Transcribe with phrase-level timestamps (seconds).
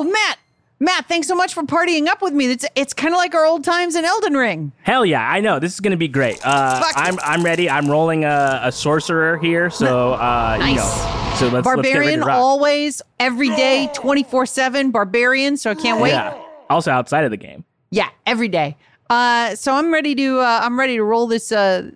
[0.00, 0.38] Oh, Matt.
[0.82, 2.46] Matt, thanks so much for partying up with me.
[2.50, 4.72] It's it's kind of like our old times in Elden Ring.
[4.82, 5.58] Hell yeah, I know.
[5.58, 6.40] This is going to be great.
[6.42, 7.68] Uh, I'm I'm ready.
[7.68, 10.76] I'm rolling a, a sorcerer here, so uh, you Nice.
[10.76, 11.34] know.
[11.36, 14.90] So let's let's Barbarian, to always, every day, 24 7.
[14.90, 16.10] Barbarian, so I can't wait.
[16.12, 16.42] Yeah.
[16.70, 17.64] Also outside of the game.
[17.90, 18.78] Yeah, every day.
[19.10, 21.90] Uh, so I'm ready to uh, I'm ready to roll this uh,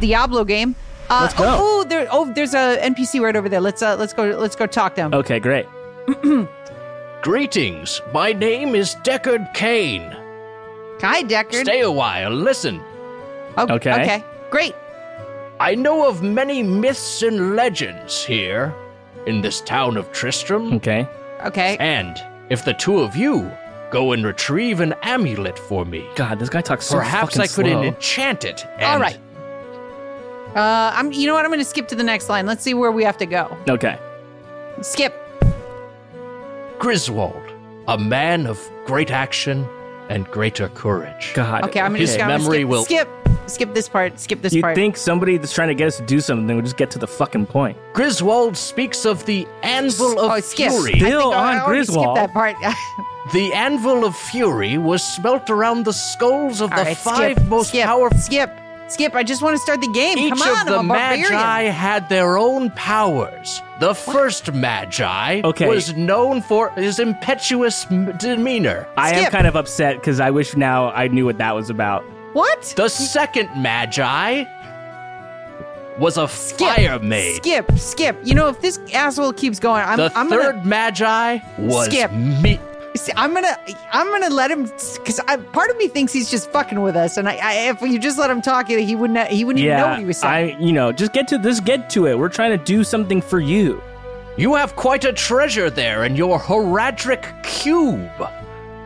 [0.00, 0.74] Diablo game.
[1.08, 1.44] Uh, Let's go.
[1.46, 3.60] Oh, oh, there, oh, there's a NPC right over there.
[3.60, 5.14] Let's uh, let's go let's go talk to him.
[5.14, 5.66] Okay, great.
[7.30, 8.00] Greetings.
[8.14, 10.00] My name is Deckard Cain.
[11.00, 11.62] Hi, Deckard.
[11.62, 12.30] Stay a while.
[12.30, 12.80] Listen.
[13.56, 13.90] Oh, Okay.
[13.90, 14.24] Okay.
[14.48, 14.76] Great.
[15.58, 18.72] I know of many myths and legends here
[19.26, 20.74] in this town of Tristram.
[20.74, 21.08] Okay.
[21.44, 21.76] Okay.
[21.80, 22.16] And
[22.48, 23.50] if the two of you
[23.90, 27.46] go and retrieve an amulet for me, God, this guy talks so perhaps fucking I
[27.48, 27.82] could slow.
[27.82, 28.64] enchant it.
[28.76, 29.18] And All right.
[30.54, 31.10] Uh, I'm.
[31.10, 31.44] You know what?
[31.44, 32.46] I'm going to skip to the next line.
[32.46, 33.58] Let's see where we have to go.
[33.68, 33.98] Okay.
[34.80, 35.24] Skip.
[36.78, 37.42] Griswold,
[37.88, 39.66] a man of great action
[40.08, 41.32] and greater courage.
[41.34, 41.64] God.
[41.64, 41.80] Okay.
[41.80, 42.22] I'm going to His skip.
[42.22, 43.08] I'm gonna memory skip, will- skip.
[43.48, 44.18] Skip this part.
[44.18, 44.56] Skip this part.
[44.56, 44.74] You part.
[44.74, 47.06] think somebody that's trying to get us to do something would just get to the
[47.06, 47.78] fucking point?
[47.92, 50.72] Griswold speaks of the Anvil of oh, skip.
[50.72, 50.94] Fury.
[50.94, 52.16] I Still think I on already skipped Griswold.
[52.16, 52.56] that part.
[53.32, 57.48] The Anvil of Fury was smelt around the skulls of All the right, five skip,
[57.48, 58.16] most skip, powerful.
[58.20, 58.56] Skip.
[58.88, 59.14] Skip.
[59.14, 60.16] I just want to start the game.
[60.18, 61.22] Each Come on, of the I'm a barbarian.
[61.32, 63.60] Magi had their own powers.
[63.80, 65.68] The first Magi Okay.
[65.68, 68.86] was known for his impetuous m- demeanor.
[68.96, 69.32] I am Skip.
[69.32, 72.04] kind of upset because I wish now I knew what that was about.
[72.32, 72.74] What?
[72.76, 74.44] The second Magi
[75.98, 77.36] was a fire maid.
[77.36, 78.16] Skip, skip.
[78.22, 82.12] You know, if this asshole keeps going, I'm, The I'm third gonna, Magi was Skip.
[82.12, 82.60] me.
[82.96, 83.56] See, I'm gonna,
[83.92, 85.20] I'm gonna let him, because
[85.52, 88.18] part of me thinks he's just fucking with us, and I, I if you just
[88.18, 90.56] let him talk, he wouldn't, he wouldn't even know what he was saying.
[90.56, 91.60] I, you know, just get to this.
[91.60, 92.18] Get to it.
[92.18, 93.82] We're trying to do something for you.
[94.36, 98.10] You have quite a treasure there in your Horadric cube.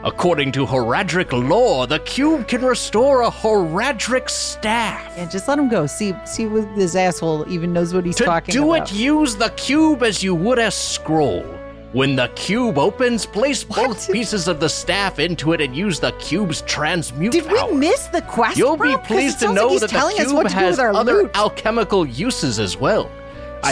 [0.03, 5.13] According to Horadric lore, the cube can restore a Horadric staff.
[5.15, 5.87] yeah, just let him go.
[5.87, 8.89] See, see if this asshole even knows what he's To talking do about.
[8.89, 11.45] Do it, use the cube as you would a scroll.
[11.93, 16.13] When the cube opens, place both pieces of the staff into it and use the
[16.13, 18.57] cube's transmute Did we miss the quest?
[18.57, 18.97] You'll bro?
[18.97, 21.31] be pleased to know like that the cube what has other loot.
[21.37, 23.11] alchemical uses as well.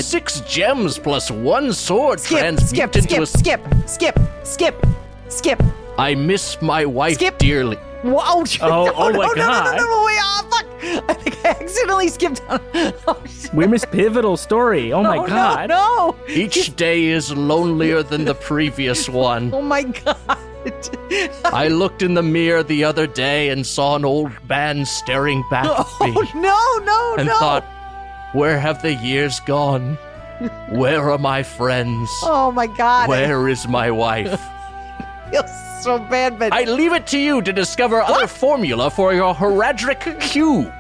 [0.01, 4.87] Six gems plus one sword skip, transmute skip, into skip, a skip, skip, skip,
[5.29, 5.63] skip.
[5.97, 7.39] I miss my wife Skip.
[7.39, 7.79] dearly.
[8.03, 8.23] Whoa!
[8.23, 9.77] Oh, oh no, oh no, my no, God.
[9.77, 10.19] No, no, no, wait!
[10.21, 10.67] Oh, fuck!
[11.11, 12.61] I think I accidentally skipped on.
[13.09, 13.55] Oh, shit.
[13.55, 14.93] We missed pivotal story.
[14.93, 15.69] Oh my god.
[15.69, 16.33] No, no!
[16.33, 19.53] Each day is lonelier than the previous one.
[19.59, 20.39] Oh my god!
[21.45, 25.65] I looked in the mirror the other day and saw an old man staring back
[25.65, 27.33] at oh, me Oh no, no, and no!
[27.33, 27.65] And thought,
[28.35, 29.97] where have the years gone?
[30.71, 32.11] Where are my friends?
[32.23, 33.09] oh my god!
[33.09, 34.41] Where is my wife?
[35.29, 35.47] I feel
[35.83, 40.21] so bad, but I leave it to you to discover other formula for your Horadric
[40.21, 40.73] cube.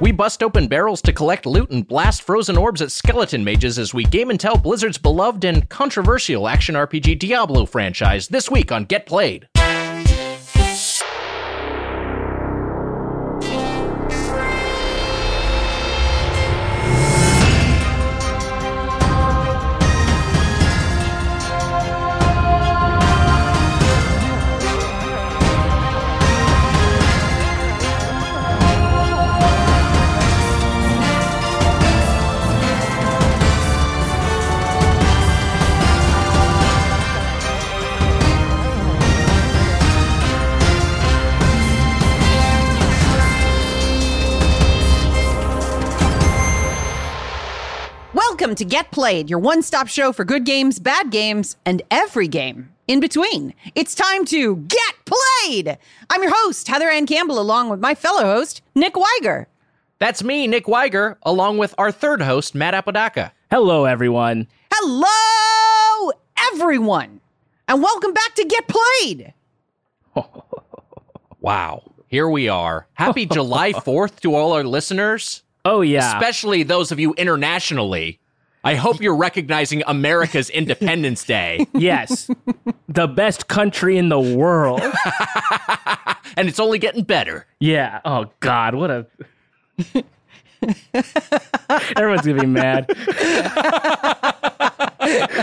[0.00, 3.94] we bust open barrels to collect loot and blast frozen orbs at skeleton mages as
[3.94, 8.84] we game and tell Blizzard's beloved and controversial action RPG Diablo franchise this week on
[8.84, 9.48] Get Played.
[48.42, 52.26] Welcome to Get Played, your one stop show for good games, bad games, and every
[52.26, 53.54] game in between.
[53.76, 55.78] It's time to Get Played!
[56.10, 59.46] I'm your host, Heather Anne Campbell, along with my fellow host, Nick Wiger.
[60.00, 63.32] That's me, Nick Wiger, along with our third host, Matt Apodaca.
[63.48, 64.48] Hello, everyone.
[64.74, 66.10] Hello,
[66.52, 67.20] everyone,
[67.68, 69.34] and welcome back to Get Played.
[71.38, 72.88] Wow, here we are.
[72.94, 75.44] Happy July 4th to all our listeners.
[75.64, 76.16] Oh yeah.
[76.16, 78.18] especially those of you internationally.
[78.64, 81.66] I hope you're recognizing America's Independence Day.
[81.74, 82.30] yes.
[82.88, 84.80] the best country in the world.
[86.34, 87.44] And it's only getting better.
[87.60, 88.00] Yeah.
[88.06, 89.06] Oh God, what a.
[91.94, 92.86] Everyone's gonna be mad.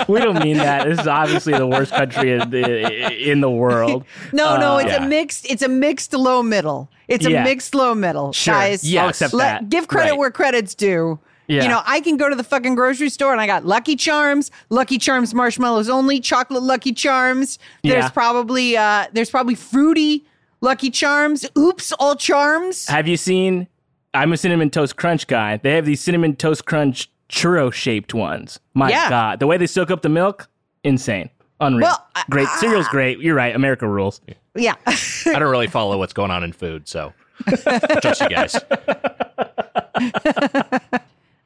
[0.08, 0.86] we don't mean that.
[0.88, 4.06] This is obviously the worst country in the, in the world.
[4.32, 5.04] No, no, uh, it's yeah.
[5.04, 5.46] a mixed.
[5.50, 6.90] It's a mixed low middle.
[7.08, 8.54] It's a mixed low middle, Sure.
[8.54, 8.84] guys.
[8.84, 9.70] Yeah, I'll accept Let- that.
[9.70, 10.18] give credit Right.
[10.20, 11.20] where credit's due.
[11.50, 11.64] Yeah.
[11.64, 14.52] You know, I can go to the fucking grocery store and I got Lucky Charms,
[14.70, 17.58] Lucky Charms marshmallows only, chocolate Lucky Charms.
[17.84, 18.10] There's Yeah.
[18.10, 20.26] probably uh there's probably fruity
[20.62, 21.46] Lucky Charms.
[21.58, 22.88] Oops, all charms.
[22.88, 23.68] Have you seen?
[24.14, 25.58] I'm a cinnamon toast crunch guy.
[25.58, 28.60] They have these cinnamon toast crunch churro shaped ones.
[28.74, 29.10] My Yeah.
[29.10, 30.48] God, the way they soak up the milk,
[30.84, 31.30] insane,
[31.60, 31.88] unreal.
[31.88, 33.20] Well, I- great cereal's great.
[33.20, 33.56] You're right.
[33.56, 34.22] America rules.
[34.56, 34.76] Yeah.
[34.86, 34.96] I
[35.26, 37.14] don't really follow what's going on in food, so
[38.02, 38.56] trust you guys.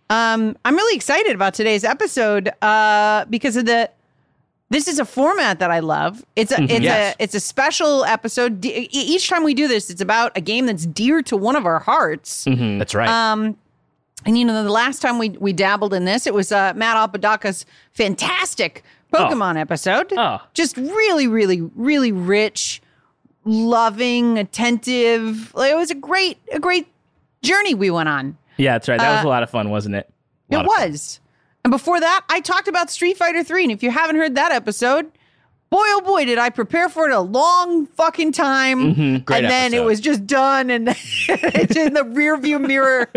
[0.10, 3.90] Um, I'm really excited about today's episode uh, because of the.
[4.70, 6.26] This is a format that I love.
[6.36, 7.16] It's a it's Yes.
[7.20, 8.60] a it's a special episode.
[8.60, 11.66] D- each time we do this, it's about a game that's dear to one of
[11.68, 12.46] our hearts.
[12.48, 13.08] That's right.
[13.08, 13.56] Um,
[14.26, 16.98] and you know, the last time we we dabbled in this, it was uh, Matt
[16.98, 18.84] Apodaca's fantastic
[19.14, 20.12] Pokemon episode.
[20.18, 20.42] Oh.
[20.56, 22.82] Just really, really, really rich,
[23.46, 25.54] loving, attentive.
[25.54, 26.88] Like, It was a great, a great
[27.44, 28.38] journey we went on.
[28.58, 29.00] Yeah, that's right.
[29.00, 30.12] That was Uh, a lot of fun, wasn't it?
[30.50, 30.92] It Lot fun.
[30.92, 31.20] was.
[31.66, 33.64] And before that, I talked about Street Fighter 3.
[33.64, 35.06] And if you haven't heard that episode,
[35.70, 38.94] boy, oh boy, did I prepare for it a long fucking time.
[38.94, 39.18] Mm-hmm.
[39.24, 43.10] Great and then it was just done and it's in the rear view mirror.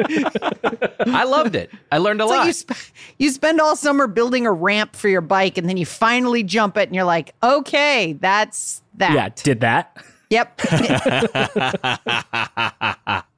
[1.06, 1.70] I loved it.
[1.92, 2.38] I learned a It's lot.
[2.38, 2.78] like you, sp-
[3.18, 6.78] you spend all summer building a ramp for your bike and then you finally jump
[6.78, 9.12] it and you're like, okay, that's that.
[9.12, 10.02] Yeah, did that.
[10.30, 10.56] Yep.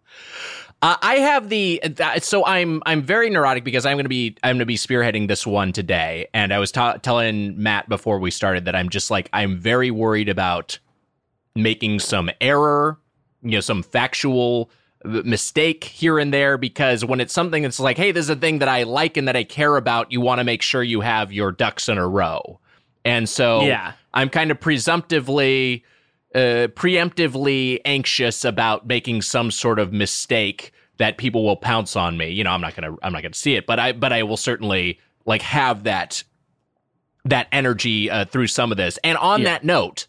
[0.81, 4.37] Uh, I have the uh, so I'm I'm very neurotic because I'm going to be
[4.45, 8.21] I'm going to be spearheading this one today, and I was ta- telling Matt before
[8.21, 10.79] we started that I'm just like I'm very worried about
[11.57, 12.97] making some error,
[13.43, 14.71] you know, some factual
[15.05, 18.37] uh, mistake here and there because when it's something that's like, hey, this is a
[18.37, 21.01] thing that I like and that I care about, you want to make sure you
[21.01, 22.61] have your ducks in a row,
[23.05, 23.95] and so Yeah.
[24.15, 25.85] I'm kind of presumptively
[26.39, 32.29] uh, preemptively anxious about making some sort of mistake that people will pounce on me.
[32.31, 34.37] You know, I'm not gonna I'm not gonna see it, but I but I will
[34.37, 36.23] certainly like have that
[37.25, 38.99] that energy uh, through some of this.
[39.05, 39.47] And on Yeah.
[39.47, 40.07] that note,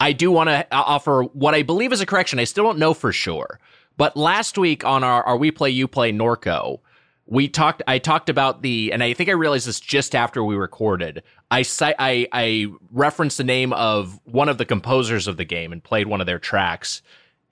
[0.00, 2.38] I do want to offer what I believe is a correction.
[2.38, 3.58] I still don't know for sure,
[3.96, 6.80] but last week on our, our We Play You Play Norco,
[7.26, 7.82] we talked.
[7.86, 11.22] I talked about the, and I think I realized this just after we recorded.
[11.50, 15.82] I I I referenced the name of one of the composers of the game and
[15.82, 17.02] played one of their tracks.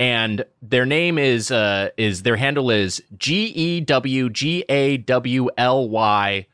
[0.01, 5.49] And their name is uh is their handle is G E W G A W
[5.57, 6.47] L Y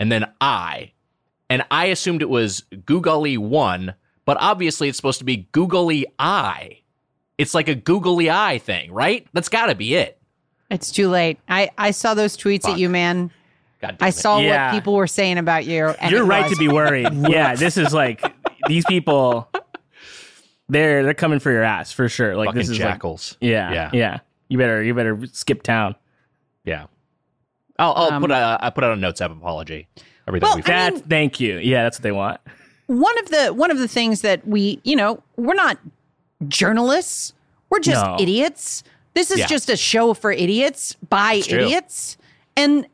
[0.00, 0.92] and then I.
[1.50, 6.80] And I assumed it was Googly one, but obviously it's supposed to be Googly Eye.
[7.38, 9.26] It's like a googly eye thing, right?
[9.32, 10.17] That's got to be it.
[10.70, 11.38] It's too late.
[11.48, 12.72] I, I saw those tweets Fuck.
[12.72, 13.30] at you, man.
[13.80, 14.12] God damn I it.
[14.12, 14.66] saw Yeah.
[14.72, 15.86] what people were saying about you.
[15.88, 17.08] and You're right was- to be worried.
[17.28, 18.22] yeah, this is like
[18.66, 19.48] these people.
[20.68, 22.36] They're they're coming for your ass for sure.
[22.36, 23.36] Like fucking this is like, jackals.
[23.40, 23.90] yeah, Yeah.
[23.94, 24.18] yeah,
[24.48, 25.94] You better you better skip town.
[26.64, 26.86] yeah.
[27.78, 29.86] I'll, I'll Um, put a I put out a notes app apology.
[30.26, 31.58] Everything Well, we've I That mean- thank you.
[31.58, 32.40] Yeah, that's what they want.
[32.88, 35.78] one of the one of the things that we you know we're not
[36.48, 37.32] journalists
[37.70, 38.16] we're just No.
[38.18, 38.82] idiots
[39.18, 39.46] this is Yeah.
[39.46, 42.16] just a show for idiots by idiots
[42.56, 42.86] and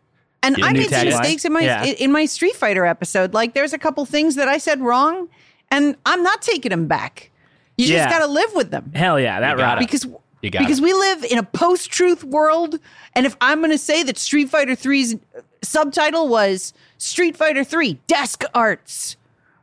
[0.42, 1.84] and i made some mistakes in my Yeah.
[1.84, 5.28] in my street fighter episode like there's a couple things that i said wrong
[5.70, 7.30] and i'm not taking them back
[7.76, 7.98] you Yeah.
[7.98, 10.04] just got to live with them Hell yeah, that You because
[10.42, 10.82] You got because it.
[10.82, 12.78] we live in a post-truth world
[13.14, 15.16] and if i'm going to say that street fighter 3's
[15.62, 19.16] subtitle was street fighter 3 desk arts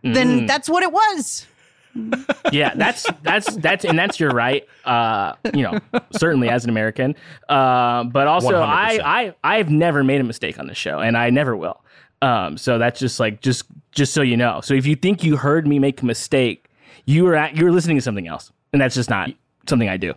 [0.04, 0.14] Mm.
[0.16, 1.46] then that's what it was
[2.52, 4.68] yeah, that's that's that's and that's your right.
[4.86, 5.80] Uh, you know,
[6.12, 7.16] certainly as an American,
[7.50, 8.62] uh, but also 100%.
[8.64, 11.84] I I I've never made a mistake on the show, and I never will.
[12.22, 14.62] Um, so that's just like just just so you know.
[14.62, 16.70] So if you think you heard me make a mistake,
[17.06, 19.30] you were at, you were listening to something else, and that's just not
[19.68, 20.14] something I do.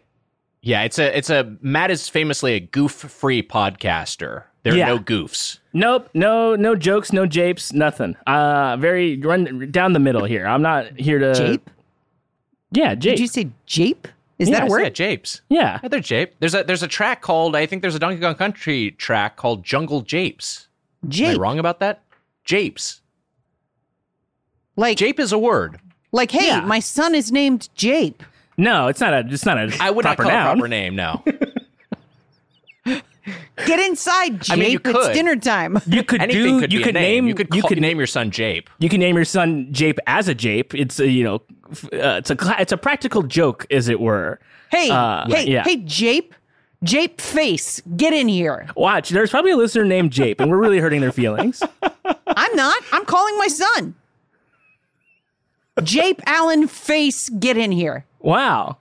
[0.62, 4.44] Yeah, it's a it's a Matt is famously a goof free podcaster.
[4.64, 5.58] There are no goofs.
[5.72, 8.16] Nope, no no jokes, no japes, nothing.
[8.26, 10.46] Uh, very run down the middle here.
[10.46, 11.70] I'm not here to jape
[12.72, 13.12] Yeah, jape.
[13.16, 15.40] did you say jape is Yeah, that I a said word Yeah, Japes.
[15.48, 16.34] yeah, Yeah, they're Jape.
[16.40, 19.62] There's a there's a track called I think there's a Donkey Kong Country track called
[19.64, 20.66] Jungle Japes.
[21.04, 22.00] Am I wrong about that?
[22.44, 23.00] Japes.
[24.76, 25.78] like Jape is a word.
[26.12, 26.60] like hey Yeah.
[26.60, 28.22] my son is named jape
[28.56, 30.68] no, it's not a it's not a I would proper not call it a proper
[30.68, 30.94] name.
[30.94, 31.22] No.
[33.66, 35.12] get inside jape I mean, you it's could.
[35.14, 36.60] dinner time You could Anything do.
[36.60, 37.24] could you could name.
[37.24, 37.26] name.
[37.28, 38.68] You could you could name your son Jape.
[38.78, 40.74] You can name your son Jape as a Jape.
[40.74, 41.36] It's a, you know,
[41.92, 44.38] uh, it's a cla- it's a practical joke, as it were.
[44.70, 45.64] hey Uh, hey yeah.
[45.64, 46.34] hey jape
[46.82, 50.78] jape face get in here Watch, there's probably a listener named Jape, and we're really
[50.80, 51.62] hurting their feelings.
[52.26, 53.94] i'm not i'm calling my son
[55.82, 58.78] jape allen face get in here Wow.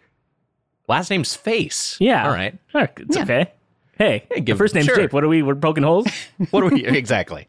[0.87, 1.97] Last name's Face.
[1.99, 2.25] Yeah.
[2.25, 2.57] All right.
[2.73, 3.23] All right, It's Yeah.
[3.23, 3.51] okay.
[3.97, 4.95] Hey, give- first name's sure.
[4.95, 5.13] Jape.
[5.13, 5.41] What are we?
[5.43, 6.07] We're poking holes.
[6.51, 7.47] What are we exactly?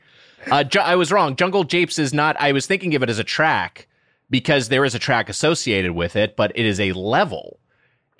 [0.50, 1.36] Uh, Ju- I was wrong.
[1.36, 2.36] Jungle Japes is not.
[2.38, 3.86] I was thinking of it as a track
[4.30, 7.58] because there is a track associated with it, but it is a level,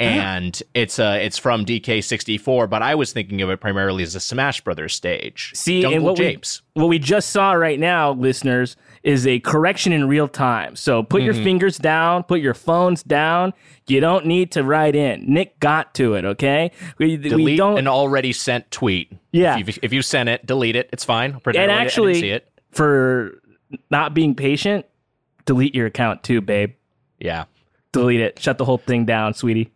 [0.01, 2.69] and it's uh it's from DK64.
[2.69, 5.53] But I was thinking of it primarily as a Smash Brothers stage.
[5.55, 6.63] See, Jungle and what Japes.
[6.75, 10.75] we what we just saw right now, listeners, is a correction in real time.
[10.77, 11.45] So put your Mm-hmm.
[11.45, 13.53] fingers down, put your phones down.
[13.87, 15.25] You don't need to write in.
[15.33, 16.25] Nick got to it.
[16.25, 17.79] Okay, we, we don't.
[17.79, 19.13] an already sent tweet.
[19.33, 19.59] Yeah.
[19.59, 20.89] If you, if you sent it, delete it.
[20.93, 21.39] It's fine.
[21.41, 22.49] Pretend and I didn't- I actually, it.
[22.73, 23.41] for
[23.91, 24.87] not being patient,
[25.45, 26.73] delete your account too, babe.
[27.19, 27.45] Yeah.
[27.95, 28.39] Delete it.
[28.39, 29.71] Shut the whole thing down, sweetie.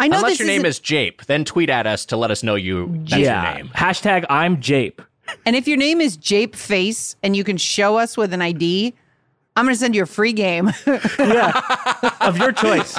[0.00, 2.30] I know Unless this your name isn't- is Jape, then tweet at us to let
[2.30, 2.88] us know you.
[3.08, 3.48] That's yeah.
[3.54, 3.68] your name.
[3.74, 5.00] Hashtag I'm Jape.
[5.46, 8.94] And if your name is Jape Face and you can show us with an ID,
[9.56, 10.70] I'm going to send you a free game.
[11.18, 11.52] Yeah,
[12.22, 12.94] of your choice.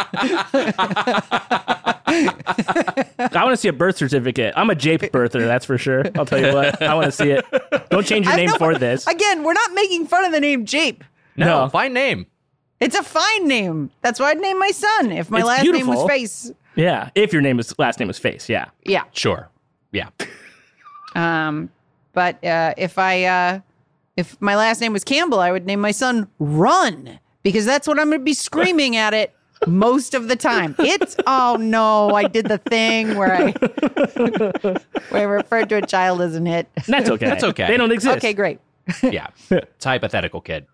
[2.13, 4.53] I want to see a birth certificate.
[4.55, 6.03] I'm a Jape birther, that's for sure.
[6.15, 6.81] I'll tell you what.
[6.81, 7.45] I want to see it.
[7.89, 9.07] Don't change your I name know- for this.
[9.07, 11.03] Again, we're not making fun of the name Jape.
[11.35, 11.69] No, No.
[11.69, 12.27] fine name.
[12.81, 13.91] It's a fine name.
[14.01, 16.51] That's why I'd name my son if my It's last name was Face.
[16.75, 18.65] Yeah, if your name is last name is Face, yeah.
[18.83, 19.03] Yeah.
[19.13, 19.49] Sure.
[19.91, 20.09] Yeah.
[21.15, 21.69] Um,
[22.13, 23.59] but uh, if I uh,
[24.17, 27.99] if my last name was Campbell, I would name my son Run because that's what
[27.99, 29.33] I'm going to be screaming at it
[29.67, 30.75] most of the time.
[30.79, 33.51] It's oh no, I did the thing where I
[35.09, 36.67] where I referred to a child as an it.
[36.87, 37.25] That's okay.
[37.27, 37.67] That's okay.
[37.67, 38.17] They don't exist.
[38.17, 38.59] Okay, great,
[39.03, 39.27] Yeah.
[39.49, 40.65] it's hypothetical, kid.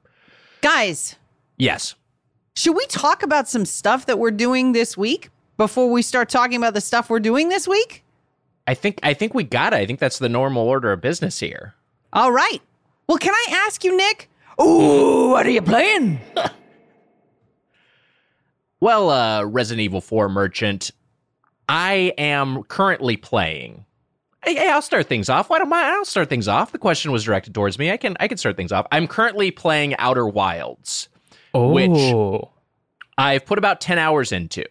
[0.62, 1.16] guys.
[1.58, 1.96] Yes.
[2.56, 6.58] Should we talk about some stuff that we're doing this week before we start talking
[6.58, 8.04] about the stuff we're doing this week?
[8.66, 9.78] I think I think we got it.
[9.78, 11.74] I think that's the normal order of business here.
[12.14, 12.62] All right.
[13.08, 14.30] Well, can I ask you, Nick?
[14.62, 16.20] Ooh, what are you playing?
[18.80, 20.92] Well, uh, Resident Evil 4 merchant,
[21.68, 23.86] I am currently playing.
[24.46, 25.50] Hey, hey, I'll start things off.
[25.50, 25.96] Why don't I?
[25.96, 26.72] I'll start things off.
[26.72, 27.92] The question was directed towards me.
[27.92, 28.86] I can I can start things off.
[28.92, 31.10] I'm currently playing Outer Wilds.
[31.58, 31.72] Oh.
[31.72, 32.44] Which-
[33.18, 34.64] I've put about 10 hours into.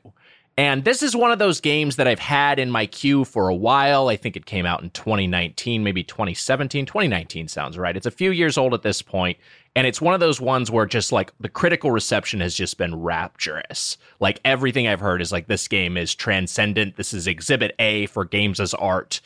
[0.59, 3.55] And this is one of those games that I've had in my queue for a
[3.55, 4.09] while.
[4.09, 6.87] I think it came out in 2019, maybe 2017.
[6.87, 7.95] 2019 sounds right.
[7.97, 9.37] It's a few years old at this point,
[9.75, 12.95] And it's one of those ones where just like the critical reception has just been
[12.95, 13.99] rapturous.
[14.19, 16.97] Like everything I've heard is like this game is transcendent.
[16.97, 19.21] This is exhibit A for games as art.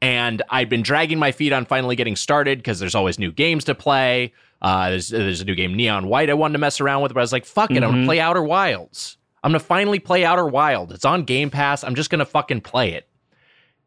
[0.00, 3.64] And I've been dragging my feet on finally getting started because there's always new games
[3.64, 4.32] to play.
[4.60, 7.20] Uh, there's, there's a new game, Neon White, I wanted to mess around with, but
[7.20, 9.16] I was like, fuck it, I'm gonna play Outer Wilds.
[9.42, 10.92] I'm gonna finally play Outer Wild.
[10.92, 11.84] It's on Game Pass.
[11.84, 13.08] I'm just gonna fucking play it.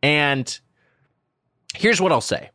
[0.02, 0.60] And
[1.76, 2.52] here's what I'll say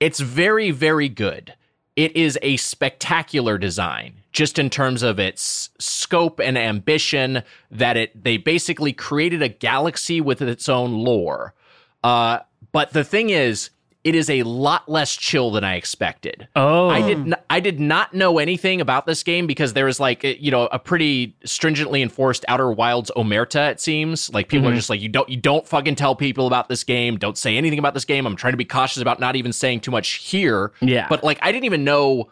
[0.00, 1.54] it's very, very good.
[1.94, 7.42] It is a spectacular design, just in terms of its scope and ambition.
[7.70, 11.54] That it they basically created a galaxy with its own lore.
[12.02, 12.40] Uh,
[12.72, 13.70] but the thing is,
[14.04, 16.48] it is a lot less chill than I expected.
[16.56, 20.00] Oh, I did n- I did not know anything about this game because there was
[20.00, 24.32] like you know a pretty stringently enforced Outer Wilds omerta it seems.
[24.34, 27.16] Like people are just like you don't you don't fucking tell people about this game.
[27.16, 28.26] Don't say anything about this game.
[28.26, 30.72] I'm trying to be cautious about not even saying too much here.
[30.80, 31.06] Yeah.
[31.08, 32.30] but like I didn't even know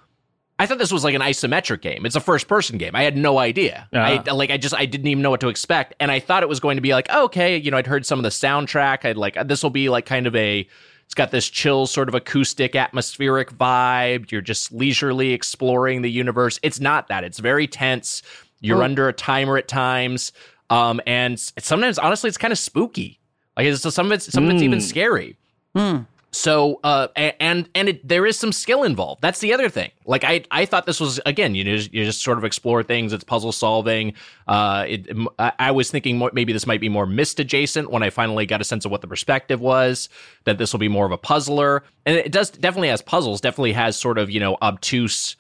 [0.58, 2.04] I thought this was like an isometric game.
[2.04, 2.94] It's a first person game.
[2.94, 3.88] I had no idea.
[3.94, 4.34] I Ah.
[4.34, 5.94] like I just I didn't even know what to expect.
[6.00, 8.18] And I thought it was going to be like okay you know I'd heard some
[8.18, 9.04] of the soundtrack.
[9.04, 10.66] I'd like this will be like kind of a
[11.11, 14.31] it's got this chill, sort of acoustic, atmospheric vibe.
[14.31, 16.61] You're just leisurely exploring the universe.
[16.62, 17.25] It's not that.
[17.25, 18.23] It's very tense.
[18.61, 18.85] You're hmm.
[18.85, 20.31] under a timer at times,
[20.71, 23.19] um, and sometimes, honestly, it's kind of spooky.
[23.57, 24.85] Like it's, some of it's some of it's even hmm.
[24.85, 25.37] scary.
[25.75, 26.02] Hmm.
[26.32, 29.20] So, uh, and and it, there is some skill involved.
[29.20, 29.90] That's the other thing.
[30.06, 33.12] Like I, I thought this was again, you know, you just sort of explore things.
[33.12, 34.14] It's puzzle solving.
[34.46, 35.08] Uh, it,
[35.38, 38.60] I, was thinking more, maybe this might be more Myst adjacent when I finally got
[38.60, 40.08] a sense of what the perspective was.
[40.44, 43.40] That this will be more of a puzzler, and it does definitely has puzzles.
[43.40, 45.34] Definitely has sort of you know obtuse.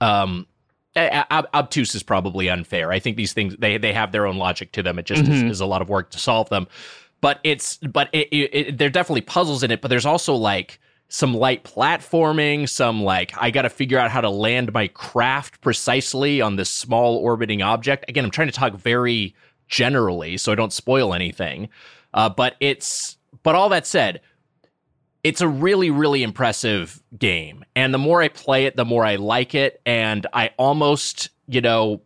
[0.00, 0.46] Um,
[0.96, 2.92] obtuse is probably unfair.
[2.92, 4.98] I think these things they they have their own logic to them.
[4.98, 6.66] It just is, is a lot of work to solve them.
[7.20, 9.80] But it's but it, it, it there are definitely puzzles in it.
[9.80, 14.20] But there's also like some light platforming, some like I got to figure out how
[14.20, 18.04] to land my craft precisely on this small orbiting object.
[18.08, 19.34] Again, I'm trying to talk very
[19.68, 21.68] generally so I don't spoil anything.
[22.14, 24.20] Uh, but it's but all that said,
[25.26, 29.16] it's a really really impressive game and the more i play it the more i
[29.16, 32.00] like it and i almost you know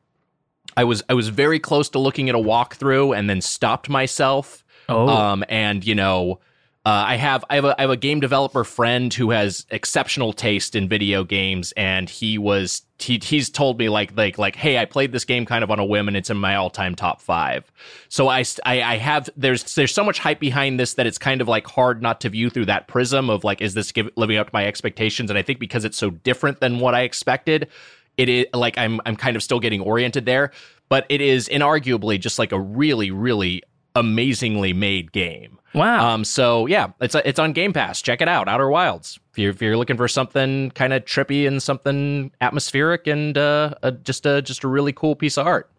[0.79, 4.65] i was i was very close to looking at a walkthrough and then stopped myself
[4.91, 6.41] oh, um and you know
[6.83, 10.33] Uh, I have I have a I have a game developer friend who has exceptional
[10.33, 14.79] taste in video games, and he was he he's told me like like like hey,
[14.79, 16.95] I played this game kind of on a whim, and it's in my all time
[16.95, 17.71] top five.
[18.09, 21.43] So I, I I have there's there's so much hype behind this that it's kind
[21.43, 24.39] of like hard not to view through that prism of like is this give, living
[24.39, 25.29] up to my expectations?
[25.29, 27.69] And I think because it's so different than what I expected,
[28.17, 30.51] it is like I'm I'm kind of still getting oriented there.
[30.89, 33.63] But it is inarguably just like a really really
[33.95, 35.59] amazingly made game.
[35.75, 36.15] Wow.
[36.15, 38.03] Um, so yeah, it's it's on Game Pass.
[38.03, 39.21] Check it out, Outer Wilds.
[39.33, 43.75] If you're if you're looking for something kind of trippy and something atmospheric and uh,
[43.83, 45.71] a, just a just a really cool piece of art.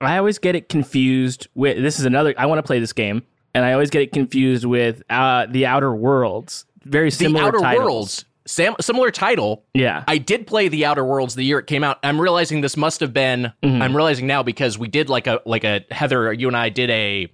[0.00, 3.22] I always get it confused with this is another I want to play this game
[3.54, 6.66] and I always get it confused with uh, the Outer Worlds.
[6.84, 7.84] Very similar the Outer titles.
[7.84, 9.64] Worlds, sam- similar title.
[9.74, 10.04] Yeah.
[10.08, 11.98] I did play the Outer Worlds the year it came out.
[12.02, 13.52] I'm realizing this must have been.
[13.62, 13.82] Mm-hmm.
[13.82, 16.32] I'm realizing now because we did like a like a Heather.
[16.32, 17.28] You and I did a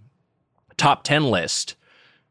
[0.77, 1.77] top ten list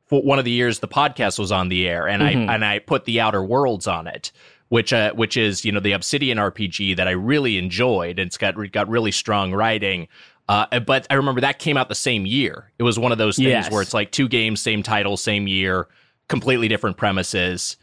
[0.07, 2.49] for one of the years the podcast was on the air, and Mm-hmm.
[2.49, 4.31] I and I put the Outer Worlds on it,
[4.69, 8.19] which uh, which is you know the Obsidian RPG that I really enjoyed.
[8.19, 10.07] and It's got got really strong writing.
[10.49, 12.71] Uh, but I remember that came out the same year.
[12.77, 13.71] It was one of those things Yes.
[13.71, 15.87] where it's like two games, same title, same year,
[16.27, 17.77] completely different premises.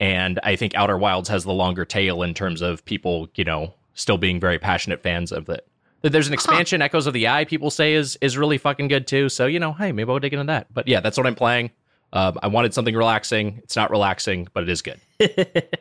[0.00, 3.74] And I think Outer Wilds has the longer tail in terms of people, you know,
[3.94, 5.66] still being very passionate fans of it.
[6.02, 9.30] There's an expansion, Echoes of the Eye, people say is is really fucking good too.
[9.30, 10.66] So you know, hey, maybe I'll dig into that.
[10.72, 11.70] But yeah, that's what I'm playing.
[12.12, 13.60] Um, I wanted something relaxing.
[13.62, 15.00] It's not relaxing, but it is good.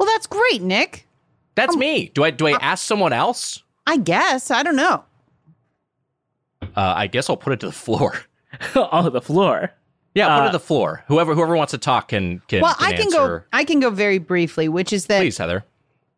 [0.00, 1.06] Well, that's great, Nick.
[1.56, 2.10] That's me.
[2.14, 3.62] Do I do I ask someone else?
[3.86, 4.50] I guess.
[4.50, 5.04] I don't know.
[6.62, 8.14] Uh, I guess I'll put it to the floor.
[8.74, 9.74] on the floor.
[10.14, 11.04] Yeah, put it Uh, to the floor.
[11.08, 12.62] Whoever whoever wants to talk can can.
[12.62, 13.38] Well, can I can answer.
[13.40, 13.44] go.
[13.52, 15.64] I can go very briefly, which is that Please, Heather.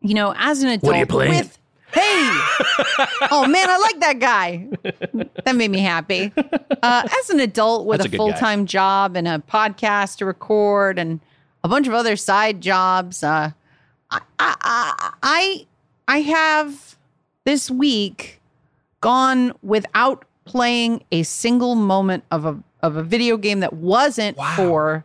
[0.01, 1.31] you know, as an adult, are you playing?
[1.35, 1.59] with
[1.93, 2.01] hey,
[3.31, 4.67] oh man, I like that guy.
[5.45, 6.33] that made me happy.
[6.83, 10.25] Uh, as an adult with That's a a full time job and a podcast to
[10.27, 11.21] record and
[11.63, 13.51] a bunch of other side jobs, uh,
[14.11, 15.67] I, I I
[16.09, 16.97] I have
[17.45, 18.41] this week
[19.03, 25.05] gone without playing a single moment of a of a video game that wasn't for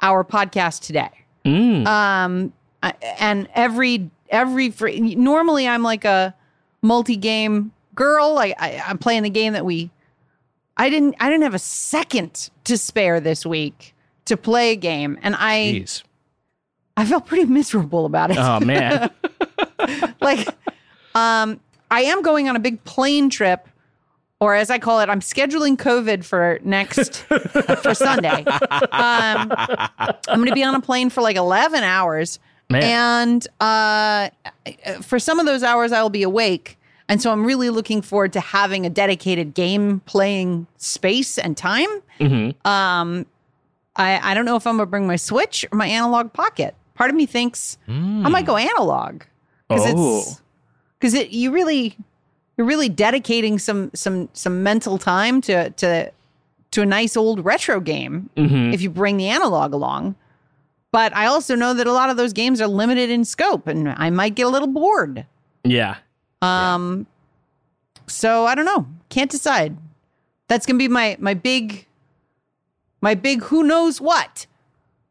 [0.00, 1.10] our podcast today
[1.44, 1.86] Mm.
[1.86, 2.52] um
[3.20, 6.34] and every every free, normally i'm like a
[6.82, 9.90] multi-game girl like I, i'm playing the game that we
[10.76, 13.94] i didn't i didn't have a second to spare this week
[14.26, 16.02] to play a game and i Jeez.
[16.96, 19.10] i felt pretty miserable about it oh man.
[20.20, 20.46] like
[21.16, 21.58] um
[21.90, 23.68] i am going on a big plane trip
[24.42, 27.22] or as i call it i'm scheduling covid for next
[27.82, 28.44] for sunday
[28.90, 29.52] um
[30.28, 32.38] i'm going to be on a plane for like 11 hours
[32.70, 32.82] Man.
[32.82, 34.30] and uh
[35.02, 36.78] for some of those hours i'll be awake
[37.08, 41.88] and so i'm really looking forward to having a dedicated game playing space and time
[42.20, 42.54] Mhm.
[42.66, 43.26] um
[43.96, 46.74] i i don't know if i'm going to bring my switch or my analog pocket
[46.94, 47.92] part of me thinks i
[48.28, 49.22] might go analog
[49.68, 50.18] because Oh.
[50.20, 50.42] it's
[50.98, 51.96] because it you really
[52.62, 56.10] you're really dedicating some some some mental time to to
[56.70, 58.72] to a nice old retro game Mhm.
[58.72, 60.14] if you bring the analog along
[60.92, 63.88] but i also know that a lot of those games are limited in scope and
[63.88, 65.26] i might get a little bored
[65.64, 65.96] Yeah.
[66.40, 67.06] um
[68.06, 69.76] so i don't know can't decide
[70.46, 71.86] that's gonna be my my big
[73.00, 74.46] my big who knows what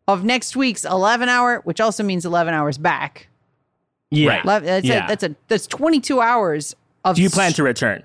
[0.08, 3.28] of next week's 11 hour which also means 11 hours back
[4.10, 4.42] Yeah.
[4.46, 4.64] Right.
[4.64, 5.06] That's Yeah.
[5.06, 7.16] a, that's a that's 22 hours of.
[7.16, 8.04] Do you plan to return?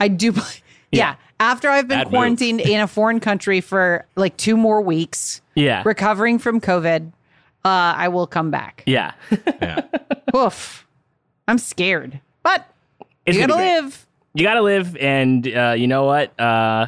[0.00, 0.32] I do.
[0.32, 0.44] pl-
[0.90, 1.16] Yeah.
[1.40, 5.82] After I've been Bad quarantined in a foreign country for like two more weeks, Yeah.
[5.84, 7.08] recovering from COVID,
[7.64, 8.82] uh, I will come back.
[8.86, 9.12] yeah.
[9.60, 9.82] Yeah.
[10.36, 10.86] Oof.
[11.48, 12.66] I'm scared, but
[13.26, 13.80] It's you gotta be great.
[13.82, 14.06] live.
[14.34, 16.38] You gotta live, and uh, you know what?
[16.40, 16.86] Uh,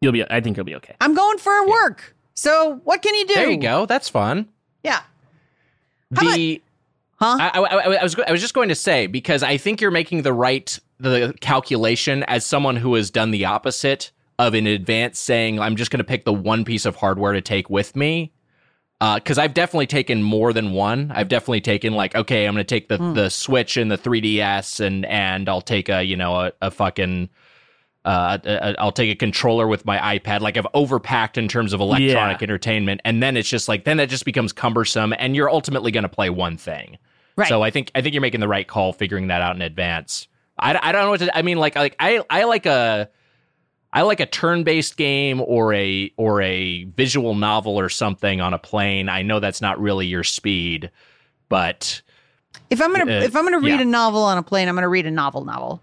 [0.00, 0.24] you'll be.
[0.28, 0.94] I think you'll be okay.
[1.00, 2.16] I'm going for work.
[2.34, 3.34] So what can you do?
[3.34, 3.84] There you go.
[3.86, 4.48] That's fun.
[4.82, 5.00] Yeah.
[6.16, 6.62] How about- The
[7.22, 7.36] Huh?
[7.40, 10.22] I, I, I- was I was just going to say because I think you're making
[10.22, 15.60] the right the calculation as someone who has done the opposite of in advance saying
[15.60, 18.32] I'm just going to pick the one piece of hardware to take with me.
[19.00, 21.10] Because I've definitely taken more than one.
[21.12, 24.78] I've definitely taken like okay, I'm going to take the the Switch and the 3DS
[24.78, 27.28] and and I'll take a you know a, a fucking.
[28.04, 30.40] Uh, I'll take a controller with my iPad.
[30.40, 32.44] Like I've overpacked in terms of electronic Yeah.
[32.44, 36.02] entertainment, and then it's just like then that just becomes cumbersome, and you're ultimately going
[36.02, 36.98] to play one thing.
[37.36, 37.48] Right.
[37.48, 40.28] So I think I think you're making the right call, figuring that out in advance.
[40.58, 41.36] I, I don't know what to.
[41.36, 43.08] I mean, like like I I like a
[43.92, 48.58] I like a turn-based game or a or a visual novel or something on a
[48.58, 49.08] plane.
[49.08, 50.90] I know that's not really your speed,
[51.48, 52.02] but
[52.70, 53.82] If I'm gonna Uh, if I'm gonna read yeah.
[53.82, 55.82] a novel on a plane, I'm gonna read a novel novel.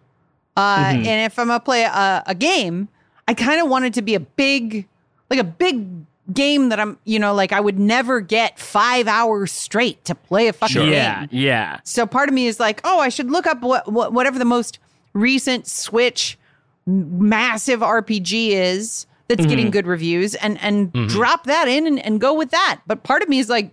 [0.56, 1.06] Uh, Mhm.
[1.06, 2.90] And if I'm gonna play a, a game,
[3.28, 4.88] I kind of want it to be a big,
[5.30, 5.86] like a big
[6.34, 10.48] game that I'm, you know, like I would never get five hours straight to play
[10.48, 10.92] a fucking game.
[10.92, 11.80] Yeah, yeah.
[11.84, 14.46] So part of me is like, oh, I should look up what, what whatever the
[14.46, 14.80] most
[15.14, 16.38] recent Switch
[16.86, 22.34] massive RPG is that's getting good reviews and and drop that in and, and go
[22.34, 22.82] with that.
[22.88, 23.72] But part of me is like,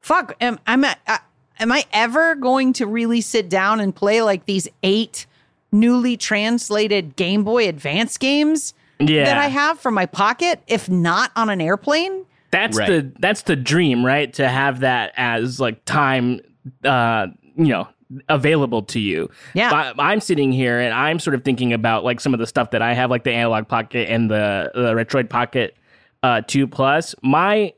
[0.00, 1.18] fuck, am I'm a, uh,
[1.60, 5.26] am I ever going to really sit down and play like these eight
[5.70, 8.74] newly translated Game Boy Advance games
[9.08, 9.24] Yeah.
[9.24, 12.24] that I have from my pocket, if not on an airplane?
[12.50, 12.88] That's Right.
[12.88, 14.32] the that's the dream, right?
[14.34, 16.40] To have that as like time,
[16.84, 17.88] uh, you know,
[18.28, 19.30] available to you.
[19.54, 19.70] Yeah.
[19.70, 22.70] But I'm sitting here and I'm sort of thinking about like some of the stuff
[22.72, 25.76] that I have, like the analog pocket and the the Retroid Pocket
[26.22, 27.14] uh, Two Plus.
[27.22, 27.72] My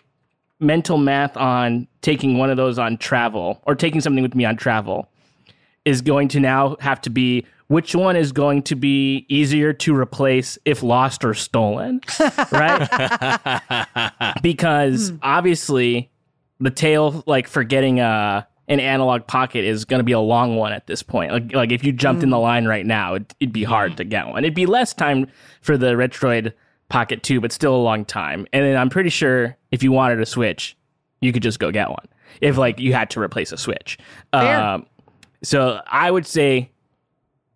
[0.60, 4.56] mental math on taking one of those on travel or taking something with me on
[4.56, 5.08] travel
[5.84, 9.96] is going to now have to be which one is going to be easier to
[9.96, 12.00] replace if lost or stolen,
[12.52, 13.60] right?
[14.42, 15.16] because hmm.
[15.22, 16.10] obviously
[16.60, 20.56] the tail like for getting a an analog pocket is going to be a long
[20.56, 21.32] one at this point.
[21.32, 22.42] Like like if you jumped in the hmm.
[22.42, 24.44] line right now, it, it'd be hard to get one.
[24.44, 25.26] It'd be less time
[25.60, 26.52] for the Retroid
[26.88, 28.46] Pocket 2, but still a long time.
[28.52, 30.76] And then I'm pretty sure if you wanted a Switch,
[31.20, 32.06] you could just go get one.
[32.40, 33.98] If like you had to replace a Switch.
[34.32, 34.86] Um,
[35.42, 36.70] so I would say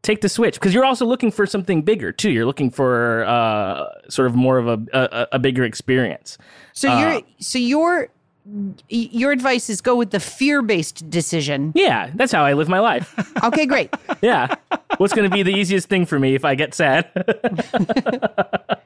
[0.08, 2.30] take the Switch because you're also looking for something bigger too.
[2.30, 6.38] You're looking for uh, sort of more of a, a, a bigger experience.
[6.72, 8.08] So your so your
[8.88, 11.72] your advice is go with the fear based decision.
[11.74, 13.14] Yeah, that's how I live my life.
[13.44, 13.94] Okay, great.
[14.20, 14.56] Yeah.
[14.96, 17.08] What's going to be the easiest thing for me if I get sad?
[17.72, 18.78] A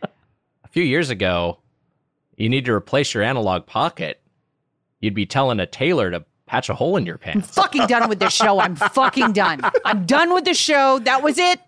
[0.69, 1.59] few years ago,
[2.37, 4.21] you need to replace your analog pocket.
[5.01, 7.49] You'd be telling a tailor to patch a hole in your pants.
[7.57, 8.61] I'm fucking done with this show.
[8.61, 9.63] I'm fucking done.
[9.87, 10.99] I'm done with the show.
[10.99, 11.61] That was it.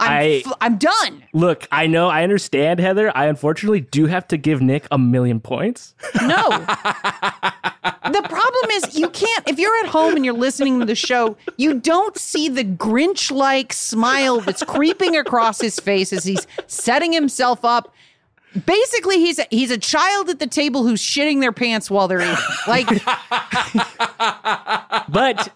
[0.00, 1.22] I'm I- f- I'm done.
[1.32, 3.16] Look, I know, I understand, Heather.
[3.16, 5.94] I unfortunately do have to give Nick a million points.
[6.20, 6.48] No.
[6.48, 11.36] the problem is you can't if you're at home and you're listening to the show,
[11.56, 17.12] you don't see the Grinch like smile that's creeping across his face as he's setting
[17.12, 17.94] himself up.
[18.66, 22.20] Basically, he's a, he's a child at the table who's shitting their pants while they're
[22.20, 22.36] eating.
[22.66, 22.88] Like,
[25.08, 25.52] But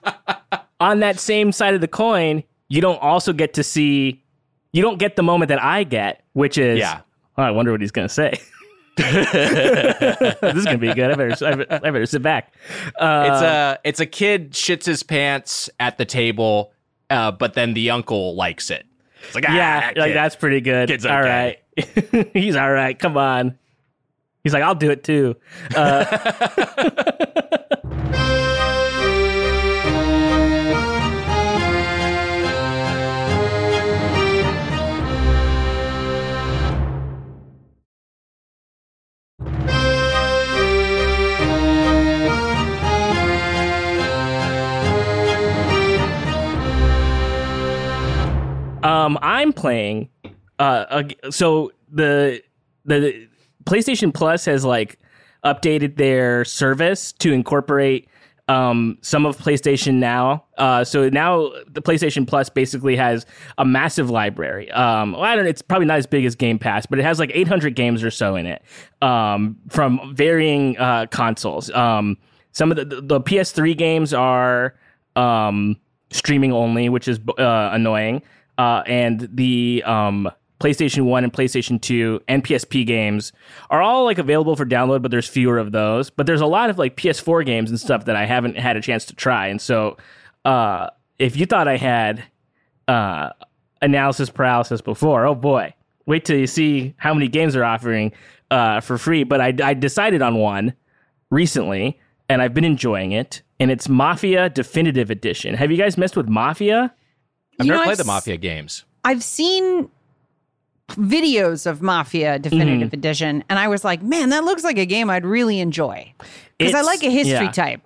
[0.80, 4.22] on that same side of the coin, you don't also get to see,
[4.72, 7.00] you don't get the moment that I get, which is, Yeah.
[7.36, 8.34] oh, I wonder what he's going to say.
[8.96, 11.10] this is going to be good.
[11.10, 12.52] I better, I better, I better sit back.
[12.98, 16.74] Uh, it's a it's a kid shits his pants at the table,
[17.08, 18.84] uh, but then the uncle likes it.
[19.24, 20.90] It's like ah, yeah, that like that's pretty good.
[20.90, 21.61] Kid's All right.
[22.32, 22.98] he's all right.
[22.98, 23.58] Come on.
[24.44, 25.36] He's like, I'll do it too.
[48.84, 50.08] Um, I'm playing.
[50.62, 52.40] Uh, so the
[52.84, 53.28] the
[53.64, 54.98] PlayStation Plus has like
[55.44, 58.08] updated their service to incorporate
[58.46, 60.44] um, some of PlayStation Now.
[60.58, 63.26] Uh, so now the PlayStation Plus basically has
[63.58, 64.70] a massive library.
[64.70, 65.46] Um, well, I don't.
[65.46, 68.12] It's probably not as big as Game Pass, but it has like 800 games or
[68.12, 68.62] so in it
[69.00, 71.70] um, from varying uh, consoles.
[71.70, 72.16] Um,
[72.52, 74.76] some of the, the PS3 games are
[75.16, 75.76] um,
[76.12, 78.22] streaming only, which is uh, annoying.
[78.58, 80.30] Uh, and the um,
[80.62, 83.32] PlayStation 1 and PlayStation 2 and PSP games
[83.70, 86.08] are all like available for download, but there's fewer of those.
[86.10, 88.80] But there's a lot of like PS4 games and stuff that I haven't had a
[88.80, 89.48] chance to try.
[89.48, 89.96] And so
[90.44, 92.22] uh, if you thought I had
[92.88, 93.30] uh,
[93.80, 95.74] analysis paralysis before, oh boy,
[96.06, 98.12] wait till you see how many games they're offering
[98.50, 99.24] uh, for free.
[99.24, 100.74] But I, I decided on one
[101.30, 101.98] recently,
[102.28, 103.42] and I've been enjoying it.
[103.58, 105.54] And it's Mafia Definitive Edition.
[105.54, 106.92] Have you guys messed with Mafia?
[107.58, 108.84] I've You never know, played I've the s- Mafia games.
[109.04, 109.88] I've seen
[110.90, 112.94] videos of Mafia Definitive Mm-hmm.
[112.94, 116.12] Edition, and I was like, man, that looks like a game I'd really enjoy
[116.58, 117.52] because I like a history yeah.
[117.52, 117.80] type.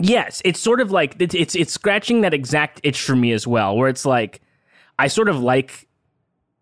[0.00, 3.46] Yes, it's sort of like it's, it's it's scratching that exact itch for me as
[3.46, 4.40] well, where it's like
[4.98, 5.88] I sort of like,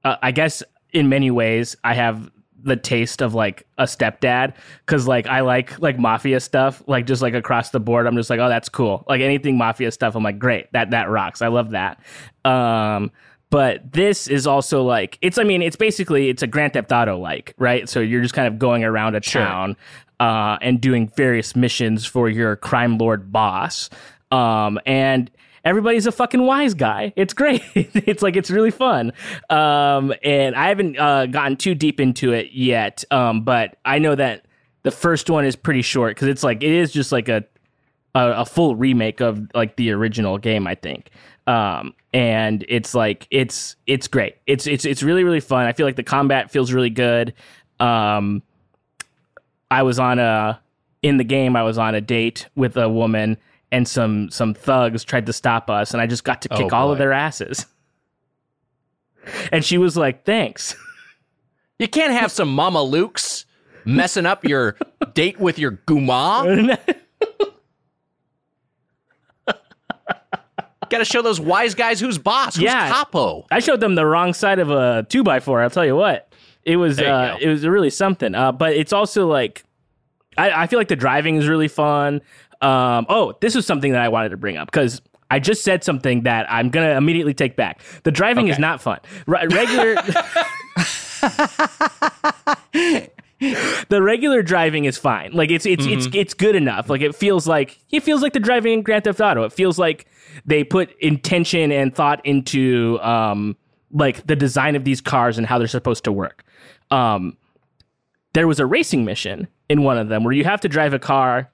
[0.04, 2.30] uh, I guess in many ways I have
[2.64, 4.54] the taste of like a stepdad
[4.86, 8.06] because like I like like mafia stuff, like just like across the board.
[8.06, 9.04] I'm just like, oh, that's cool.
[9.08, 11.42] Like anything mafia stuff, I'm like, great, that that rocks.
[11.42, 12.00] I love that.
[12.44, 13.10] Um,
[13.52, 15.36] but this is also like it's.
[15.36, 17.86] I mean, it's basically it's a Grand Theft Auto like, right?
[17.86, 19.76] So you're just kind of going around a town
[20.18, 23.90] uh, and doing various missions for your crime lord boss.
[24.30, 25.30] Um, and
[25.66, 27.12] everybody's a fucking wise guy.
[27.16, 27.60] It's great.
[27.74, 29.12] it's like it's really fun.
[29.50, 33.04] Um, and I haven't uh, gotten too deep into it yet.
[33.10, 34.46] Um, but I know that
[34.82, 37.44] the first one is pretty short because it's like it is just like a,
[38.14, 40.66] a a full remake of like the original game.
[40.66, 41.10] I think.
[41.46, 44.36] Um, and it's like it's it's great.
[44.46, 45.66] It's it's it's really really fun.
[45.66, 47.34] I feel like the combat feels really good.
[47.80, 48.42] Um,
[49.70, 50.60] I was on a
[51.02, 51.56] in the game.
[51.56, 53.38] I was on a date with a woman
[53.70, 56.72] and some some thugs tried to stop us, and I just got to Oh, kick
[56.72, 57.66] all of their asses.
[59.52, 60.74] And she was like, "Thanks."
[61.78, 63.44] You can't have some Mama Luke's
[63.84, 64.76] messing up your
[65.14, 66.78] date with your guma.
[70.92, 72.86] Got to show those wise guys who's boss, who's Yeah.
[72.90, 73.46] capo.
[73.50, 75.62] I showed them the wrong side of a two by four.
[75.62, 76.30] I'll tell you what,
[76.64, 78.34] it was uh, it was really something.
[78.34, 79.64] Uh, but it's also like,
[80.36, 82.20] I, I feel like the driving is really fun.
[82.60, 85.00] Um, oh, this is something that I wanted to bring up because
[85.30, 87.80] I just said something that I'm gonna immediately take back.
[88.02, 88.98] The driving is not fun.
[89.26, 89.96] Re- regular.
[93.88, 95.32] the regular driving is fine.
[95.32, 96.88] Like it's it's it's it's good enough.
[96.88, 99.42] Like it feels like it feels like the driving in Grand Theft Auto.
[99.44, 100.06] It feels like
[100.46, 103.56] they put intention and thought into um
[103.90, 106.44] like the design of these cars and how they're supposed to work.
[106.90, 107.36] Um
[108.32, 110.98] there was a racing mission in one of them where you have to drive a
[110.98, 111.50] car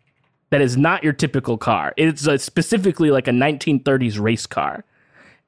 [0.51, 1.93] that is not your typical car.
[1.97, 4.85] It's a, specifically like a 1930s race car.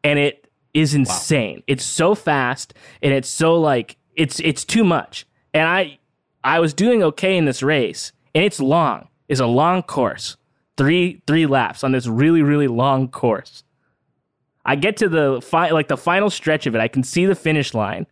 [0.03, 1.63] And it is insane.
[1.67, 5.27] It's so fast and it's so like it's it's too much.
[5.55, 6.00] And I
[6.43, 9.09] I was doing okay in this race and it's long.
[9.29, 10.37] It's a long course.
[10.77, 13.65] 3 3 laps on this really really long course.
[14.65, 16.81] I get to the fi- like the final stretch of it.
[16.81, 18.07] I can see the finish line.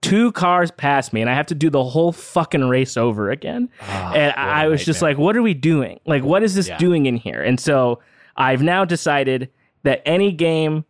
[0.00, 3.68] Two cars pass me, and I have to do the whole fucking race over again.
[3.90, 5.98] and I, a I was just like, "What are we doing?
[6.06, 6.78] Like, what is this Yeah.
[6.78, 7.98] doing in here?" And so
[8.36, 9.50] I've now decided
[9.82, 10.84] that any game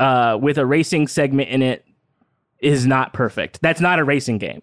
[0.00, 1.84] uh, with a racing segment in it
[2.58, 3.60] is not perfect.
[3.62, 4.62] That's not a racing game.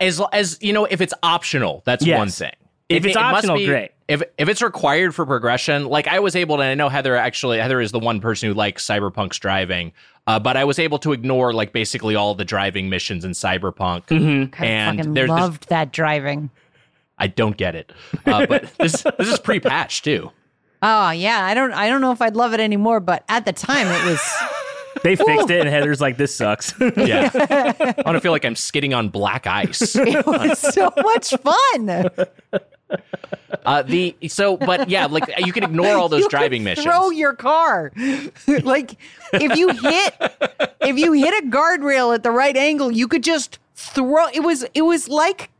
[0.00, 2.18] As as you know, if it's optional, that's Yes.
[2.18, 2.52] one thing.
[2.88, 3.90] If it's it must optional, be- great.
[4.08, 7.14] If if it's required for progression, like I was able to, and I know Heather
[7.16, 9.92] actually, Heather is the one person who likes Cyberpunk's driving,
[10.26, 14.06] uh, but I was able to ignore like basically all the driving missions in Cyberpunk,
[14.06, 14.62] Mm-hmm.
[14.62, 16.50] I and fucking there's, there's loved that driving.
[17.18, 17.92] I don't get it,
[18.26, 20.30] uh, but this this is pre-patched too.
[20.82, 23.52] Oh yeah, I don't I don't know if I'd love it anymore, but at the
[23.52, 24.20] time it was
[25.02, 28.56] They fixed it, and Heather's like, "This sucks." Yeah, I want to feel like I'm
[28.56, 29.94] skidding on black ice.
[29.96, 32.10] it was so much fun.
[33.64, 36.86] Uh, the so, but yeah, like you can ignore all those You driving could missions.
[36.86, 37.92] Throw your car.
[38.62, 38.96] like
[39.32, 40.14] if you hit
[40.80, 44.64] if you hit a guardrail at the right angle, you could just throw it was
[44.74, 45.50] it was like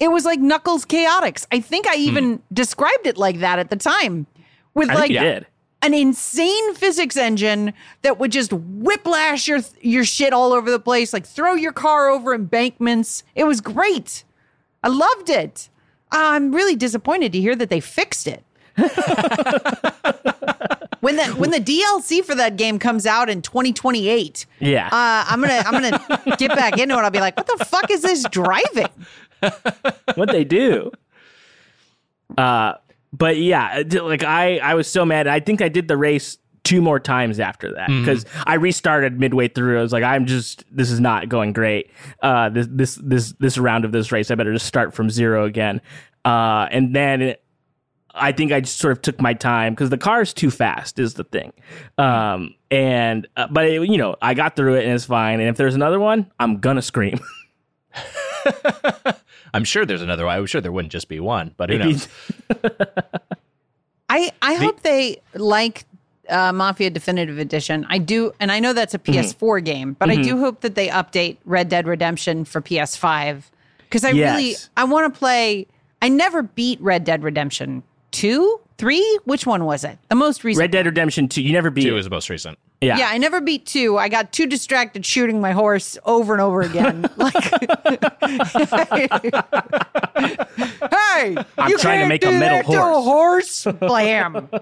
[0.00, 1.46] it was like Knuckles Chaotix.
[1.52, 4.26] I think I even described it like that at the time.
[4.74, 5.46] With I like think you did.
[5.82, 11.12] An insane physics engine that would just whiplash your your shit all over the place,
[11.12, 13.24] like throw your car over embankments.
[13.34, 14.24] It was great.
[14.82, 15.68] I loved it.
[16.10, 18.44] I'm really disappointed to hear that they fixed it.
[21.00, 24.86] when the when the DLC for that game comes out in 2028, Yeah.
[24.86, 26.98] uh, I'm gonna I'm gonna get back into it.
[26.98, 28.88] I'll be like, what the fuck is this driving?
[30.14, 30.90] what they do.
[32.38, 32.74] Uh,
[33.12, 35.26] but yeah, like I, I was so mad.
[35.26, 39.48] I think I did the race two more times after that because I restarted midway
[39.48, 39.78] through.
[39.78, 41.90] I was like, I'm just, this is not going great.
[42.22, 45.44] Uh, this, this, this, this round of this race, I better just start from zero
[45.44, 45.80] again.
[46.24, 47.34] Uh, and then
[48.14, 50.98] I think I just sort of took my time because the car is too fast
[50.98, 51.52] is the thing.
[51.98, 55.40] Um, and, uh, but it, you know, I got through it and it's fine.
[55.40, 57.18] And if there's another one, I'm gonna scream.
[59.54, 60.38] I'm sure there's another one.
[60.38, 62.08] I'm sure there wouldn't just be one, but who knows?
[64.08, 65.84] I I hope they like
[66.28, 67.86] uh, Mafia Definitive Edition.
[67.88, 70.88] I do, and I know that's a PS4 game, but I do hope that they
[70.88, 73.44] update Red Dead Redemption for PS5
[73.80, 75.66] because I really I want to play.
[76.00, 79.18] I never beat Red Dead Redemption two, three.
[79.24, 79.98] Which one was it?
[80.08, 80.60] The most recent.
[80.60, 82.58] Red Dead Redemption 2, you never beat Two was the most recent.
[82.82, 82.98] Yeah.
[82.98, 83.96] Yeah, I never beat two.
[83.96, 87.02] I got too distracted shooting my horse over and over again.
[87.16, 87.60] like, hey,
[91.56, 93.64] I'm you trying to make a metal to a horse.
[93.64, 94.48] Blam!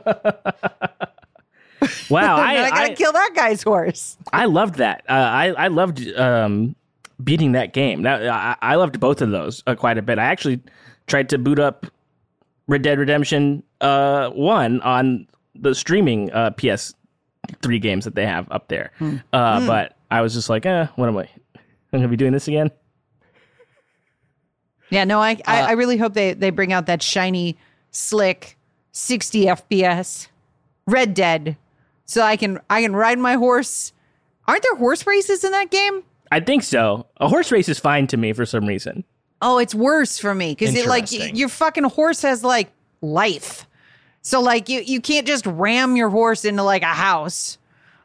[2.10, 2.36] Wow.
[2.36, 4.18] I, I, gotta I, kill that guy's horse.
[4.34, 5.02] I loved that.
[5.08, 6.76] Uh, I I loved um,
[7.24, 8.02] beating that game.
[8.02, 10.18] That, I, I loved both of those uh, quite a bit.
[10.18, 10.60] I actually
[11.06, 11.86] tried to boot up
[12.66, 16.50] Red Dead Redemption uh, one on the streaming uh,
[17.48, 18.92] PS3 games that they have up there.
[19.32, 21.28] Uh, But I was just like, eh, what am I?
[21.92, 22.70] I'm gonna be doing this again.
[24.90, 27.56] Yeah, no, I, I, I really hope they they bring out that shiny,
[27.90, 28.56] slick,
[28.92, 30.28] 60 FPS.
[30.86, 31.56] Red Dead,
[32.06, 33.92] so I can I can ride my horse.
[34.48, 36.02] Aren't there horse races in that game?
[36.32, 37.06] I think so.
[37.18, 39.04] A horse race is fine to me for some reason.
[39.40, 43.66] Oh, it's worse for me because it like your fucking horse has like life.
[44.22, 47.58] So like you you can't just ram your horse into like a house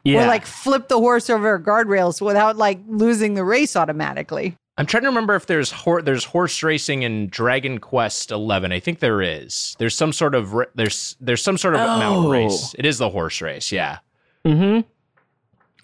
[0.04, 0.24] Yeah.
[0.24, 4.56] or like flip the horse over guardrails without like losing the race automatically.
[4.78, 8.72] I'm trying to remember if there's hor- there's horse racing in Dragon Quest Eleven.
[8.72, 9.74] I think there is.
[9.78, 11.98] There's some sort of ra- there's there's some sort of Oh.
[11.98, 12.74] mountain race.
[12.78, 13.98] It is the horse race, yeah.
[14.44, 14.80] mm-hmm.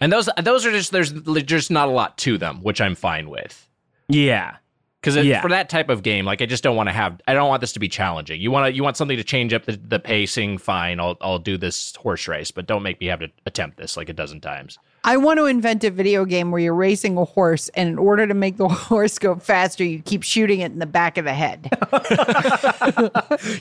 [0.00, 3.30] And those those are just there's just not a lot to them, which I'm fine
[3.30, 3.66] with.
[4.08, 4.56] Yeah.
[5.02, 5.42] Because Yeah.
[5.42, 7.60] for that type of game, like I just don't want to have I don't want
[7.60, 8.40] this to be challenging.
[8.40, 10.58] You want to you want something to change up the, the pacing.
[10.58, 13.96] Fine, I'll I'll do this horse race, but don't make me have to attempt this
[13.96, 14.78] like a dozen times.
[15.04, 18.24] I want to invent a video game where you're racing a horse, and in order
[18.28, 21.34] to make the horse go faster, you keep shooting it in the back of the
[21.34, 21.68] head.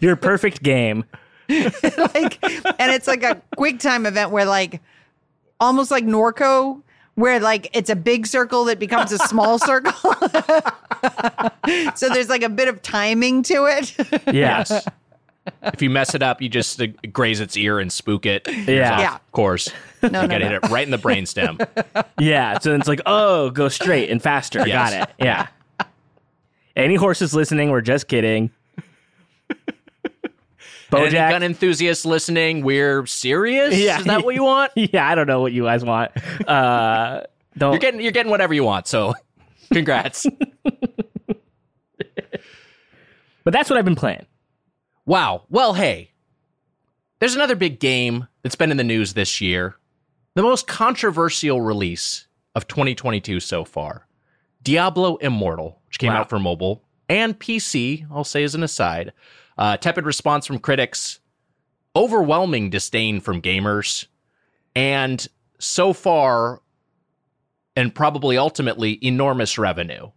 [0.02, 1.06] Your perfect game.
[1.50, 2.38] like,
[2.80, 4.82] and it's like a quick time event where, like,
[5.60, 6.84] almost like Norco,
[7.16, 9.94] where like it's a big circle that becomes a small circle.
[11.96, 13.96] so there's like a bit of timing to it.
[14.34, 14.86] Yes.
[15.64, 18.48] If you mess it up, you just uh, graze its ear and spook it.
[18.48, 18.94] Yeah.
[18.94, 19.16] off, Yeah.
[19.16, 19.70] of course.
[20.04, 20.50] No, you no, gotta no.
[20.52, 22.06] hit it right in the brainstem.
[22.20, 22.60] yeah.
[22.60, 24.60] So it's like, oh, go straight and faster.
[24.68, 24.92] Yes.
[24.94, 25.16] Got it.
[25.18, 25.48] Yeah.
[26.76, 28.52] Any horses listening, we're just kidding.
[30.94, 33.78] And any gun enthusiasts listening, we're serious.
[33.78, 34.00] Yeah.
[34.00, 34.72] Is that what you want?
[34.76, 36.12] yeah, I don't know what you guys want.
[36.48, 37.22] Uh,
[37.58, 37.72] don't.
[37.74, 38.88] You're getting you're getting whatever you want.
[38.88, 39.14] So,
[39.74, 40.26] congrats.
[43.44, 44.26] but that's what I've been playing.
[45.06, 45.44] wow.
[45.50, 46.12] Well, hey,
[47.20, 49.76] there's another big game that's been in the news this year.
[50.36, 54.08] The most controversial release of 2022 so far,
[54.64, 56.22] Diablo Immortal, which came Wow.
[56.22, 58.06] out for mobile and PC.
[58.12, 59.12] I'll say as an aside,
[59.58, 61.20] uh, tepid response from critics,
[61.96, 64.06] overwhelming disdain from gamers,
[64.76, 65.28] and
[65.60, 66.62] so far,
[67.76, 70.10] and probably ultimately, enormous revenue.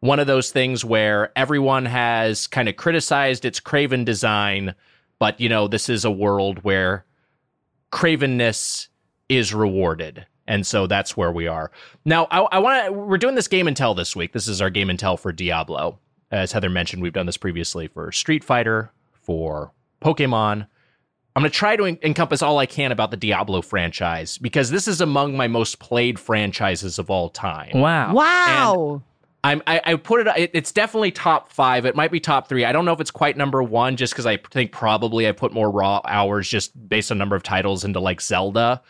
[0.00, 4.74] One of those things where everyone has kind of criticized its Craven design,
[5.18, 7.04] but you know, this is a world where
[7.92, 8.88] cravenness
[9.28, 10.26] is rewarded.
[10.46, 11.70] And so that's where we are.
[12.04, 14.32] Now, I, I want to, we're doing this game and tell this week.
[14.32, 15.98] This is our game and tell for Diablo.
[16.30, 20.66] As Heather mentioned, we've done this previously for Street Fighter, for Pokemon.
[21.36, 24.70] I'm going to try to en- encompass all I can about the Diablo franchise because
[24.70, 27.78] this is among my most played franchises of all time.
[27.78, 28.12] Wow.
[28.12, 29.02] Wow.
[29.44, 31.86] I'm, I, I put it, it, it's definitely top five.
[31.86, 32.64] It might be top three.
[32.64, 35.52] I don't know if it's quite number one just because I think probably I put
[35.52, 38.82] more raw hours just based on number of titles into like Zelda,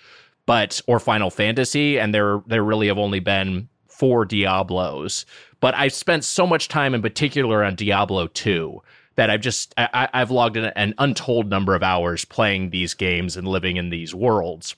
[0.47, 5.27] but or Final Fantasy, and there there really have only been four Diablos.
[5.61, 8.83] But I've spent so much time in particular on Diablo 2
[9.17, 13.37] that I've just I, I've logged in an untold number of hours playing these games
[13.37, 14.77] and living in these worlds.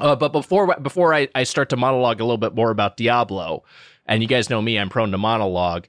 [0.00, 3.62] Uh, but before before I, I start to monologue a little bit more about Diablo,
[4.06, 5.86] and you guys know me, I'm prone to monologue.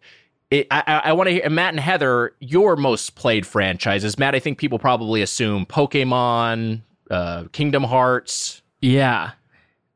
[0.52, 4.18] It, I, I want to hear Matt and Heather your most played franchises.
[4.18, 8.62] Matt, I think people probably assume Pokemon, uh, Kingdom Hearts.
[8.82, 9.32] Yeah.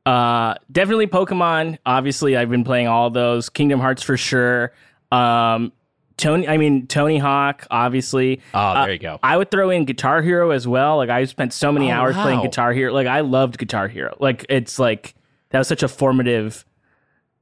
[0.06, 1.78] Uh, definitely Pokemon.
[1.86, 3.50] Obviously, I've been playing all those.
[3.50, 4.74] Kingdom Hearts for sure.
[5.12, 5.72] Um,
[6.18, 7.66] Tony, I mean Tony Hawk.
[7.72, 9.20] Obviously, Oh, Uh, there you go.
[9.24, 10.98] I would throw in Guitar Hero as well.
[10.98, 12.42] Like I spent so many Oh, hours playing.
[12.42, 12.94] Guitar Hero.
[12.94, 14.16] Like I loved Guitar Hero.
[14.20, 15.16] Like it's like
[15.50, 16.66] that was such a formative,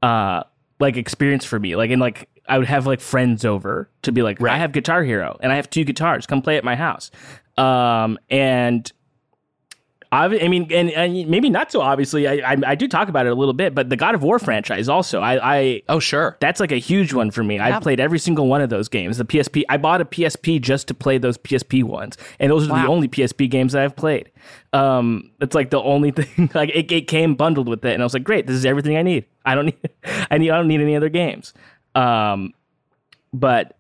[0.02, 0.44] uh,
[0.80, 1.76] like experience for me.
[1.76, 5.04] Like and like I would have like friends over to be like, I have Guitar
[5.04, 6.26] Hero and I have two guitars.
[6.26, 7.12] Come play at my house.
[7.58, 8.90] Um, and
[10.14, 12.28] I, I mean, and, and maybe not so obviously.
[12.28, 14.40] I, I I do talk about it a little bit, but the God of War
[14.40, 15.22] franchise also.
[15.22, 16.36] I I oh, sure.
[16.42, 17.60] that's like a huge one for me.
[17.60, 19.18] I've played every single one of those games.
[19.18, 22.82] The PSP, I bought a PSP just to play those PSP ones, and those are
[22.82, 24.30] the only PSP games that I've played.
[24.74, 26.50] Um, it's like the only thing.
[26.54, 28.98] Like it, it came bundled with it, and I was like, great, this is everything
[28.98, 29.26] I need.
[29.46, 31.54] I don't need, I need, I don't need any other games.
[31.96, 32.54] Um,
[33.32, 33.78] but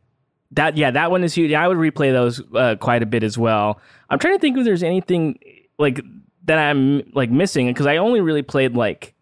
[0.52, 1.52] that, yeah, that one is huge.
[1.52, 3.82] I would replay those uh, quite a bit as well.
[4.10, 5.38] I'm trying to think if there's anything
[5.82, 6.00] like
[6.46, 9.13] that I'm like missing because I only really played like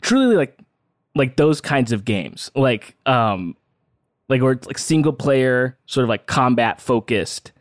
[0.00, 0.58] truly like
[1.14, 2.50] like those kinds of games.
[2.54, 3.56] Like um
[4.28, 7.52] like or like single player sort of like combat focused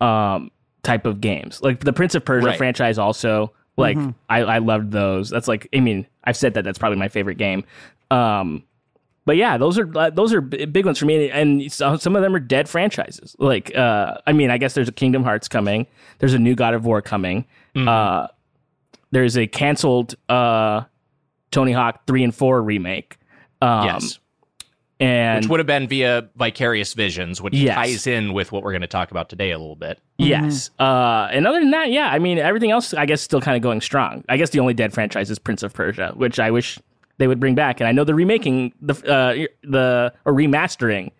[0.00, 0.50] um
[0.82, 1.62] type of games.
[1.62, 2.58] Like the prince of persia Right.
[2.58, 3.98] franchise also like
[4.30, 5.30] I, I loved those.
[5.30, 7.64] That's like i mean i've said that that's probably my favorite game.
[8.10, 8.62] Um
[9.24, 12.22] but yeah those are uh, those are big ones for me and so- some of
[12.22, 15.86] them are dead franchises like uh i mean i guess there's a kingdom hearts coming
[16.18, 17.44] there's a new god of war coming
[17.76, 18.26] uh
[19.10, 20.82] there's a canceled uh
[21.50, 23.16] Tony Hawk 3 and 4 remake.
[23.62, 24.18] Um, yes.
[24.98, 27.76] and which would have been via Vicarious Visions, which Yes.
[27.76, 30.00] ties in with what we're going to talk about today a little bit.
[30.18, 30.70] Yes.
[30.80, 33.62] Uh, and other than that, yeah, I mean, everything else, I guess, still kind of
[33.62, 34.24] going strong.
[34.28, 36.78] I guess the only dead franchise is Prince of Persia, which I wish
[37.18, 37.80] they would bring back.
[37.80, 41.10] And I know they're remaking the uh, the or remastering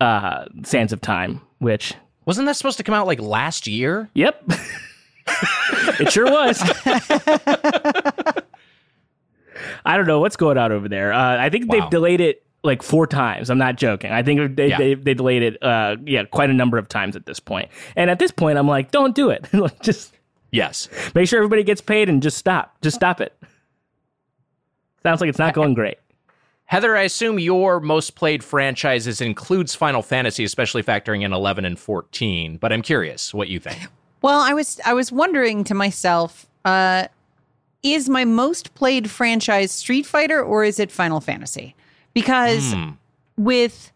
[0.00, 1.94] uh, Sands of Time, which
[2.26, 4.10] Wasn't that supposed to come out like last year?
[4.14, 4.42] yep,
[6.00, 6.60] it sure was.
[9.84, 11.12] I don't know what's going on over there.
[11.12, 11.78] Uh, I think Wow.
[11.80, 13.50] they've delayed it like four times.
[13.50, 14.10] I'm not joking.
[14.10, 14.78] I think they Yeah.
[14.78, 17.68] they, they delayed it uh, yeah quite a number of times at this point.
[17.94, 19.46] And at this point, I'm like, don't do it.
[19.52, 20.12] Like, just
[20.50, 20.88] Yes.
[21.14, 22.80] Make sure everybody gets paid and just stop.
[22.80, 23.32] Just stop it.
[25.04, 25.98] Sounds like it's not going great.
[26.66, 31.78] Heather, I assume your most played franchises includes Final Fantasy, especially factoring in 11 and
[31.78, 33.86] 14, but I'm curious what you think.
[34.22, 37.08] Well, I was I was wondering to myself, uh,
[37.82, 41.74] is my most played franchise Street Fighter or is it Final Fantasy?
[42.14, 42.90] Because Hmm.
[43.36, 43.92] with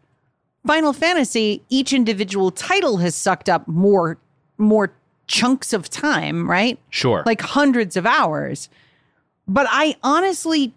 [0.67, 4.19] Final Fantasy, each individual title has sucked up more
[4.59, 4.93] more
[5.27, 6.79] chunks of time, right?
[6.91, 7.23] Sure.
[7.25, 8.69] Like hundreds of hours.
[9.47, 10.75] But I honestly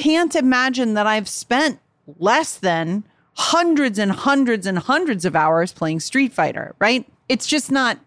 [0.00, 1.78] can't imagine that I've spent
[2.18, 7.06] less than hundreds and hundreds and hundreds of hours playing Street Fighter, right?
[7.28, 7.98] It's just not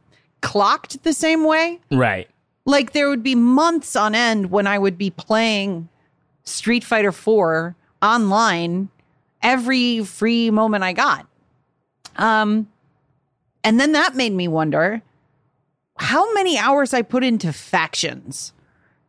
[0.42, 1.80] clocked the same way.
[1.92, 2.28] Right.
[2.66, 5.88] Like there would be months on end when I would be playing
[6.44, 8.90] Street Fighter 4 online
[9.44, 11.28] every free moment I got.
[12.16, 12.70] Um
[13.64, 15.04] and then that made me wonder
[15.98, 18.52] how many hours I put into factions.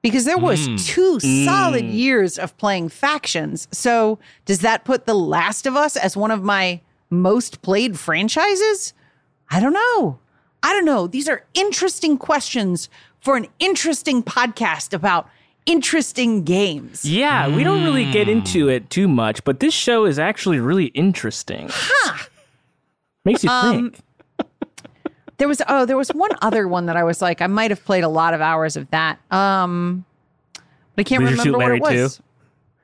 [0.05, 0.87] Because there was Mm.
[0.87, 1.95] two solid Mm.
[1.95, 3.67] years of playing factions.
[3.73, 6.81] So does that put The Last of Us as one of my
[7.11, 8.93] most played franchises?
[9.51, 10.19] I don't know.
[10.63, 11.07] I don't know.
[11.07, 12.91] These are interesting questions
[13.21, 15.27] for an interesting podcast about
[15.65, 17.07] interesting games.
[17.07, 20.87] Yeah, we don't really get into it too much, but this show is actually really
[20.89, 21.71] interesting.
[21.73, 22.25] Huh.
[23.25, 23.99] Makes you Um, think.
[25.39, 27.85] There was oh, there was one other one that I was like, I might have
[27.85, 29.18] played a lot of hours of that.
[29.32, 30.05] Um
[30.97, 32.20] but I can't Leisure remember what it was.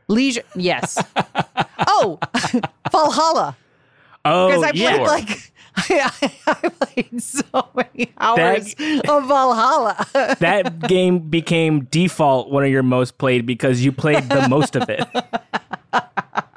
[0.08, 0.98] Leisure yes.
[1.86, 2.18] oh,
[2.90, 3.56] Valhalla.
[4.24, 4.96] Oh, Because I yeah.
[4.96, 8.74] played like I, I played so many hours
[9.08, 10.04] of Valhalla.
[10.40, 14.90] that game became default one of your most played because you played the most of
[14.90, 15.06] it.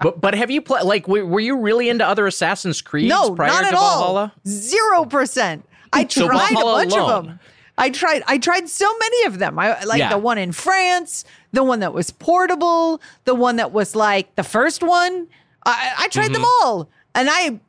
[0.01, 3.35] but but have you played like were, were you really into other Assassin's Creed No,
[3.35, 4.21] prior not to at Valhalla?
[4.21, 4.31] all.
[4.47, 5.63] Zero percent.
[5.93, 7.09] I So tried a bunch alone.
[7.11, 7.39] of them.
[7.77, 8.21] I tried.
[8.27, 9.57] I tried so many of them.
[9.57, 10.09] I like Yeah.
[10.09, 14.43] the one in France, the one that was portable, the one that was like the
[14.43, 15.27] first one.
[15.65, 16.67] I, I tried them Mm-hmm.
[16.67, 17.59] all, and I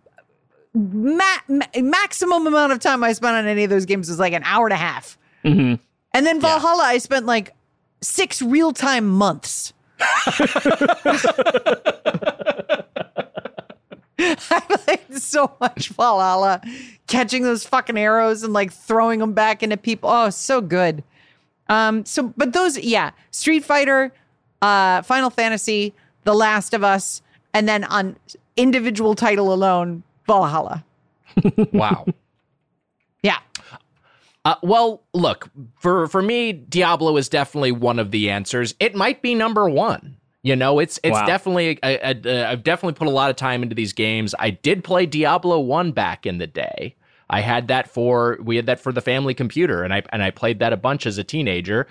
[0.74, 4.32] ma- ma- maximum amount of time I spent on any of those games was like
[4.34, 5.16] an hour and a half.
[5.44, 5.78] Mhm.
[6.12, 7.54] And then Valhalla, I spent like
[8.02, 9.72] six real time months.
[14.18, 16.62] I played so much Valhalla,
[17.06, 20.08] catching those fucking arrows and like throwing them back into people.
[20.10, 21.02] Oh, so good.
[21.68, 24.12] Um, so but those, yeah, Street Fighter,
[24.62, 25.94] uh, Final Fantasy,
[26.24, 28.16] The Last of Us, and then on
[28.56, 30.84] individual title alone, Valhalla.
[31.72, 32.06] Wow.
[33.22, 33.38] Yeah.
[34.44, 35.50] Uh, well, look
[35.80, 38.74] for for me, Diablo is definitely one of the answers.
[38.78, 40.16] It might be number one.
[40.44, 41.26] You know, it's it's Wow.
[41.26, 44.34] definitely I, I, uh, I've definitely put a lot of time into these games.
[44.38, 46.94] I did play Diablo one back in the day.
[47.30, 50.30] I had that for we had that for the family computer, and I and I
[50.30, 51.86] played that a bunch as a teenager.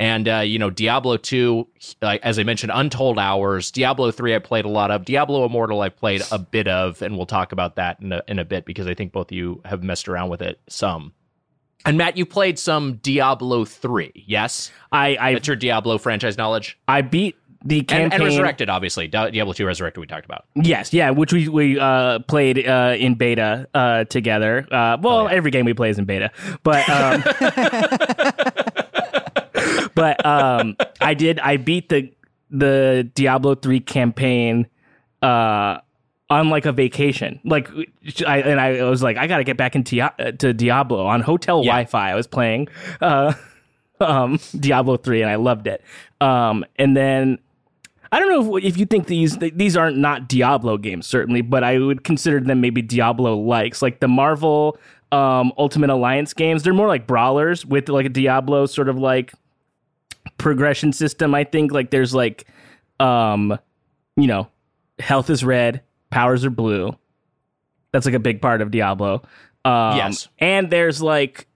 [0.00, 1.68] And uh, you know, Diablo two,
[2.02, 3.70] like as I mentioned, Untold Hours.
[3.70, 5.04] Diablo three, I played a lot of.
[5.04, 8.40] Diablo Immortal, I played a bit of, and we'll talk about that in a, in
[8.40, 11.12] a bit because I think both of you have messed around with it some.
[11.84, 14.70] And Matt, you played some Diablo 3, yes?
[14.92, 16.78] I I, That's your Diablo franchise knowledge?
[16.88, 18.04] I beat the campaign.
[18.04, 19.08] And, and Resurrected, obviously.
[19.08, 20.46] Diablo 2 Resurrected, we talked about.
[20.54, 24.66] Yes, yeah, which we we uh, played uh, in beta uh, together.
[24.70, 25.34] Uh, well, Oh, yeah.
[25.34, 26.30] every game we play is in beta,
[26.62, 27.22] but um,
[29.94, 31.38] but um, I did.
[31.40, 32.10] I beat the
[32.50, 34.66] the Diablo three campaign
[35.22, 35.78] uh,
[36.30, 37.40] on like a vacation.
[37.44, 37.68] Like,
[38.26, 39.96] I, and I was like, I got to get back into
[40.38, 41.72] to Diablo on hotel Yeah.
[41.72, 42.10] Wi-Fi.
[42.10, 42.68] I was playing
[43.00, 43.32] uh,
[44.00, 45.82] um, Diablo three, and I loved it.
[46.20, 47.38] Um, and then.
[48.12, 51.64] I don't know if, if you think these these aren't not Diablo games, certainly, but
[51.64, 54.78] I would consider them maybe Diablo likes, like the Marvel
[55.10, 56.62] um, Ultimate Alliance games.
[56.62, 59.32] They're more like brawlers with like a Diablo sort of like
[60.38, 61.34] progression system.
[61.34, 62.46] I think like there's like,
[63.00, 63.58] um,
[64.16, 64.48] you know,
[64.98, 66.96] health is red, powers are blue.
[67.92, 69.22] That's like a big part of Diablo.
[69.64, 70.28] Um, Yes.
[70.38, 71.46] and there's like,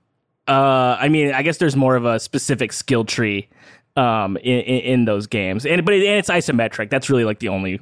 [0.49, 3.49] uh, I mean, I guess there's more of a specific skill tree
[3.97, 7.39] um in, in, in those games and but it, and it's isometric that's really like
[7.39, 7.81] the only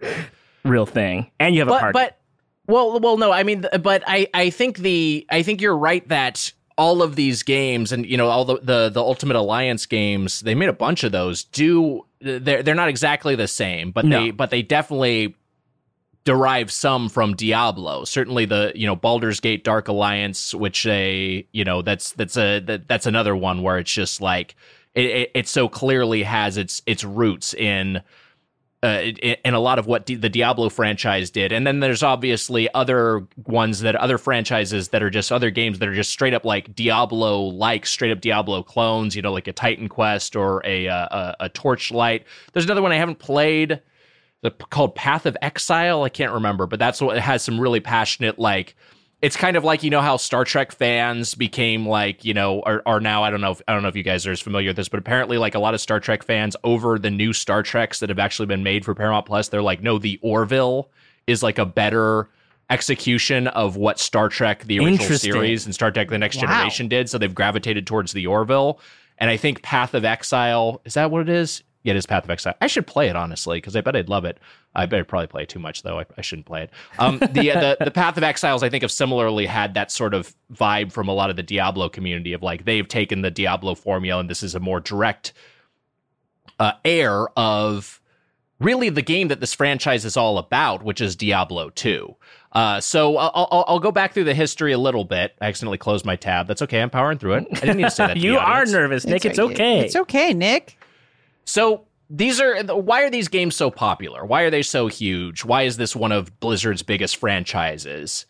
[0.64, 1.92] real thing, and you have a but, party.
[1.92, 2.18] But
[2.66, 6.52] well, well, no, I mean, but I, I think the, I think you're right that
[6.76, 10.56] all of these games and you know all the, the the ultimate alliance games they
[10.56, 14.20] made a bunch of those do they're they're not exactly the same but No.
[14.24, 15.36] they but they definitely
[16.24, 21.62] derive some from diablo certainly the you know Baldur's Gate Dark Alliance which they you
[21.62, 24.56] know that's that's a that, that's another one where it's just like
[24.94, 28.02] it, it, it so clearly has its its roots in
[28.84, 29.00] uh,
[29.44, 31.52] in a lot of what the Diablo franchise did.
[31.52, 35.88] And then there's obviously other ones that other franchises that are just other games that
[35.88, 39.54] are just straight up like Diablo like straight up Diablo clones, you know, like a
[39.54, 42.24] Titan Quest or a uh, a, a Torchlight.
[42.52, 43.80] There's another one I haven't played
[44.42, 46.02] the, called Path of Exile.
[46.02, 48.76] I can't remember, but that's what it has some really passionate like
[49.24, 52.82] it's kind of like you know how Star Trek fans became like you know are,
[52.84, 54.68] are now I don't know if, I don't know if you guys are as familiar
[54.68, 57.62] with this, but apparently like a lot of Star Trek fans over the new Star
[57.62, 60.90] Treks that have actually been made for Paramount Plus, they're like, no, the Orville
[61.26, 62.28] is like a better
[62.68, 66.42] execution of what Star Trek the original series and Star Trek the Next Wow.
[66.42, 68.78] Generation did, so they've gravitated towards the Orville.
[69.16, 71.62] And I think Path of Exile is that what it is?
[71.84, 72.54] Yeah, it is Path of Exile.
[72.60, 74.40] I should play it honestly because I bet I'd love it.
[74.74, 76.00] I better probably play it too much though.
[76.00, 76.70] I, I shouldn't play it.
[76.98, 80.34] Um, the, the the Path of Exiles I think have similarly had that sort of
[80.52, 84.20] vibe from a lot of the Diablo community of like they've taken the Diablo formula
[84.20, 85.34] and this is a more direct
[86.58, 88.00] uh, heir of
[88.60, 92.16] really the game that this franchise is all about, which is Diablo 2.
[92.52, 95.34] Uh, so I'll, I'll, I'll go back through the history a little bit.
[95.40, 96.46] I accidentally closed my tab.
[96.46, 96.80] That's okay.
[96.80, 97.46] I'm powering through it.
[97.50, 98.14] I didn't need to say that.
[98.14, 99.24] To you the are nervous, Nick.
[99.24, 99.80] It's, okay.
[99.80, 100.78] It's okay, Nick.
[101.44, 104.24] So these are why are these games so popular?
[104.24, 105.44] Why are they so huge?
[105.44, 108.26] Why is this one of Blizzard's biggest franchises?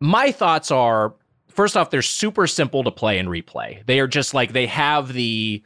[0.00, 1.14] My thoughts are
[1.48, 3.84] first off, they're super simple to play and replay.
[3.86, 5.62] They are just like they have the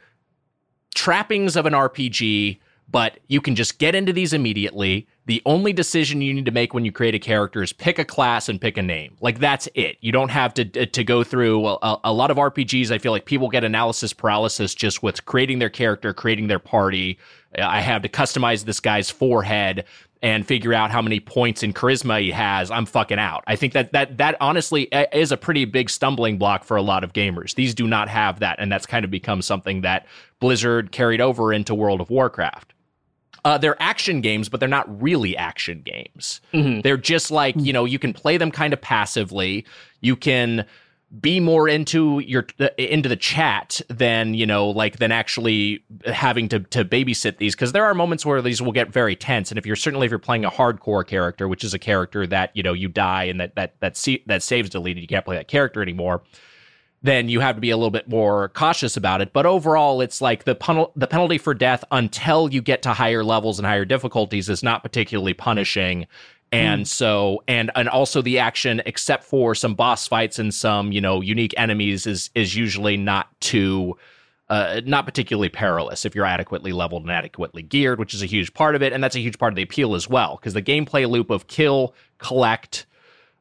[0.95, 5.07] trappings of an RPG, but you can just get into these immediately.
[5.31, 8.03] The only decision you need to make when you create a character is pick a
[8.03, 9.15] class and pick a name.
[9.21, 9.95] Like that's it.
[10.01, 12.91] You don't have to uh, to go through a, a lot of RPGs.
[12.91, 17.17] I feel like people get analysis paralysis just with creating their character, creating their party.
[17.57, 19.85] I have to customize this guy's forehead
[20.21, 22.69] and figure out how many points in charisma he has.
[22.69, 23.45] I'm fucking out.
[23.47, 26.81] I think that that that honestly uh, is a pretty big stumbling block for a
[26.81, 27.55] lot of gamers.
[27.55, 30.07] These do not have that, and that's kind of become something that
[30.41, 32.73] Blizzard carried over into World of Warcraft.
[33.43, 36.41] Uh, they're action games, but they're not really action games.
[36.81, 39.65] They're just like you know you can play them kind of passively.
[39.99, 40.65] You can
[41.19, 42.45] be more into your
[42.77, 47.73] into the chat than you know like than actually having to to babysit these because
[47.73, 50.19] there are moments where these will get very tense and if you're certainly if you're
[50.19, 53.53] playing a hardcore character which is a character that you know you die and that
[53.55, 56.23] that that see, that saves deleted you can't play that character anymore
[57.03, 59.33] then you have to be a little bit more cautious about it.
[59.33, 63.23] But overall, it's like the penal- the penalty for death until you get to higher
[63.23, 66.07] levels and higher difficulties is not particularly punishing.
[66.53, 70.99] And so, and and also the action, except for some boss fights and some you
[70.99, 73.97] know unique enemies, is is usually not too.
[74.49, 78.53] Uh, not particularly perilous if you're adequately leveled and adequately geared, which is a huge
[78.53, 80.35] part of it, and that's a huge part of the appeal as well.
[80.35, 82.85] Because the gameplay loop of kill, collect,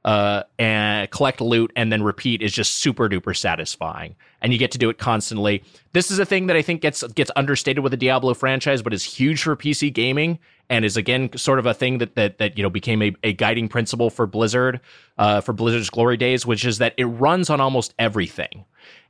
[0.05, 4.17] uh, and collect loot and then repeat is just super duper satisfying.
[4.41, 5.63] And you get to do it constantly.
[5.93, 8.95] This is a thing that I think gets gets understated with the Diablo franchise, but
[8.95, 10.39] is huge for PC gaming
[10.71, 13.35] and is again sort of a thing that that that you know became a, a
[13.35, 14.81] guiding principle for Blizzard,
[15.19, 18.65] uh, for Blizzard's glory days, which is that it runs on almost everything.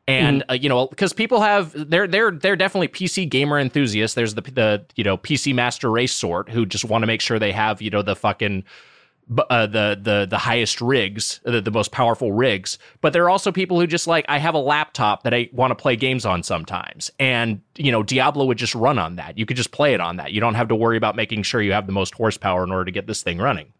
[0.08, 4.14] And uh, you know, because people have they're they're they're definitely PC gamer enthusiasts.
[4.14, 7.38] There's the the you know PC master race sort who just want to make sure
[7.38, 8.64] they have you know the fucking
[9.48, 12.78] uh, the the the highest rigs, the, the most powerful rigs.
[13.00, 15.70] But there are also people who just like I have a laptop that I want
[15.70, 19.38] to play games on sometimes, and you know Diablo would just run on that.
[19.38, 20.32] You could just play it on that.
[20.32, 22.84] You don't have to worry about making sure you have the most horsepower in order
[22.84, 23.72] to get this thing running.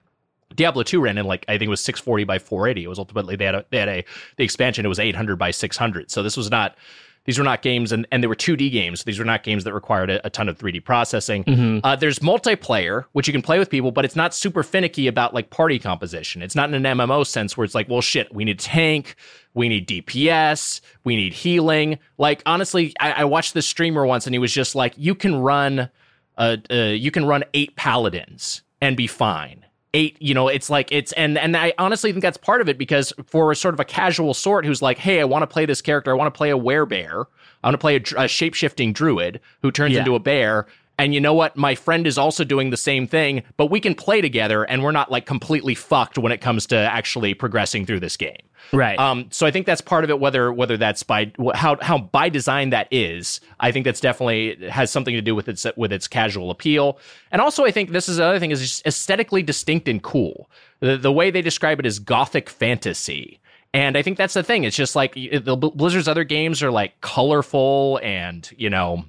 [0.55, 2.84] Diablo 2 ran in like I think it was 640 by 480.
[2.84, 4.05] It was ultimately they had a they had a
[4.36, 6.11] the expansion it was 800 by 600.
[6.11, 6.76] So this was not
[7.25, 9.05] these were not games and, and they were 2D games.
[9.05, 11.45] These were not games that required a, a ton of 3D processing.
[11.85, 15.35] Uh, there's multiplayer, which you can play with people, but it's not super finicky about
[15.35, 16.43] like party composition.
[16.43, 19.16] It's not in an MMO sense where it's like, well, shit, we need tank,
[19.55, 21.99] we need DPS, we need healing.
[22.16, 25.37] Like honestly, I, I watched this streamer once and he was just like, you can
[25.37, 25.91] run,
[26.39, 30.91] uh, uh you can run eight paladins and be fine eight you know it's like
[30.93, 33.80] it's and and i honestly think that's part of it because for a sort of
[33.80, 36.36] a casual sort who's like hey i want to play this character i want to
[36.36, 37.24] play a werebear
[37.64, 40.01] i want to play a, a shape-shifting druid who turns Yeah.
[40.01, 40.66] into a bear
[41.01, 41.57] and you know what?
[41.57, 44.93] My friend is also doing the same thing, but we can play together and we're
[44.93, 48.37] not like completely fucked when it comes to actually progressing through this game.
[48.71, 48.99] Right.
[48.99, 50.21] Um, so I think that's part of it.
[50.21, 54.91] Whether whether that's by how how by design that is, I think that's definitely has
[54.91, 56.99] something to do with its with its casual appeal.
[57.33, 60.51] And also, I think this is another thing is just aesthetically distinct and cool.
[60.81, 63.41] The the way they describe it is gothic fantasy.
[63.73, 64.65] And I think that's the thing.
[64.65, 69.07] It's just like the Blizzard's other games are like colorful and you know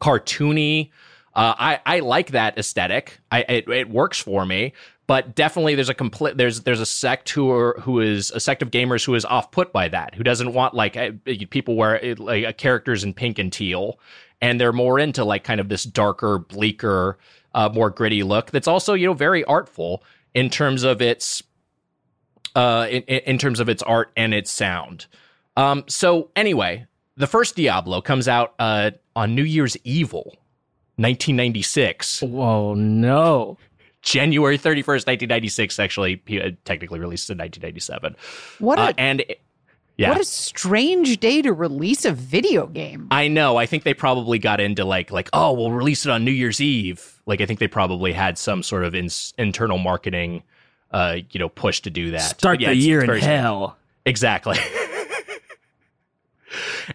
[0.00, 0.90] cartoony.
[1.34, 3.20] Uh, I I like that aesthetic.
[3.30, 4.72] I it, it works for me
[5.06, 8.62] but definitely there's a complete there's there's a sect who are who is a sect
[8.62, 10.96] of gamers who is off put by that who doesn't want like
[11.50, 13.98] people wear like characters in pink and teal
[14.40, 17.18] and they're more into like kind of this darker bleaker
[17.54, 20.02] uh, more gritty look that's also you know very artful
[20.34, 21.42] in terms of its
[22.56, 25.06] uh in, in terms of its art and its sound
[25.56, 30.36] um so anyway the first diablo comes out uh on new year's evil
[30.96, 33.56] 1996 whoa no
[34.02, 38.16] January 31st, 1996, actually, uh, technically released in 1997.
[38.58, 39.24] What a, uh, and
[39.96, 40.08] yeah.
[40.08, 43.06] What a strange day to release a video game.
[43.12, 43.58] I know.
[43.58, 46.60] I think they probably got into like like oh, we'll release it on New Year's
[46.60, 47.20] Eve.
[47.26, 50.42] Like I think they probably had some sort of in, internal marketing
[50.92, 52.38] uh, you know, push to do that.
[52.38, 53.76] Start yeah, the year in hell.
[54.04, 54.58] Exactly.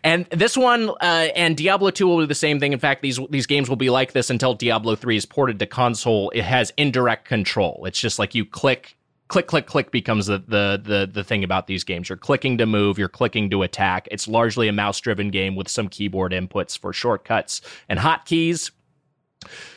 [0.03, 2.73] And this one uh, and Diablo 2 will do the same thing.
[2.73, 5.65] In fact, these these games will be like this until Diablo 3 is ported to
[5.65, 6.29] console.
[6.31, 7.85] It has indirect control.
[7.85, 8.97] It's just like you click
[9.27, 12.65] click click click becomes the, the the the thing about these games you're clicking to
[12.65, 16.77] move you're clicking to attack it's largely a mouse driven game with some keyboard inputs
[16.77, 18.71] for shortcuts and hotkeys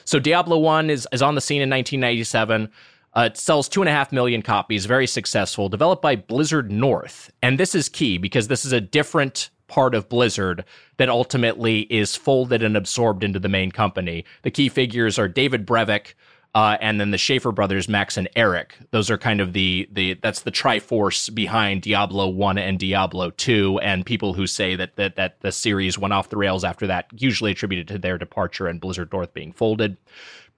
[0.05, 2.71] so diablo 1 is, is on the scene in 1997
[3.13, 7.31] uh, it sells two and a half million copies very successful developed by blizzard north
[7.43, 10.65] and this is key because this is a different part of Blizzard
[10.97, 14.25] that ultimately is folded and absorbed into the main company.
[14.43, 16.15] The key figures are David Brevik,
[16.53, 18.77] uh, and then the Schaefer brothers, Max and Eric.
[18.91, 23.79] Those are kind of the the that's the triforce behind Diablo One and Diablo Two.
[23.79, 27.07] And people who say that that that the series went off the rails after that,
[27.17, 29.97] usually attributed to their departure and Blizzard North being folded.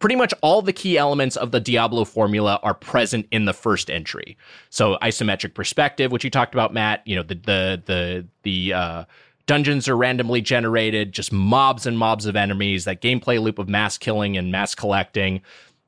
[0.02, 3.88] Pretty much all the key elements of the Diablo formula are present in the first
[3.88, 4.36] entry.
[4.68, 7.06] So isometric perspective, which you talked about, Matt.
[7.06, 9.04] You know the the the the uh,
[9.46, 12.84] dungeons are randomly generated, just mobs and mobs of enemies.
[12.84, 15.40] That gameplay loop of mass killing and mass collecting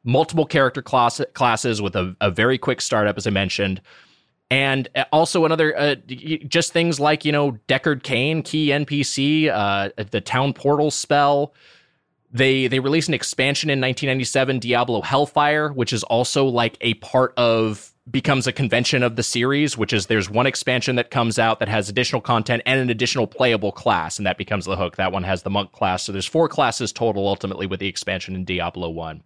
[0.04, 3.80] multiple character class, classes with a, a very quick startup, as I mentioned.
[4.50, 10.20] And also another, uh, just things like, you know, Deckard Cain, key NPC, uh, the
[10.20, 11.54] town portal spell.
[12.34, 17.32] They they released an expansion in 1997, Diablo Hellfire, which is also like a part
[17.36, 21.60] of becomes a convention of the series, which is there's one expansion that comes out
[21.60, 24.96] that has additional content and an additional playable class, and that becomes the hook.
[24.96, 26.02] That one has the monk class.
[26.02, 29.22] So there's four classes total ultimately with the expansion in Diablo 1.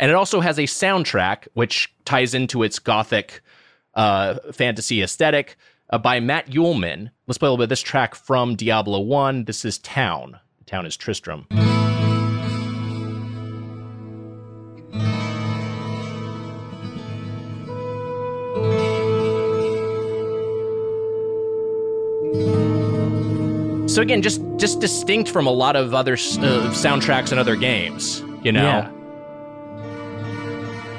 [0.00, 3.40] And it also has a soundtrack, which ties into its gothic
[3.94, 5.56] uh, fantasy aesthetic
[5.90, 7.10] uh, by Matt Uelmen.
[7.28, 9.44] Let's play a little bit of this track from Diablo 1.
[9.44, 10.40] This is Town.
[10.58, 11.46] The town is Tristram.
[24.00, 26.16] So again, just just distinct from a lot of other uh,
[26.72, 28.62] soundtracks and other games, you know.
[28.62, 28.90] Yeah.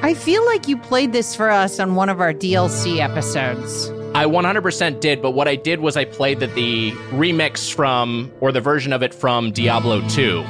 [0.04, 3.90] I feel like you played this for us on one of our DLC episodes.
[4.14, 8.52] I 100% did, but what I did was I played the, the remix from, or
[8.52, 10.44] the version of it from Diablo 2,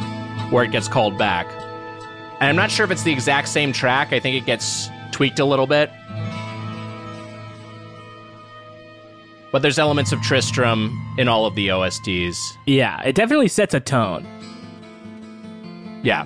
[0.49, 1.47] where it gets called back.
[2.41, 4.12] And I'm not sure if it's the exact same track.
[4.12, 5.89] I think it gets tweaked a little bit.
[9.52, 12.58] But there's elements of Tristram in all of the OSTs.
[12.66, 14.26] Yeah, it definitely sets a tone.
[16.04, 16.26] Yeah.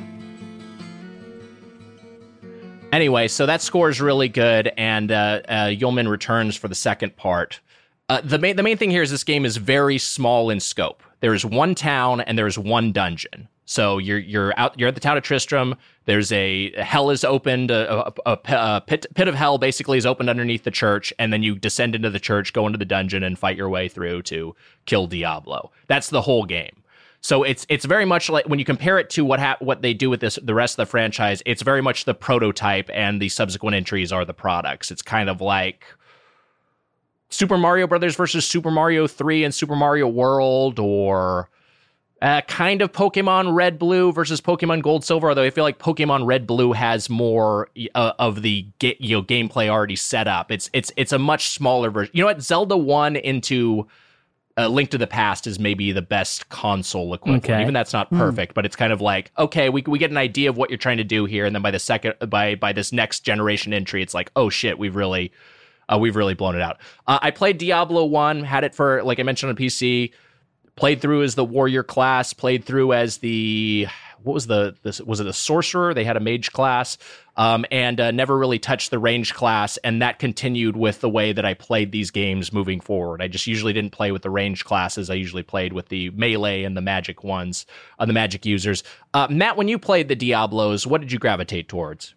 [2.91, 7.17] Anyway, so that score is really good, and uh, uh, Uelmen returns for the second
[7.17, 7.59] part.
[8.07, 11.01] Uh, the main the main thing here is this game is very small in scope.
[11.21, 13.47] There is one town and there is one dungeon.
[13.65, 15.75] So you're you're out you're at the town of Tristram.
[16.05, 20.29] There's a hell is opened a, a, a, pit pit of hell basically is opened
[20.29, 23.37] underneath the church, and then you descend into the church, go into the dungeon, and
[23.37, 25.71] fight your way through to kill Diablo.
[25.87, 26.83] That's the whole game.
[27.21, 29.95] So it's it's very much like when you compare it to what ha- what they
[29.95, 33.29] do with this the rest of the franchise, it's very much the prototype and the
[33.29, 34.91] subsequent entries are the products.
[34.91, 35.85] It's kind of like
[37.29, 41.49] Super Mario Brothers versus Super Mario 3 and Super Mario World or
[42.21, 46.25] uh, kind of Pokemon Red Blue versus Pokemon Gold Silver, although I feel like Pokemon
[46.25, 50.51] Red Blue has more uh, of the you know gameplay already set up.
[50.51, 52.11] It's it's it's a much smaller version.
[52.13, 52.41] You know what?
[52.41, 53.87] Zelda One into
[54.57, 57.43] uh, Link to the Past is maybe the best console equivalent.
[57.43, 57.61] Okay.
[57.61, 60.49] Even that's not perfect, but it's kind of like okay, we we get an idea
[60.49, 62.93] of what you're trying to do here, and then by the second by by this
[62.93, 65.33] next generation entry, it's like oh shit, we've really
[65.89, 66.77] uh, we've really blown it out.
[67.07, 70.13] Uh, I played Diablo one, had it for like I mentioned on PC.
[70.75, 72.33] Played through as the warrior class.
[72.33, 73.87] Played through as the
[74.25, 75.93] what was the this was it a sorcerer?
[75.93, 76.97] They had a mage class,
[77.37, 81.31] um, and uh, never really touched the range class, and that continued with the way
[81.31, 83.21] that I played these games moving forward.
[83.21, 85.09] I just usually didn't play with the range classes.
[85.09, 87.65] I usually played with the melee and the magic ones,
[87.99, 88.83] uh, the magic users.
[89.13, 92.15] Uh, Matt, when you played the Diablos, what did you gravitate towards?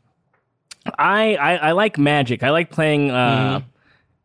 [0.98, 2.42] I, I I like magic.
[2.42, 3.11] I like playing.
[3.11, 3.61] Uh,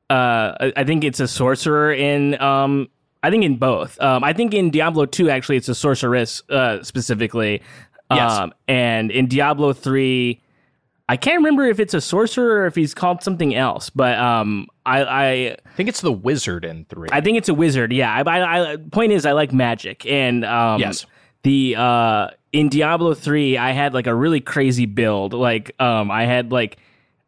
[0.10, 0.14] uh,
[0.60, 2.40] I, I think it's a sorcerer in.
[2.42, 2.90] Um,
[3.24, 4.00] I think in both.
[4.02, 7.62] Um, I think in Diablo two actually it's a sorceress uh, specifically.
[8.12, 8.32] Yes.
[8.34, 10.42] Um, and in Diablo three,
[11.10, 13.90] I can't remember if it's a sorcerer or if he's called something else.
[13.90, 15.24] But um, I, I
[15.66, 17.10] I think it's the wizard in three.
[17.12, 17.92] I think it's a wizard.
[17.94, 18.14] Yeah.
[18.14, 21.06] I, I, I point is I like magic and um, Yes.
[21.44, 25.34] the uh in Diablo 3 I had like a really crazy build.
[25.34, 26.78] Like um I had like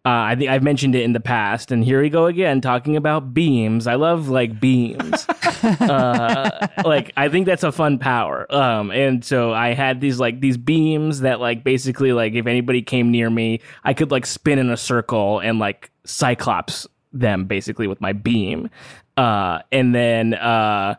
[0.05, 2.95] uh, I think I've mentioned it in the past, and here we go again talking
[2.95, 3.87] about beams.
[3.87, 5.27] I love like beams.
[5.63, 8.45] uh, like I think that's a fun power.
[8.53, 12.83] Um, and so I had these like these beams that like basically like if anybody
[12.83, 17.87] came near me, I could like spin in a circle and like cyclops them basically
[17.87, 18.69] with my beam.
[19.17, 20.95] Uh, and then uh,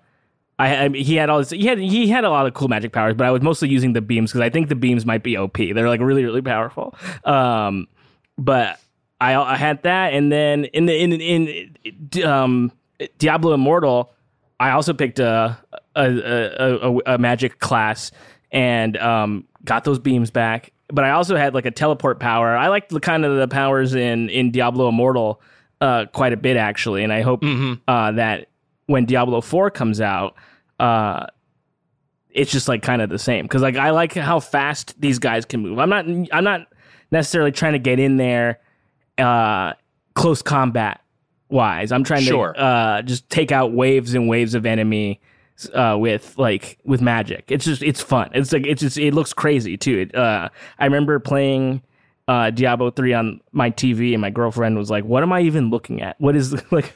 [0.59, 2.91] I, I he had all this, he had he had a lot of cool magic
[2.91, 5.37] powers, but I was mostly using the beams because I think the beams might be
[5.37, 5.59] OP.
[5.59, 6.93] They're like really really powerful.
[7.23, 7.87] Um,
[8.37, 8.81] but
[9.21, 12.73] I I had that, and then in the in in um
[13.19, 14.13] Diablo Immortal,
[14.61, 15.59] I also picked a
[15.95, 18.13] a a, a, a magic class
[18.53, 20.73] and um got those beams back.
[20.89, 22.57] But I also had like a teleport power.
[22.57, 25.41] I liked the kind of the powers in in Diablo Immortal
[25.81, 27.43] uh quite a bit actually, and I hope
[27.89, 28.49] uh that
[28.87, 30.35] when Diablo 4 comes out,
[30.79, 31.27] uh
[32.31, 35.47] it's just like kind of the same because like I like how fast these guys
[35.47, 35.79] can move.
[35.79, 36.67] I'm not I'm not
[37.11, 38.61] necessarily trying to get in there
[39.19, 39.73] uh
[40.15, 41.01] close combat
[41.49, 41.93] wise.
[41.93, 42.53] I'm trying Sure.
[42.53, 45.21] to uh just take out waves and waves of enemy
[45.75, 47.45] uh with like with magic.
[47.49, 48.31] It's just it's fun.
[48.35, 49.99] It's like it's just it looks crazy too.
[50.11, 50.49] It, uh
[50.79, 51.83] I remember playing
[52.29, 55.71] uh Diablo 3 on my TV and my girlfriend was like, "What am I even
[55.71, 56.21] looking at?
[56.21, 56.93] What is like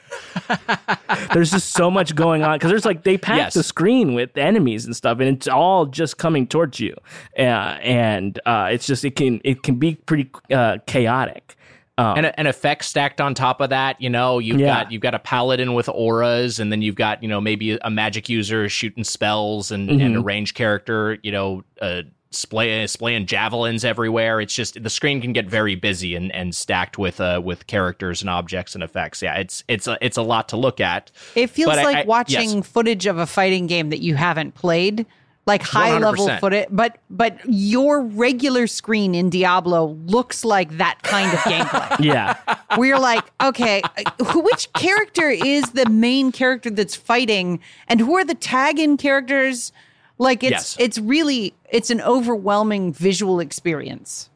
[1.33, 3.53] there's just so much going on because there's like they pack Yes.
[3.53, 6.95] the screen with enemies and stuff, and it's all just coming towards you,
[7.37, 7.41] uh,
[7.81, 11.55] and uh, it's just it can it can be pretty uh, chaotic.
[11.97, 13.99] Um, and a- an effect stacked on top of that.
[14.01, 14.83] You know, you've Yeah.
[14.83, 17.89] got you've got a paladin with auras, and then you've got you know maybe a
[17.91, 20.01] magic user shooting spells, and, Mm-hmm.
[20.01, 21.17] and a range character.
[21.21, 24.39] You know, uh, splay, splaying javelins everywhere.
[24.39, 28.21] It's just the screen can get very busy and, and stacked with uh with characters
[28.21, 29.21] and objects and effects.
[29.21, 31.11] Yeah, it's it's a, it's a lot to look at.
[31.35, 32.67] It feels But I- like I- watching yes.
[32.67, 35.05] footage of a fighting game that you haven't played,
[35.45, 36.39] like high level 100%.
[36.39, 36.67] footage.
[36.69, 41.99] But but your regular screen in Diablo looks like that kind of gameplay.
[42.05, 42.35] yeah,
[42.75, 43.81] where you're like, okay,
[44.27, 49.71] who- which character is the main character that's fighting, and who are the tag-in characters?
[50.17, 50.77] Like it's Yes.
[50.79, 54.29] it's really it's an overwhelming visual experience.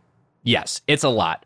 [0.44, 1.46] Yes, it's a lot.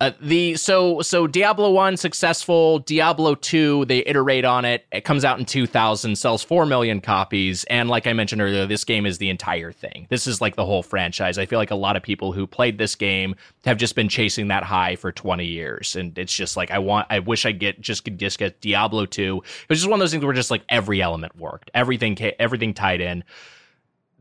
[0.00, 2.80] Uh, the so so Diablo one successful.
[2.80, 4.84] Diablo two they iterate on it.
[4.90, 8.66] It comes out in two thousand, sells four million copies, and like I mentioned earlier,
[8.66, 10.08] this game is the entire thing.
[10.10, 11.38] This is like the whole franchise.
[11.38, 14.48] I feel like a lot of people who played this game have just been chasing
[14.48, 17.06] that high for twenty years, and it's just like I want.
[17.08, 19.42] I wish I get just could just get Diablo two.
[19.44, 22.74] It was just one of those things where just like every element worked, everything everything
[22.74, 23.22] tied in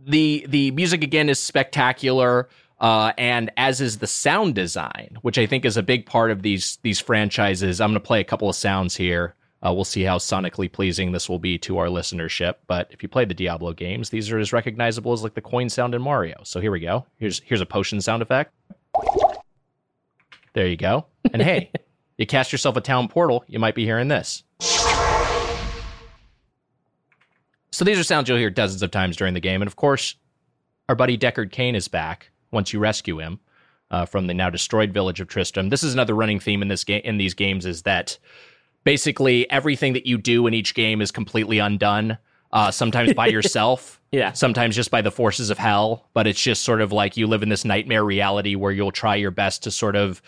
[0.06, 2.50] the the music again is spectacular
[2.84, 6.44] uh, and as is the sound design which i think is a big part of
[6.44, 9.34] these these franchises i'm going to play a couple of sounds here.
[9.66, 13.08] Uh, we'll see how sonically pleasing this will be to our listenership but if you
[13.08, 16.36] play the diablo games these are as recognizable as like the coin sound in mario.
[16.44, 17.06] So here we go.
[17.18, 18.54] Here's here's a potion sound effect.
[20.52, 21.06] There you go.
[21.32, 21.72] And hey
[22.18, 24.44] you cast yourself a town portal you might be hearing this.
[27.72, 30.16] So these are sounds you'll hear dozens of times during the game, and of course,
[30.90, 33.40] our buddy Deckard Cain is back once you rescue him
[33.92, 35.70] uh, from the now destroyed village of Tristram.
[35.70, 38.18] This is another running theme in this game in these games is that
[38.84, 42.18] basically everything that you do in each game is completely undone.
[42.52, 44.32] Uh, sometimes by yourself, Yeah.
[44.34, 47.42] Sometimes just by the forces of hell, but it's just sort of like you live
[47.42, 50.22] in this nightmare reality where you'll try your best to sort of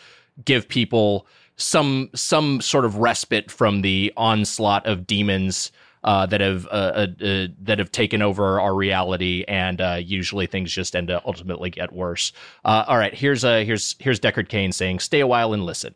[0.44, 5.72] give people some some sort of respite from the onslaught of demons
[6.06, 10.46] uh, that have uh, uh, uh, that have taken over our reality, and uh, usually
[10.46, 12.32] things just end to ultimately get worse.
[12.64, 15.96] Uh, all right, here's uh, here's here's Deckard Cain saying, "Stay a while and listen."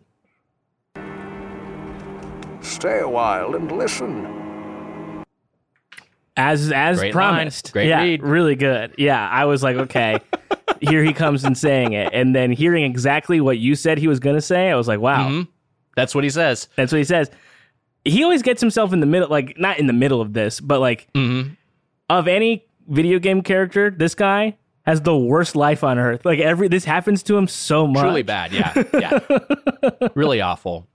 [2.62, 5.24] Stay a while and listen.
[6.36, 7.68] as as Great promised.
[7.68, 7.72] line.
[7.74, 8.22] Great yeah, read.
[8.24, 8.95] really good.
[8.97, 10.18] Yeah, I was like, okay,
[10.82, 14.20] here he comes and saying it, and then hearing exactly what you said he was
[14.20, 15.47] going to say, I was like, wow, Mhm.
[15.95, 16.68] That's what he says.
[16.76, 17.30] that's what he says.
[18.10, 20.80] He always gets himself in the middle, like not in the middle of this, but
[20.80, 21.55] like Mhm.
[22.10, 26.26] of any video game character, this guy has the worst life on earth.
[26.26, 28.01] Like every this happens to him so much.
[28.03, 28.51] Truly bad.
[28.51, 28.84] Yeah.
[28.93, 30.07] Yeah.
[30.16, 30.88] really awful.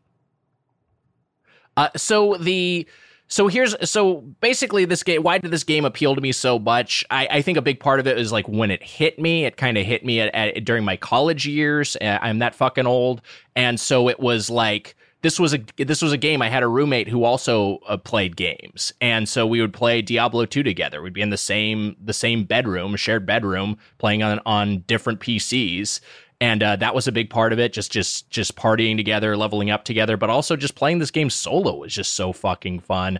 [1.76, 2.86] Uh, so the
[3.26, 7.04] so here's so basically this game why did this game appeal to me so much
[7.10, 9.56] i, I think a big part of it is like when it hit me it
[9.56, 13.22] kind of hit me at, at, during my college years i'm that fucking old
[13.56, 14.94] and so it was like
[15.24, 18.36] this was a this was a game i had a roommate who also uh, played
[18.36, 18.92] games.
[19.00, 21.00] And so we would play diablo 2 together.
[21.00, 26.00] We'd be in the same the same bedroom shared bedroom playing on on different pcs
[26.42, 29.70] and uh, that was a big part of it just just just partying together leveling
[29.70, 33.18] up together but also just playing this game solo was just so fucking fun.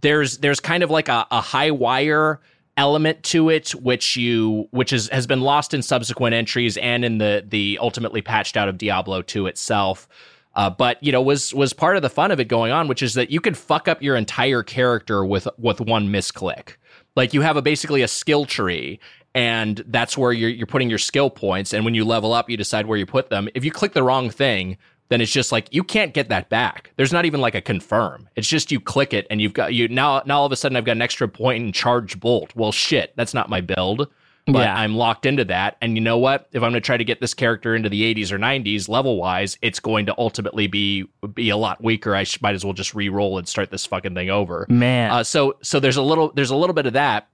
[0.00, 2.40] There's there's kind of like a, a high wire
[2.76, 7.18] element to it which you which is has been lost in subsequent entries and in
[7.18, 10.08] the the ultimately patched out of diablo 2 itself
[10.54, 13.02] uh, but you know was was part of the fun of it going on which
[13.02, 16.76] is that you could fuck up your entire character with with one misclick.
[17.16, 19.00] Like you have a basically a skill tree
[19.34, 22.56] and that's where you're you're putting your skill points and when you level up you
[22.56, 23.48] decide where you put them.
[23.54, 24.76] If you click the wrong thing
[25.08, 26.90] then it's just like you can't get that back.
[26.96, 28.30] There's not even like a confirm.
[28.34, 30.76] It's just you click it and you've got you now now all of a sudden
[30.76, 32.54] i've got an extra point in charge bolt.
[32.54, 34.08] Well shit that's not my build
[34.46, 34.74] but Yeah.
[34.76, 37.20] i'm locked into that and you know what if i'm going to try to get
[37.20, 41.48] this character into the 80s or 90s level wise it's going to ultimately be be
[41.50, 44.30] a lot weaker i sh- might as well just re-roll and start this fucking thing
[44.30, 45.10] over man.
[45.12, 47.28] uh, so so there's a little there's a little bit of that,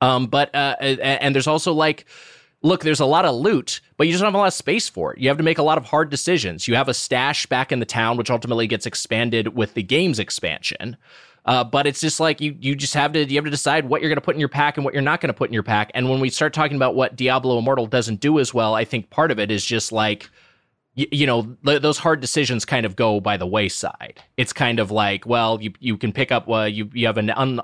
[0.00, 2.06] um, but uh, and, and there's also like,
[2.62, 4.88] look, there's a lot of loot, but you just don't have a lot of space
[4.88, 5.20] for it.
[5.20, 6.66] You have to make a lot of hard decisions.
[6.66, 10.18] You have a stash back in the town, which ultimately gets expanded with the game's
[10.18, 10.96] expansion.
[11.44, 14.00] Uh, but it's just like you you just have to you have to decide what
[14.00, 15.54] you're going to put in your pack and what you're not going to put in
[15.54, 15.90] your pack.
[15.94, 19.10] And when we start talking about what Diablo Immortal doesn't do as well, I think
[19.10, 20.30] part of it is just like
[20.94, 24.22] you, you know th- those hard decisions kind of go by the wayside.
[24.36, 27.30] It's kind of like, well, you you can pick up uh, you you have an
[27.30, 27.60] un,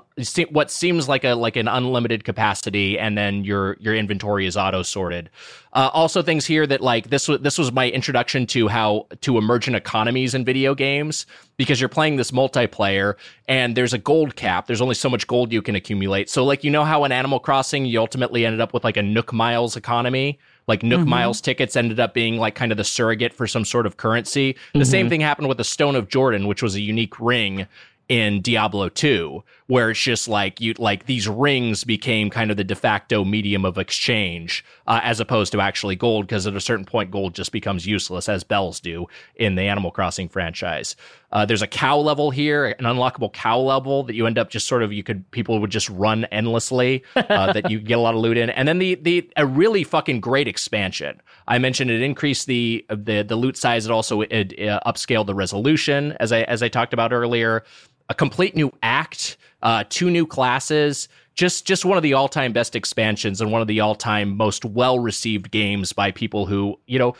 [0.49, 4.81] what seems like a like an unlimited capacity, and then your your inventory is auto
[4.81, 5.29] sorted.
[5.73, 9.37] Uh, also, things here that like this was this was my introduction to how to
[9.37, 11.27] emergent economies in video games
[11.57, 13.15] because you're playing this multiplayer
[13.47, 14.65] and there's a gold cap.
[14.65, 16.29] There's only so much gold you can accumulate.
[16.29, 19.03] So like you know how in Animal Crossing you ultimately ended up with like a
[19.03, 20.39] Nook Miles economy
[20.69, 21.09] like Nook mm-hmm.
[21.09, 24.55] Miles tickets ended up being like kind of the surrogate for some sort of currency.
[24.73, 25.09] The same mm-hmm.
[25.09, 27.67] thing happened with the Stone of Jordan, which was a unique ring
[28.07, 32.63] in Diablo 2, where it's just like you like these rings became kind of the
[32.63, 36.85] de facto medium of exchange uh, as opposed to actually gold, because at a certain
[36.85, 39.05] point gold just becomes useless, as bells do
[39.35, 40.95] in the Animal Crossing franchise.
[41.31, 44.67] Uh, there's a cow level here, an unlockable cow level that you end up just
[44.67, 48.15] sort of you could people would just run endlessly uh, that you get a lot
[48.15, 51.21] of loot in, and then the the a really fucking great expansion.
[51.47, 53.85] I mentioned it increased the the the loot size.
[53.85, 57.63] It also it, uh, upscaled the resolution as I as I talked about earlier.
[58.09, 61.07] A complete new act, uh, two new classes.
[61.35, 64.35] Just just one of the all time best expansions and one of the all time
[64.35, 67.15] most well received games by people who you know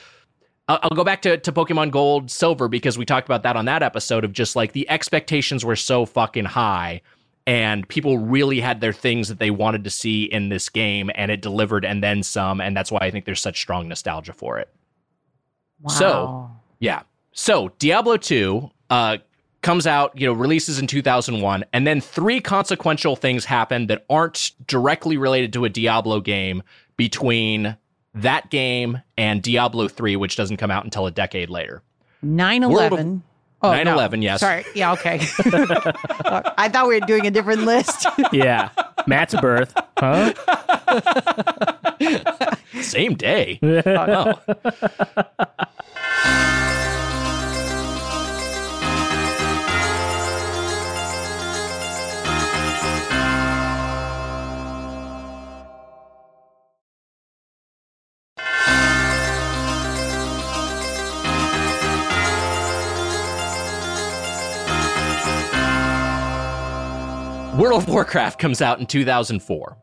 [0.68, 3.66] I'll I'll go back to, to Pokemon Gold Silver because we talked about that on
[3.66, 7.02] that episode of just like the expectations were so fucking high
[7.48, 11.32] and people really had their things that they wanted to see in this game and
[11.32, 14.60] it delivered and then some and that's why I think there's such strong nostalgia for
[14.60, 14.70] it.
[15.82, 15.90] Wow.
[15.92, 17.04] So- Yeah.
[17.32, 19.18] So Diablo 2 uh
[19.62, 24.52] comes out, you know, releases in 2001 and then three consequential things happen that aren't
[24.68, 26.64] directly related to a Diablo game
[26.98, 27.76] between
[28.16, 31.82] that game and Diablo 3 which doesn't come out until a decade later.
[32.22, 33.24] 9 11.
[33.62, 34.40] Oh, 9/11, yes.
[34.40, 34.64] Sorry.
[34.74, 35.20] Yeah, okay.
[36.58, 38.06] I thought we were doing a different list.
[38.32, 38.70] yeah,
[39.06, 40.34] Matt's birth, huh?
[42.82, 43.60] Same day.
[43.62, 44.34] Oh,
[46.26, 46.76] Oh.
[67.60, 69.78] World of Warcraft comes out in 2004.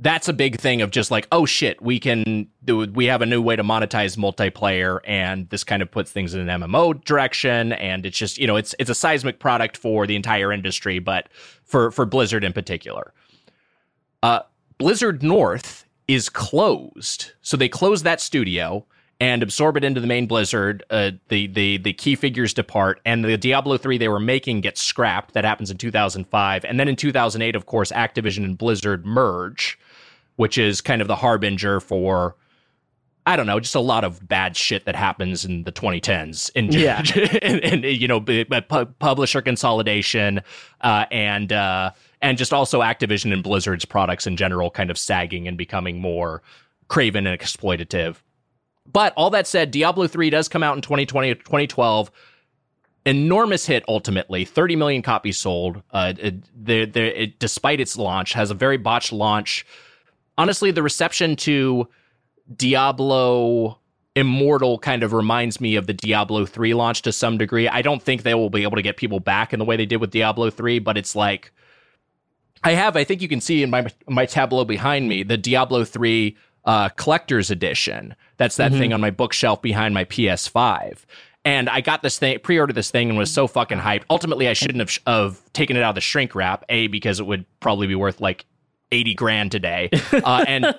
[0.00, 3.26] That's a big thing of just like, oh shit, we can do, we have a
[3.26, 7.72] new way to monetize multiplayer, and this kind of puts things in an MMO direction,
[7.74, 11.28] and it's just you know it's it's a seismic product for the entire industry, but
[11.62, 13.14] for for Blizzard in particular.
[14.20, 14.40] Uh,
[14.76, 18.84] Blizzard North is closed, so they closed that studio,
[19.20, 20.82] and absorb it into the main Blizzard.
[20.90, 24.80] Uh, the the the key figures depart, and the Diablo three they were making gets
[24.80, 25.34] scrapped.
[25.34, 29.78] That happens in 2005, and then in 2008, of course, Activision and Blizzard merge,
[30.36, 32.36] which is kind of the harbinger for.
[33.26, 36.72] I don't know, just a lot of bad shit that happens in the 2010s, in,
[36.72, 37.04] Yeah.
[37.42, 38.18] and, and, you know,
[38.98, 40.40] publisher consolidation,
[40.80, 41.90] uh, and uh,
[42.22, 46.42] and just also Activision and Blizzard's products in general, kind of sagging and becoming more
[46.88, 48.16] craven and exploitative.
[48.92, 52.10] But all that said, Diablo 3 does come out in 2020 2012.
[53.06, 55.82] Enormous hit ultimately, 30 million copies sold.
[55.90, 59.64] Uh, it, it, despite its launch, has a very botched launch.
[60.36, 61.88] Honestly, the reception to
[62.54, 63.78] Diablo
[64.16, 67.68] Immortal kind of reminds me of the Diablo 3 launch to some degree.
[67.68, 69.86] I don't think they will be able to get people back in the way they
[69.86, 71.52] did with Diablo 3, but it's like
[72.62, 75.84] I have, I think you can see in my my tableau behind me, the Diablo
[75.84, 78.14] 3 uh, collector's edition.
[78.36, 81.04] That's that thing on my bookshelf behind my PS5.
[81.44, 84.02] And I got this thing, pre-ordered this thing, and was so fucking hyped.
[84.10, 86.64] Ultimately, I shouldn't have, have taken it out of the shrink wrap.
[86.68, 88.44] A because it would probably be worth like
[88.92, 90.74] eighty grand today, uh, and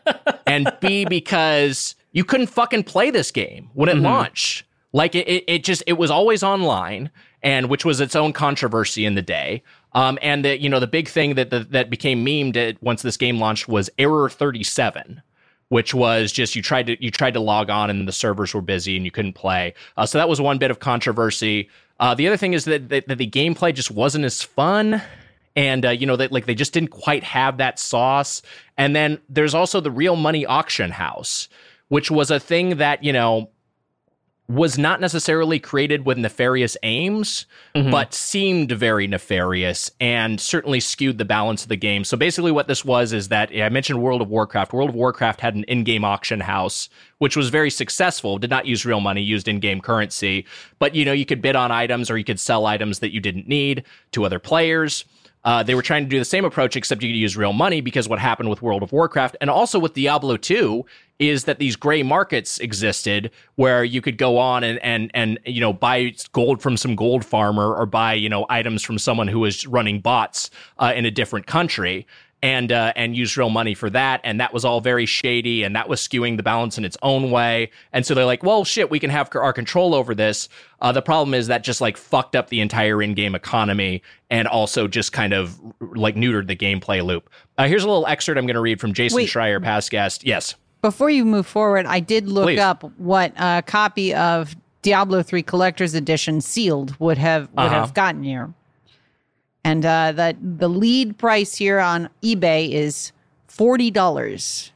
[0.46, 4.64] and B because you couldn't fucking play this game when it launched.
[4.92, 7.10] Like it, it, it just it was always online,
[7.42, 9.64] and which was its own controversy in the day.
[9.94, 13.02] Um, and the you know the big thing that that, that became memed at, once
[13.02, 15.22] this game launched was error thirty seven.
[15.70, 18.60] Which was just you tried to you tried to log on and the servers were
[18.60, 19.74] busy and you couldn't play.
[19.96, 21.68] Uh, so that was one bit of controversy.
[21.98, 25.00] Uh, the other thing is that, that, that the gameplay just wasn't as fun
[25.56, 28.42] and uh, you know that like they just didn't quite have that sauce
[28.76, 31.48] and then there's also the real money auction house
[31.88, 33.48] which was a thing that you know
[34.46, 37.90] was not necessarily created with nefarious aims mm-hmm.
[37.90, 42.04] but seemed very nefarious and certainly skewed the balance of the game.
[42.04, 44.74] So basically what this was is that i mentioned world of warcraft.
[44.74, 46.88] World of warcraft had an in-game auction house
[47.18, 50.44] which was very successful did not use real money used in-game currency.
[50.78, 53.20] But you know you could bid on items or you could sell items that you
[53.20, 55.06] didn't need to other players
[55.44, 57.80] uh, they were trying to do the same approach, except you could use real money
[57.80, 60.84] because what happened with World of Warcraft and also with Diablo 2
[61.18, 65.60] is that these gray markets existed where you could go on and, and, and, you
[65.60, 69.40] know, buy gold from some gold farmer or buy, you know, items from someone who
[69.40, 72.06] was running bots uh, in a different country
[72.44, 74.20] and uh, and use real money for that.
[74.22, 77.30] And that was all very shady, and that was skewing the balance in its own
[77.30, 77.70] way.
[77.94, 80.50] And so they're like, well, shit, we can have our control over this.
[80.82, 84.86] Uh, the problem is that just like fucked up the entire in-game economy, and also
[84.86, 87.30] just kind of like neutered the gameplay loop.
[87.56, 89.30] Uh, here's a little excerpt I'm going to read from Jason Wait.
[89.30, 90.22] Schreier, past guest.
[90.24, 90.54] Yes.
[90.82, 92.58] Before you move forward, I did look Please.
[92.60, 97.80] up what a copy of Diablo 3 Collector's Edition sealed would have would Uh-huh.
[97.80, 98.52] have gotten you.
[99.64, 103.12] And uh, the the lead price here on eBay is
[103.48, 104.72] forty dollars.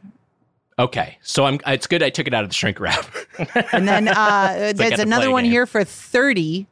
[0.78, 1.60] Okay, so I'm.
[1.66, 3.06] It's good I took it out of the shrink wrap.
[3.72, 5.52] And then uh, there's get another one game.
[5.52, 6.66] here for thirty.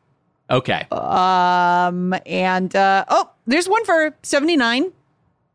[0.50, 0.86] okay.
[0.90, 4.92] Um, and uh, oh, there's one for seventy nine.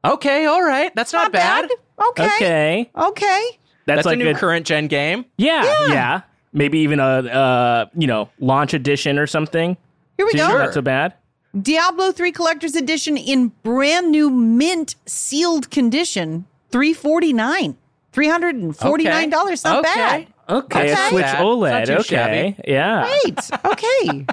[0.05, 0.45] Okay.
[0.45, 0.93] All right.
[0.95, 1.69] That's not, Not bad.
[2.09, 2.25] Okay.
[2.35, 2.91] Okay.
[2.95, 3.59] Okay.
[3.85, 5.25] That's, That's like a new a, current gen game.
[5.37, 6.21] yeah, yeah,
[6.53, 9.75] Maybe even a uh, you know, launch edition or something.
[10.17, 10.47] Here we go.
[10.47, 10.59] Sure.
[10.59, 11.13] Not so bad.
[11.59, 17.77] Diablo 3 Collector's Edition in brand new mint sealed condition, 349
[18.13, 19.63] $349.
[19.63, 19.93] Not Okay.
[19.95, 20.27] bad.
[20.49, 21.09] Okay, a Okay.
[21.09, 21.71] Switch OLED.
[21.71, 22.55] Not too Okay, shabby.
[22.67, 23.07] yeah.
[23.23, 23.39] Great.
[23.65, 24.25] Okay.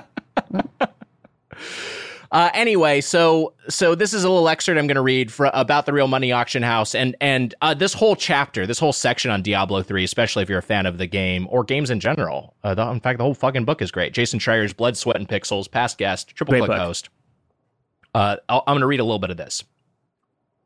[2.31, 5.87] Uh, anyway, so so this is a little excerpt I'm going to read for, about
[5.87, 9.43] the Real Money Auction House, and and uh, this whole chapter, this whole section on
[9.43, 12.55] Diablo 3, especially if you're a fan of the game or games in general.
[12.63, 14.13] Uh, the, in fact, the whole fucking book is great.
[14.13, 17.09] Jason Schreier's Blood, Sweat, and Pixels, past guest, triple click host.
[18.15, 19.65] Uh, I'll, I'm going to read a little bit of this.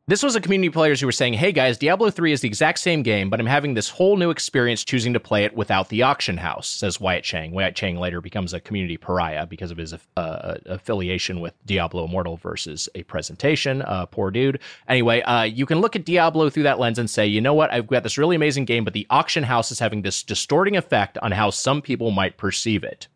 [0.09, 2.81] This was a community players who were saying, "Hey guys, Diablo 3 is the exact
[2.81, 6.03] same game, but I'm having this whole new experience choosing to play it without the
[6.03, 7.53] auction house." Says Wyatt Chang.
[7.53, 12.37] Wyatt Chang later becomes a community pariah because of his uh, affiliation with Diablo Immortal
[12.37, 13.83] versus a presentation.
[13.83, 14.59] Uh, poor dude.
[14.89, 17.73] Anyway, uh, you can look at Diablo through that lens and say, "You know what?
[17.73, 21.17] I've got this really amazing game, but the auction house is having this distorting effect
[21.19, 23.07] on how some people might perceive it."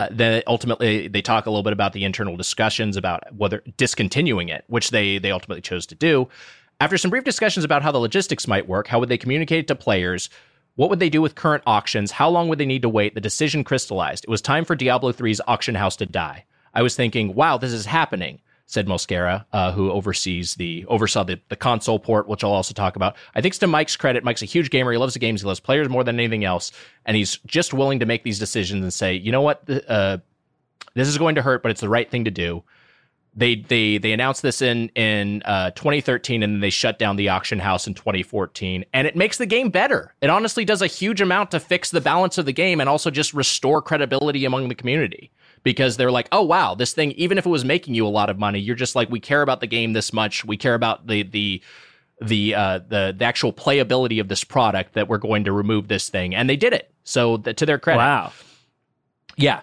[0.00, 4.48] Uh, then ultimately they talk a little bit about the internal discussions about whether discontinuing
[4.48, 6.28] it, which they they ultimately chose to do.
[6.80, 9.76] After some brief discussions about how the logistics might work, how would they communicate to
[9.76, 10.28] players,
[10.74, 13.20] what would they do with current auctions, how long would they need to wait, the
[13.20, 14.24] decision crystallized.
[14.24, 16.44] It was time for Diablo 3's auction house to die.
[16.74, 21.38] I was thinking, wow, this is happening, said Mosquera, uh, who oversees the oversaw the,
[21.48, 23.14] the console port, which I'll also talk about.
[23.34, 24.24] I think to Mike's credit.
[24.24, 24.90] Mike's a huge gamer.
[24.92, 25.42] He loves the games.
[25.42, 26.72] He loves players more than anything else,
[27.04, 30.18] and he's just willing to make these decisions and say, you know what, uh,
[30.94, 32.62] this is going to hurt, but it's the right thing to do.
[33.36, 37.28] they they they announced this in in uh, 2013 and then they shut down the
[37.28, 41.20] auction house in 2014 and it makes the game better it honestly does a huge
[41.20, 44.74] amount to fix the balance of the game and also just restore credibility among the
[44.74, 45.32] community
[45.64, 48.30] because they're like oh wow this thing even if it was making you a lot
[48.30, 51.08] of money you're just like we care about the game this much we care about
[51.08, 51.60] the the
[52.22, 56.08] the uh, the the actual playability of this product that we're going to remove this
[56.08, 58.32] thing and they did it so the, to their credit Wow.
[59.36, 59.62] yeah.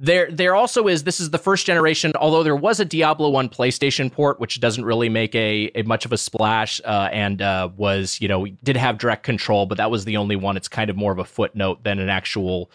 [0.00, 1.02] There, there also is.
[1.02, 2.12] This is the first generation.
[2.14, 6.04] Although there was a Diablo One PlayStation port, which doesn't really make a, a much
[6.04, 9.90] of a splash, uh, and uh, was you know did have direct control, but that
[9.90, 10.56] was the only one.
[10.56, 12.70] It's kind of more of a footnote than an actual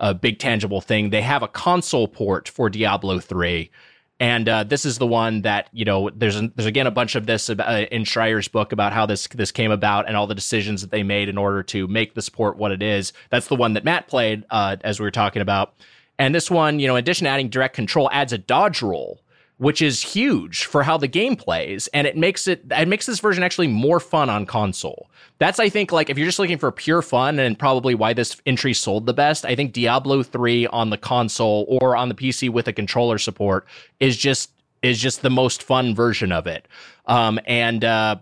[0.00, 1.10] uh, big tangible thing.
[1.10, 3.70] They have a console port for Diablo Three,
[4.18, 6.10] and uh, this is the one that you know.
[6.10, 9.52] There's there's again a bunch of this uh, in Schreier's book about how this this
[9.52, 12.56] came about and all the decisions that they made in order to make this port
[12.56, 13.12] what it is.
[13.30, 15.74] That's the one that Matt played, uh, as we were talking about.
[16.18, 19.20] And this one, you know, in addition to adding direct control, adds a dodge roll,
[19.58, 23.20] which is huge for how the game plays, and it makes it it makes this
[23.20, 25.08] version actually more fun on console.
[25.38, 28.40] That's I think like if you're just looking for pure fun and probably why this
[28.46, 32.50] entry sold the best, I think Diablo 3 on the console or on the PC
[32.50, 33.66] with a controller support
[34.00, 34.50] is just
[34.82, 36.68] is just the most fun version of it.
[37.06, 38.16] Um, and uh,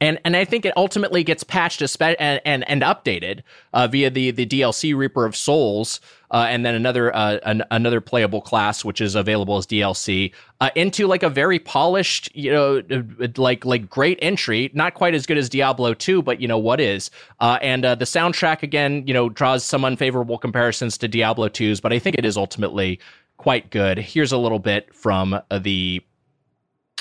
[0.00, 3.42] and and I think it ultimately gets patched espe- and and, and updated
[3.72, 8.00] uh, via the the DLC Reaper of Souls, uh, and then another uh, an, another
[8.00, 12.82] playable class which is available as DLC uh, into like a very polished, you know,
[12.90, 14.70] uh, like like great entry.
[14.74, 17.10] Not quite as good as Diablo two, but you know what is.
[17.40, 21.92] Uh, and the soundtrack again, you know, draws some unfavorable comparisons to Diablo 2's, but
[21.92, 23.00] I think it is ultimately
[23.36, 23.98] quite good.
[23.98, 26.02] Here's a little bit from the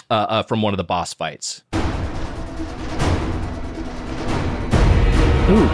[0.10, 1.64] from one of the boss fights.
[5.54, 5.68] Ooh.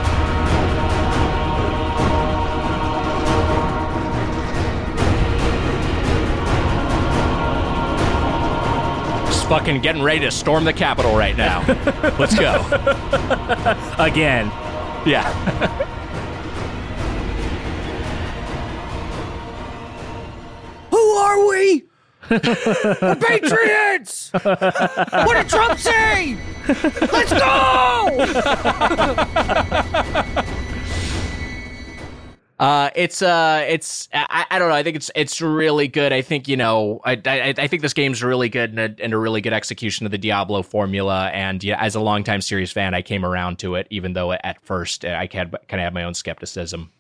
[9.28, 11.66] Just fucking getting ready to storm the Capitol right now.
[12.20, 12.60] Let's go.
[13.98, 14.48] Again.
[15.06, 15.32] Yeah.
[20.92, 21.89] Who are we?
[22.30, 24.32] The Patriots!
[24.34, 26.38] what did Trump say?
[27.12, 28.16] Let's go!
[32.60, 34.76] Uh, it's uh, it's I, I don't know.
[34.76, 36.12] I think it's it's really good.
[36.12, 39.14] I think you know, I I, I think this game's really good and a, and
[39.14, 41.30] a really good execution of the Diablo formula.
[41.30, 44.62] And yeah, as a longtime series fan, I came around to it, even though at
[44.62, 46.92] first I had kind of had my own skepticism.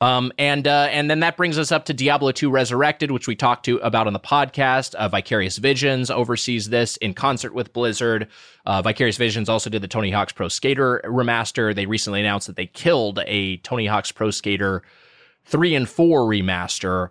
[0.00, 3.34] Um, and uh, and then that brings us up to Diablo 2 Resurrected, which we
[3.34, 4.94] talked to about on the podcast.
[4.94, 8.28] Uh, Vicarious Visions oversees this in concert with Blizzard.
[8.64, 11.74] Uh, Vicarious Visions also did the Tony Hawk's Pro Skater remaster.
[11.74, 14.82] They recently announced that they killed a Tony Hawk's Pro Skater
[15.46, 17.08] 3 and 4 remaster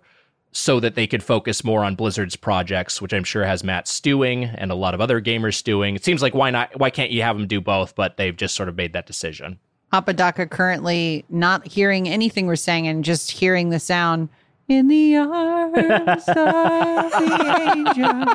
[0.50, 4.44] so that they could focus more on Blizzard's projects, which I'm sure has Matt stewing
[4.44, 5.94] and a lot of other gamers stewing.
[5.94, 8.54] It seems like why not why can't you have them do both, but they've just
[8.54, 9.58] sort of made that decision.
[9.92, 14.28] Apodaca currently not hearing anything we're saying and just hearing the sound
[14.68, 18.34] in the arms of the angel.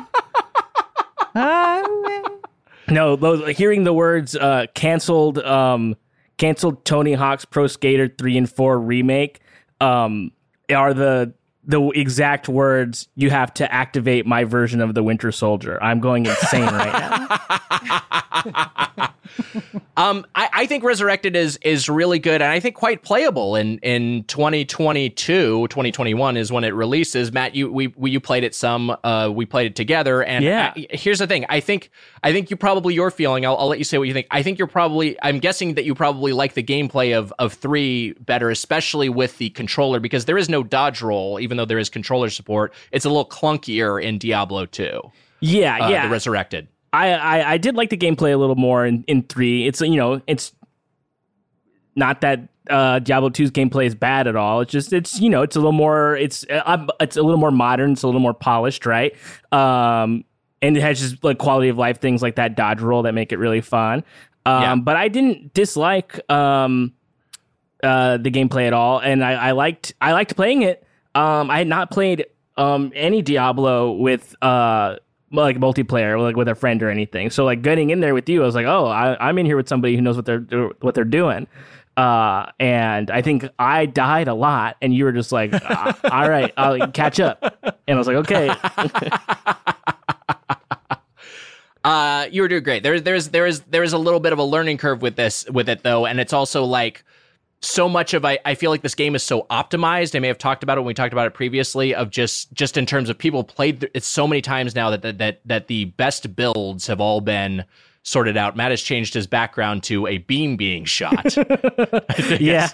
[1.36, 2.24] I
[2.88, 5.96] No, those hearing the words uh canceled um
[6.36, 9.40] canceled Tony Hawk's Pro Skater 3 and 4 remake
[9.80, 10.32] um
[10.74, 11.32] are the
[11.66, 15.82] the exact words you have to activate my version of the Winter Soldier.
[15.82, 16.92] I'm going insane right
[18.44, 19.08] now.
[19.96, 23.78] Um, I, I think Resurrected is is really good, and I think quite playable in
[23.78, 27.32] in 2022, 2021 is when it releases.
[27.32, 30.72] Matt, you we, we you played it some, uh, we played it together, and Yeah.
[30.76, 31.46] I- here's the thing.
[31.48, 31.90] I think
[32.24, 33.46] I think you probably your feeling.
[33.46, 34.26] I'll, I'll let you say what you think.
[34.32, 35.16] I think you're probably.
[35.22, 39.50] I'm guessing that you probably like the gameplay of of three better, especially with the
[39.50, 42.72] controller, because there is no dodge roll, even though there is controller support.
[42.90, 45.00] It's a little clunkier in Diablo 2.
[45.40, 46.06] Yeah, uh, yeah.
[46.06, 46.68] the Resurrected.
[46.94, 49.66] I, I I did like the gameplay a little more in, in three.
[49.66, 50.52] It's you know it's
[51.96, 54.60] not that uh, Diablo 2's gameplay is bad at all.
[54.60, 57.50] It's just it's you know it's a little more it's uh, it's a little more
[57.50, 57.92] modern.
[57.92, 59.14] It's a little more polished, right?
[59.52, 60.24] Um,
[60.62, 63.32] and it has just like quality of life things like that dodge roll that make
[63.32, 64.02] it really fun.
[64.46, 64.74] Um, Yeah.
[64.76, 66.92] but I didn't dislike um
[67.82, 70.86] uh the gameplay at all, and I, I liked I liked playing it.
[71.14, 72.26] Um, I had not played
[72.56, 74.96] um any Diablo with uh
[75.34, 77.30] like multiplayer, like with a friend or anything.
[77.30, 79.56] So like getting in there with you, I was like, oh, I, I'm in here
[79.56, 80.40] with somebody who knows what they're
[80.80, 81.46] what they're doing.
[81.96, 86.28] Uh, and I think I died a lot, and you were just like, "Ah, all
[86.28, 87.56] right, I'll catch up.
[87.86, 88.50] And I was like, okay,
[91.84, 92.82] Uh, you were doing great.
[92.82, 95.44] There's there's there is there is a little bit of a learning curve with this
[95.50, 97.04] with it though, and it's also like
[97.60, 100.14] so much of I, I feel like this game is so optimized.
[100.14, 102.76] I may have talked about it when we talked about it previously of just just
[102.76, 105.86] in terms of people played it so many times now that that that, that the
[105.86, 107.64] best builds have all been
[108.02, 108.54] sorted out.
[108.56, 111.36] Matt has changed his background to a beam being shot.
[112.40, 112.68] yeah.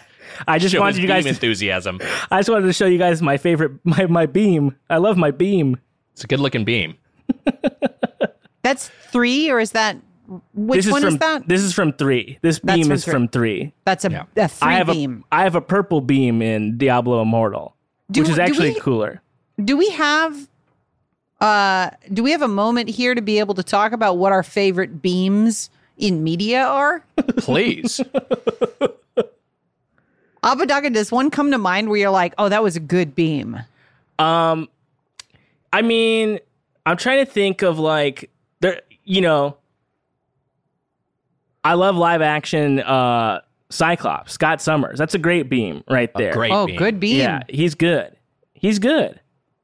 [0.49, 1.25] I just Show wanted his you guys.
[1.25, 2.01] beam enthusiasm.
[2.31, 4.77] I just wanted to show you guys my favorite, my my beam.
[4.89, 5.77] I love my beam.
[6.13, 6.97] It's a good looking beam.
[8.63, 9.97] That's three, or is that
[10.55, 11.49] which this is one from is that?
[11.49, 12.39] this is from three.
[12.43, 13.13] This beam from is three.
[13.13, 13.73] from three.
[13.85, 14.25] That's a, Yeah.
[14.37, 15.25] a three I have beam.
[15.33, 17.75] a I have a purple beam in Diablo Immortal,
[18.11, 19.21] Do- which is do actually we- cooler.
[19.63, 20.49] do we have
[21.41, 24.43] uh do we have a moment here to be able to talk about what our
[24.43, 27.05] favorite beams in media are?
[27.39, 28.01] Please.
[30.43, 33.59] Apodaca, does one come to mind where you're like, oh, that was a good beam?
[34.19, 34.69] Um,
[35.73, 36.39] I mean,
[36.87, 38.31] I'm trying to think of like
[38.61, 38.81] there.
[39.05, 39.57] You know,
[41.65, 42.81] I love live action.
[42.81, 44.99] Uh, Cyclops, Scott Summers.
[44.99, 46.33] That's a great beam right there.
[46.33, 46.77] Great oh, beam.
[46.77, 47.19] good beam.
[47.19, 48.17] Yeah, he's good.
[48.53, 49.21] He's good.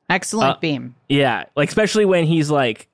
[0.08, 0.94] Excellent Uh, beam.
[1.08, 2.88] Yeah, like especially when he's like,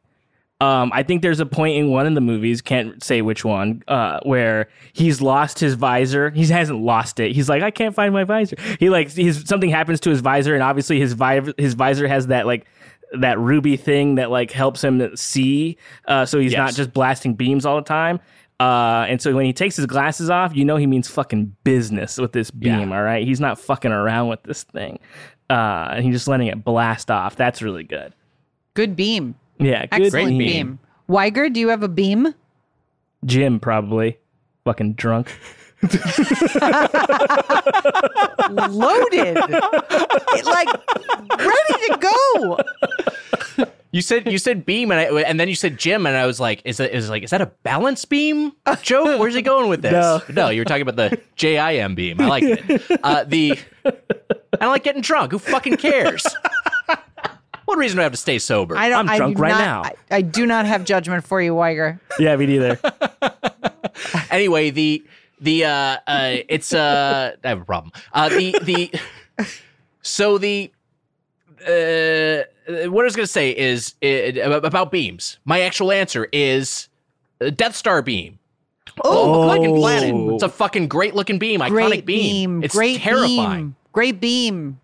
[0.60, 3.82] um, I think there's a point in one of the movies, can't say which one,
[3.88, 6.30] uh, where he's lost his visor.
[6.30, 7.32] He hasn't lost it.
[7.32, 8.56] He's like, I can't find my visor.
[8.78, 12.28] He like, he's something happens to his visor, and obviously his vi- his visor has
[12.28, 12.66] that like
[13.18, 15.76] that ruby thing that like helps him see,
[16.06, 18.20] uh, so he's not just blasting beams all the time.
[18.62, 22.16] Uh, and so when he takes his glasses off, you know he means fucking business
[22.16, 22.90] with this beam.
[22.90, 22.96] Yeah.
[22.96, 25.00] All right, he's not fucking around with this thing.
[25.50, 27.34] Uh, and he's just letting it blast off.
[27.34, 28.14] That's really good.
[28.74, 29.34] Good beam.
[29.58, 30.38] Yeah, good Excellent beam.
[30.38, 30.78] beam.
[31.08, 32.36] Wiger, do you have a beam?
[33.24, 34.18] Jim probably
[34.64, 35.36] fucking drunk.
[35.82, 35.98] Loaded.
[40.34, 40.68] It, like
[41.36, 41.98] ready to
[43.58, 43.66] go.
[43.92, 46.40] You said you said beam and I, and then you said gym and I was
[46.40, 48.52] like, is that is like is that a balance beam
[48.82, 49.20] joke?
[49.20, 50.22] Where's he going with this?
[50.30, 50.48] No.
[50.48, 52.18] you were talking about the J I M beam.
[52.20, 52.82] I like it.
[53.04, 53.92] Uh, the I
[54.60, 55.32] don't like getting drunk.
[55.32, 56.24] Who fucking cares?
[57.66, 58.76] what reason do I have to stay sober?
[58.78, 59.08] I don't.
[59.10, 59.82] I'm drunk do right not- now.
[59.82, 62.00] I, I do not have judgment for you, Wiger.
[62.18, 62.78] Yeah, me neither.
[64.30, 65.04] anyway, the
[65.40, 67.92] the uh, uh it's uh I have a problem.
[68.12, 69.46] Uh the the
[70.00, 70.72] so the
[71.66, 72.44] uh
[72.90, 75.38] what I was gonna say is uh, about beams.
[75.44, 76.88] My actual answer is
[77.40, 78.38] uh, Death Star beam.
[79.04, 79.76] Oh, fucking Oh.
[79.76, 80.14] planet!
[80.34, 82.60] It's a fucking great looking beam, iconic beam.
[82.60, 82.64] beam.
[82.64, 83.60] It's Great terrifying.
[83.68, 83.76] beam.
[83.92, 84.78] Great beam.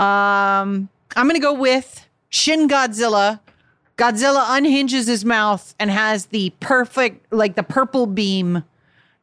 [0.00, 3.40] Um, I'm gonna go with Shin Godzilla.
[3.98, 8.64] Godzilla unhinges his mouth and has the perfect, like the purple beam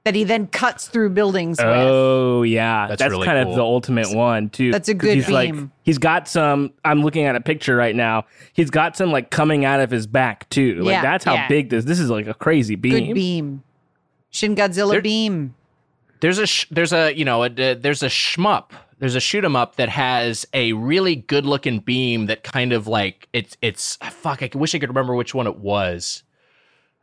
[0.06, 1.68] that he then cuts through buildings with.
[1.68, 3.52] Oh yeah, That's that's, really kind cool.
[3.54, 4.72] of the ultimate one too.
[4.72, 5.72] That's a 'Cause good he's Like, beam.
[5.84, 6.72] he's got some.
[6.86, 8.26] I'm looking at a picture right now.
[8.54, 10.82] He's got some like coming out of his back too.
[10.82, 11.48] Like Yeah, that's how yeah.
[11.48, 11.86] big this.
[11.86, 13.08] This is like a crazy beam.
[13.08, 13.64] Good beam.
[14.32, 15.56] Shin Godzilla There- beam.
[16.22, 19.56] There's a sh- there's a you know a, there's a shmup there's a shoot 'em
[19.56, 24.44] up that has a really good looking beam that kind of like it's it's fuck
[24.44, 26.24] I wish I could remember which one it was.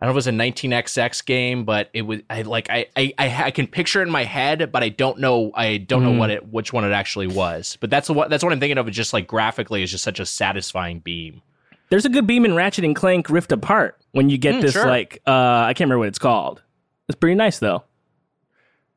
[0.01, 2.87] I don't know if it was a 19xx game, but it was I like I
[2.97, 6.13] I I, can picture it in my head, but I don't know I don't know
[6.13, 7.79] what it which one it actually was.
[7.81, 8.87] But that's what that's what I'm thinking of.
[8.89, 11.41] Is just like graphically is just such a satisfying beam.
[11.89, 14.73] There's a good beam in Ratchet and Clank Rift Apart when you get Mm, this
[14.73, 14.87] sure.
[14.87, 16.63] like uh I can't remember what it's called.
[17.09, 17.85] It's pretty nice though.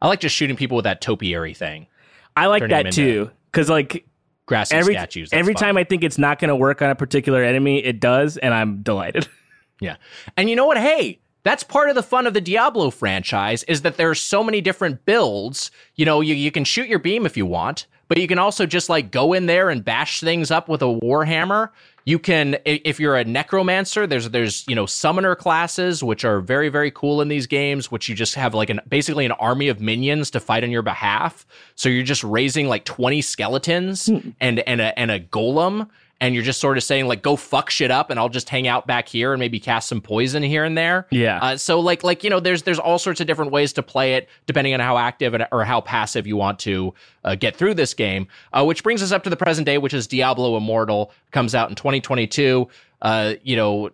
[0.02, 1.88] I like just shooting people with that topiary thing,
[2.36, 4.06] I like that too because like
[4.46, 5.30] grassy every statues.
[5.32, 5.62] Every fun.
[5.64, 8.54] time I think it's not going to work on a particular enemy, it does, and
[8.54, 9.28] I'm delighted.
[9.80, 9.95] Yeah.
[10.38, 10.77] And you know what?
[10.77, 14.43] Hey, that's part of the fun of the Diablo franchise is that there are so
[14.43, 15.72] many different builds.
[15.95, 18.65] You know, you, you can shoot your beam if you want, but you can also
[18.65, 21.69] just like go in there and bash things up with a warhammer.
[22.06, 26.68] You can if you're a necromancer, there's there's, you know, summoner classes which are very
[26.68, 29.80] very cool in these games, which you just have like an basically an army of
[29.80, 31.45] minions to fight on your behalf.
[31.76, 34.30] So you're just raising like 20 skeletons hmm.
[34.41, 35.88] and and a and a golem
[36.22, 38.68] and you're just sort of saying like go fuck shit up and I'll just hang
[38.68, 41.08] out back here and maybe cast some poison here and there.
[41.12, 41.40] Yeah.
[41.41, 44.16] Uh, so like like you know there's there's all sorts of different ways to play
[44.16, 46.94] it depending on how active and, or how passive you want to
[47.24, 48.28] uh, get through this game.
[48.52, 51.70] Uh, which brings us up to the present day, which is Diablo Immortal comes out
[51.70, 52.68] in 2022.
[53.02, 53.90] Uh, you know.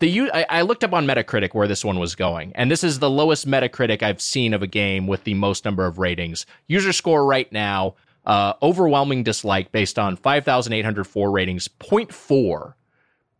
[0.00, 2.98] The I, I looked up on Metacritic where this one was going, and this is
[2.98, 6.46] the lowest Metacritic I've seen of a game with the most number of ratings.
[6.66, 7.94] User score right now
[8.26, 12.74] uh, overwhelming dislike based on 5,804 ratings, 0.4.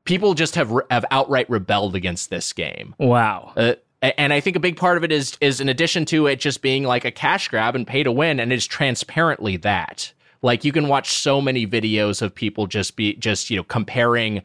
[0.05, 2.94] People just have re- have outright rebelled against this game.
[2.98, 3.52] wow.
[3.56, 3.74] Uh,
[4.19, 6.61] and I think a big part of it is is in addition to it just
[6.61, 10.12] being like a cash grab and pay to win, and it's transparently that.
[10.43, 14.43] Like you can watch so many videos of people just be just you know comparing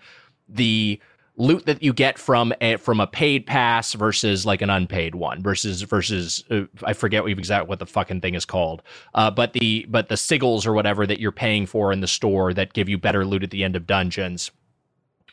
[0.48, 1.00] the
[1.40, 5.42] loot that you get from a from a paid pass versus like an unpaid one
[5.42, 8.84] versus versus uh, I forget exactly what the fucking thing is called.
[9.16, 12.54] Uh, but the but the sigils or whatever that you're paying for in the store
[12.54, 14.52] that give you better loot at the end of dungeons.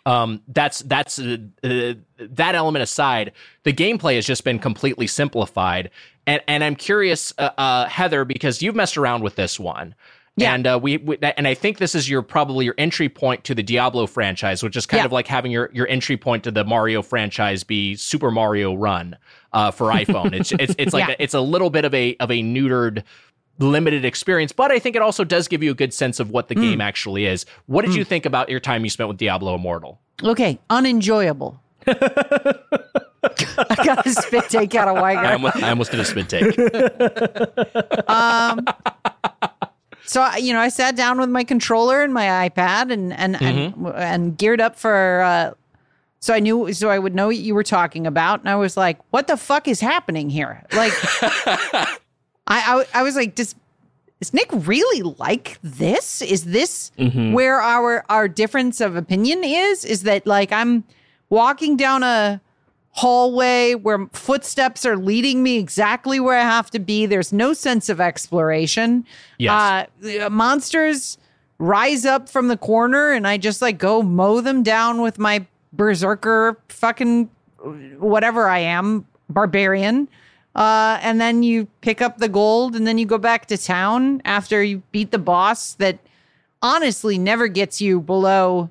[0.07, 3.33] Um, that's that's uh, uh, that element aside,
[3.65, 5.91] the gameplay has just been completely simplified,
[6.29, 9.97] and and I'm curious, uh, uh, Heather, because you've messed around with this one.
[10.39, 10.55] Yeah.
[10.55, 13.55] And uh, we, we and I think this is your probably your entry point to
[13.55, 15.07] the Diablo franchise, which is kind Yeah.
[15.07, 19.17] of like having your your entry point to the Mario franchise be Super Mario Run
[19.55, 20.35] uh, for iPhone.
[20.35, 21.15] it's it's it's like Yeah.
[21.19, 23.03] a, it's a little bit of a of a neutered
[23.59, 26.49] limited experience, but I think it also does give you a good sense of what
[26.49, 26.61] the Hmm.
[26.61, 27.47] game actually is.
[27.65, 29.99] What did you think about your time you spent with Diablo Immortal?
[30.23, 31.59] Okay, unenjoyable.
[31.87, 35.33] I got a spit take out of I Wiger.
[35.33, 36.55] almost, I almost did a spit take.
[38.09, 38.65] Um,
[40.07, 43.37] so I- you know, I sat down with my controller and my iPad and and
[43.43, 45.21] and, and geared up for.
[45.23, 45.55] Uh,
[46.21, 48.77] so I knew, so I would know what you were talking about, and I was
[48.77, 50.93] like, "What the fuck is happening here?" Like,
[51.23, 51.87] I,
[52.47, 53.55] I I was like, "Does
[54.21, 56.23] is Nick really like this?
[56.23, 56.91] Is this
[57.35, 59.85] where our our difference of opinion is?
[59.85, 60.85] Is that like I'm
[61.29, 62.41] walking down a
[62.97, 67.05] hallway where footsteps are leading me exactly where I have to be.
[67.05, 69.05] There's no sense of exploration.
[69.39, 69.89] Yes.
[70.03, 71.19] Uh, monsters
[71.59, 75.47] rise up from the corner and I just like go mow them down with my
[75.73, 77.31] berserker fucking
[77.99, 80.09] whatever I am, barbarian.
[80.55, 84.23] Uh, and then you pick up the gold and then you go back to town
[84.25, 85.99] after you beat the boss that
[86.63, 88.71] honestly never gets you below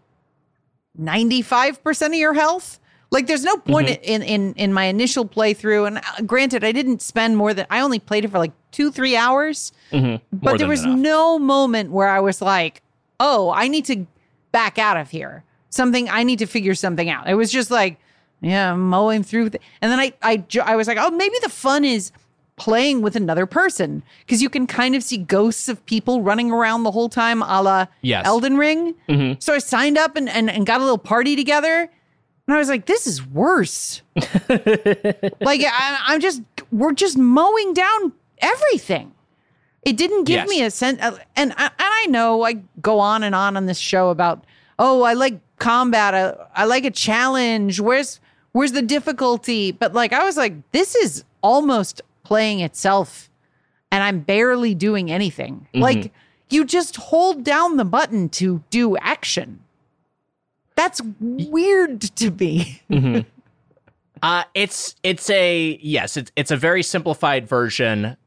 [1.00, 2.80] 95% of your health.
[3.16, 4.04] Like there's no point mm-hmm.
[4.04, 7.80] in, in in my initial playthrough and uh, granted I didn't spend more than I
[7.80, 9.72] only played it for like 2 3 hours.
[9.92, 10.06] Mm-hmm.
[10.08, 11.00] More But there was enough.
[11.00, 12.82] no moment where I was like,
[13.20, 14.06] "Oh, I need to
[14.52, 15.44] back out of here.
[15.70, 17.94] Something I need to figure something out." It was just like,
[18.42, 21.50] yeah, I'm mowing through th- and then I I I was like, "Oh, maybe the
[21.66, 22.12] fun is
[22.58, 26.84] playing with another person because you can kind of see ghosts of people running around
[26.84, 28.26] the whole time, a la Yes.
[28.26, 29.40] Elden Ring." Mm-hmm.
[29.40, 31.90] So I signed up and, and and got a little party together.
[32.48, 34.02] And I was like, this is worse.
[34.16, 36.42] like, I, I'm just,
[36.72, 39.14] we're just mowing down everything.
[39.84, 40.50] It didn't give Yes.
[40.50, 41.02] me a sense.
[41.02, 44.44] uh, And, I- and I know I go on and on on this show about,
[44.80, 46.14] oh, I like combat.
[46.14, 47.80] I, I like a challenge.
[47.80, 48.20] Where's,
[48.52, 49.72] where's the difficulty?
[49.72, 53.30] But like, I was like, this is almost playing itself
[53.92, 55.68] and I'm barely doing anything.
[55.74, 56.12] Like,
[56.50, 59.62] you just hold down the button to do action.
[60.76, 62.82] That's weird to me.
[64.24, 68.18] Uh, it's it's a yes, it's it's a very simplified version.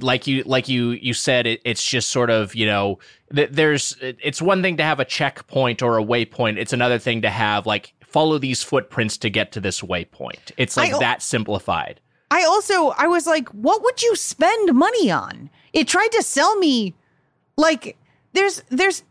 [0.00, 2.98] Like you like you you said, it, it's just sort of you know
[3.34, 6.58] th- there's it's one thing to have a checkpoint or a waypoint.
[6.58, 10.52] It's another thing to have like follow these footprints to get to this waypoint.
[10.58, 12.00] It's like I- that simplified.
[12.30, 15.48] I also I was like, what would you spend money on?
[15.72, 16.94] It tried to sell me
[17.56, 17.96] like
[18.34, 19.02] there's there's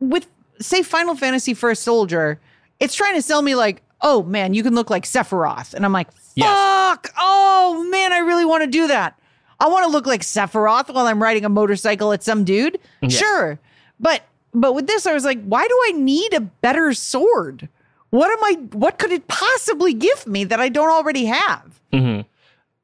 [0.00, 0.26] with
[0.62, 2.40] say Final Fantasy First Soldier,
[2.80, 5.74] it's trying to sell me like, oh man, you can look like Sephiroth.
[5.74, 6.26] And I'm like, fuck.
[6.36, 7.12] Yes.
[7.18, 9.18] Oh man, I really want to do that.
[9.60, 12.78] I want to look like Sephiroth while I'm riding a motorcycle at some dude.
[13.08, 13.58] Sure.
[14.00, 14.22] But
[14.54, 17.68] but with this, I was like, why do I need a better sword?
[18.10, 21.80] What am I what could it possibly give me that I don't already have?
[21.92, 22.28] Mm-hmm.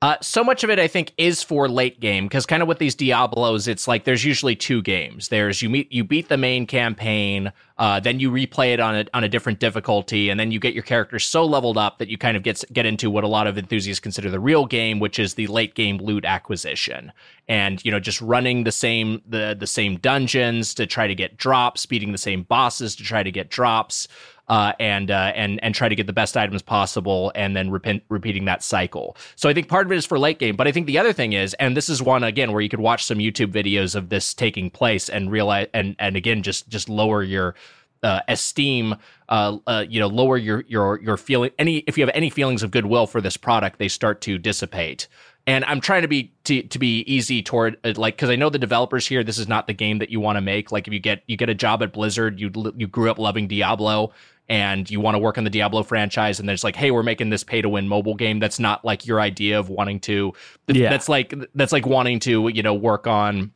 [0.00, 2.78] Uh, so much of it, I think, is for late game because kind of with
[2.78, 5.26] these Diablos, it's like there's usually two games.
[5.26, 9.06] There's you meet you beat the main campaign, uh, then you replay it on a
[9.12, 12.16] on a different difficulty, and then you get your character so leveled up that you
[12.16, 15.18] kind of get get into what a lot of enthusiasts consider the real game, which
[15.18, 17.10] is the late game loot acquisition,
[17.48, 21.36] and you know just running the same the the same dungeons to try to get
[21.36, 24.06] drops, beating the same bosses to try to get drops
[24.48, 28.02] uh, and uh, and and try to get the best items possible, and then repeat,
[28.08, 29.16] repeating that cycle.
[29.36, 31.12] So I think part of it is for late game, but I think the other
[31.12, 34.08] thing is, and this is one again where you could watch some YouTube videos of
[34.08, 37.54] this taking place and realize, and and again just just lower your
[38.02, 38.94] uh, esteem,
[39.28, 41.50] uh, uh, you know, lower your your your feeling.
[41.58, 45.08] Any if you have any feelings of goodwill for this product, they start to dissipate.
[45.48, 48.50] And I'm trying to be to, to be easy toward uh, like because I know
[48.50, 49.24] the developers here.
[49.24, 50.70] This is not the game that you want to make.
[50.70, 53.48] Like if you get you get a job at Blizzard, you you grew up loving
[53.48, 54.12] Diablo,
[54.50, 57.30] and you want to work on the Diablo franchise, and there's like, hey, we're making
[57.30, 58.40] this pay to win mobile game.
[58.40, 60.34] That's not like your idea of wanting to.
[60.66, 60.90] Yeah.
[60.90, 63.50] That's like that's like wanting to you know work on.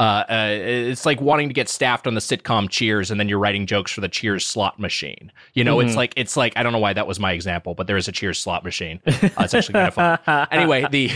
[0.00, 3.38] Uh, uh, it's like wanting to get staffed on the sitcom Cheers, and then you're
[3.38, 5.30] writing jokes for the Cheers slot machine.
[5.52, 7.86] You know, it's like it's like I don't know why that was my example, but
[7.86, 9.00] there is a Cheers slot machine.
[9.06, 10.48] Uh, it's actually kind of fun.
[10.50, 11.10] Anyway, the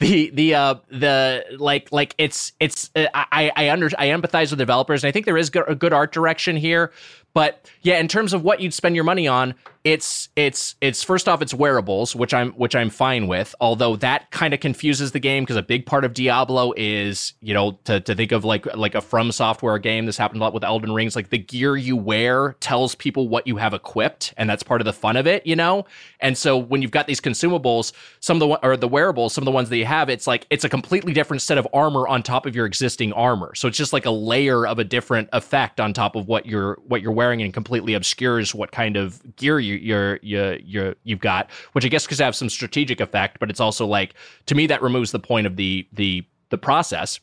[0.00, 4.58] the the uh the like like it's it's uh, I I under I empathize with
[4.58, 6.90] developers and I think there is a good art direction here,
[7.32, 9.54] but yeah, in terms of what you'd spend your money on,
[9.84, 13.54] it's it's it's first off it's wearables, which I'm which I'm fine with.
[13.60, 17.52] Although that kind of confuses the game because a big part of Diablo is you
[17.52, 20.06] know to, to think of like like a From Software game.
[20.06, 21.14] This happened a lot with Elden Rings.
[21.14, 24.86] Like the gear you wear tells people what you have equipped, and that's part of
[24.86, 25.84] the fun of it, you know.
[26.18, 29.46] And so when you've got these consumables, some of the or the wearables, some of
[29.46, 32.22] the ones that you have, it's like it's a completely different set of armor on
[32.22, 33.54] top of your existing armor.
[33.54, 36.78] So it's just like a layer of a different effect on top of what you're
[36.86, 41.20] what you're wearing, and completely obscures what kind of gear you you're you you you've
[41.20, 44.14] got, which I guess could have some strategic effect, but it's also like
[44.46, 47.20] to me that removes the point of the the the process.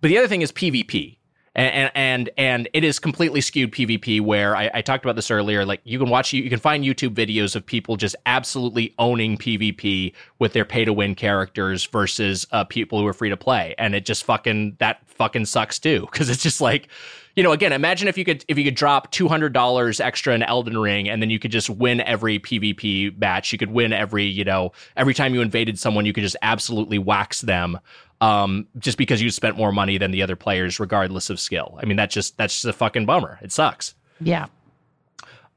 [0.00, 1.18] But the other thing is PvP.
[1.56, 4.20] And, and and it is completely skewed PvP.
[4.20, 7.14] Where I, I, talked about this earlier, like you can watch, you can find YouTube
[7.14, 12.64] videos of people just absolutely owning PvP with their pay to win characters versus uh,
[12.64, 16.28] people who are free to play, and it just fucking that fucking sucks too because
[16.28, 16.88] it's just like
[17.36, 20.34] you know, again, imagine if you could if you could drop two hundred dollars extra
[20.34, 23.52] in Elden Ring, and then you could just win every PvP match.
[23.52, 26.98] You could win every, you know, every time you invaded someone, you could just absolutely
[26.98, 27.78] wax them,
[28.20, 31.78] um, just because you spent more money than the other players, regardless of skill.
[31.82, 33.38] I mean, that's just that's just a fucking bummer.
[33.42, 33.94] It sucks.
[34.20, 34.46] Yeah.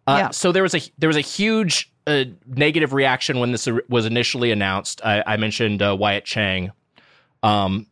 [0.08, 0.30] Uh, yeah.
[0.32, 4.52] So there was a there was a huge uh, negative reaction when this was initially
[4.52, 5.02] announced.
[5.06, 6.72] I, I mentioned uh, Wyatt Chang.
[7.44, 7.86] Um,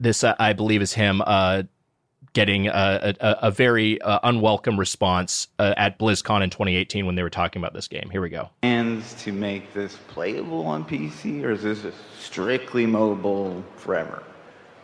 [0.00, 1.22] this uh, I believe is him.
[2.34, 7.22] Getting a, a, a very uh, unwelcome response uh, at BlizzCon in 2018 when they
[7.22, 8.08] were talking about this game.
[8.10, 8.48] Here we go.
[8.62, 11.84] Plans to make this playable on PC, or is this
[12.18, 14.22] strictly mobile forever?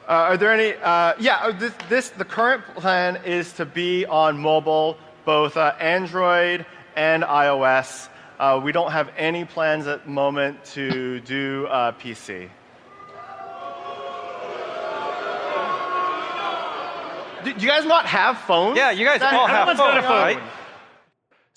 [0.08, 0.74] Uh, are there any?
[0.82, 4.96] Uh, yeah, uh, this, this, the current plan is to be on mobile,
[5.26, 6.64] both uh, Android
[6.96, 8.08] and iOS.
[8.62, 12.48] we don't have any plans at the moment to do PC.
[17.54, 18.76] Do you guys not have phones?
[18.76, 20.40] Yeah, you guys all have phones, right?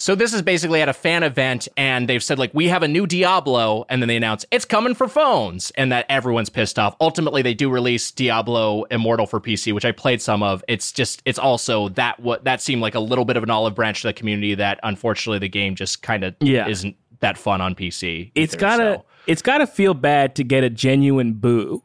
[0.02, 2.88] So this is basically at a fan event, and they've said like we have a
[2.88, 6.96] new Diablo, and then they announce it's coming for phones, and that everyone's pissed off.
[7.00, 10.64] Ultimately, they do release Diablo Immortal for PC, which I played some of.
[10.68, 13.76] It's just it's also that what that seemed like a little bit of an olive
[13.76, 16.68] branch to the community that unfortunately the game just kind of yeah.
[16.68, 18.32] isn't that fun on PC.
[18.34, 19.06] It's gotta so.
[19.28, 21.84] it's gotta feel bad to get a genuine boo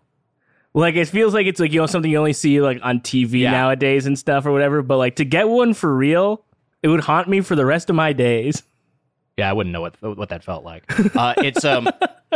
[0.81, 3.41] like it feels like it's like you know something you only see like on TV
[3.41, 3.51] yeah.
[3.51, 4.83] nowadays and stuff or whatever.
[4.83, 6.45] But like to get one for real,
[6.83, 8.63] it would haunt me for the rest of my days.
[9.37, 10.85] Yeah, I wouldn't know what what that felt like.
[11.17, 11.89] Uh, it's um,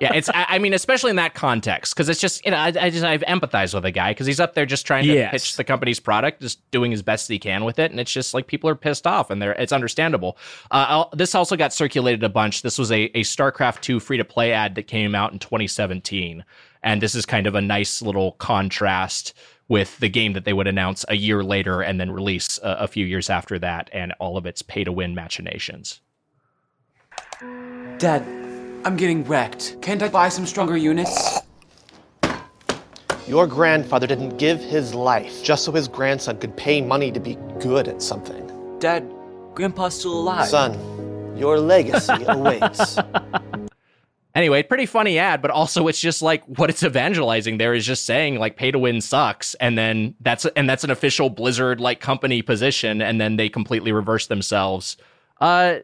[0.00, 2.66] yeah, it's I, I, mean, especially in that context, because it's just you know I,
[2.66, 5.30] I just I empathize with the guy because he's up there just trying to yes.
[5.30, 8.34] pitch the company's product, just doing his best he can with it, and it's just
[8.34, 10.36] like people are pissed off, and they're it's understandable.
[10.70, 12.62] Uh, this also got circulated a bunch.
[12.62, 16.44] This was a a StarCraft two free to play ad that came out in 2017
[16.86, 19.34] and this is kind of a nice little contrast
[19.68, 22.86] with the game that they would announce a year later and then release a, a
[22.86, 26.00] few years after that, and all of its pay to win machinations.
[27.98, 28.22] Dad,
[28.84, 29.76] I'm getting wrecked.
[29.82, 31.40] Can't I buy some stronger units?
[33.26, 37.36] Your grandfather didn't give his life just so his grandson could pay money to be
[37.58, 38.78] good at something.
[38.78, 39.12] Dad,
[39.54, 40.46] Grandpa's still alive.
[40.46, 42.96] Son, your legacy awaits.
[44.36, 48.04] Anyway, pretty funny ad, but also it's just like what it's evangelizing there is just
[48.04, 52.00] saying like pay to win sucks, and then that's and that's an official Blizzard like
[52.00, 54.98] company position, and then they completely reverse themselves.
[55.40, 55.76] Uh,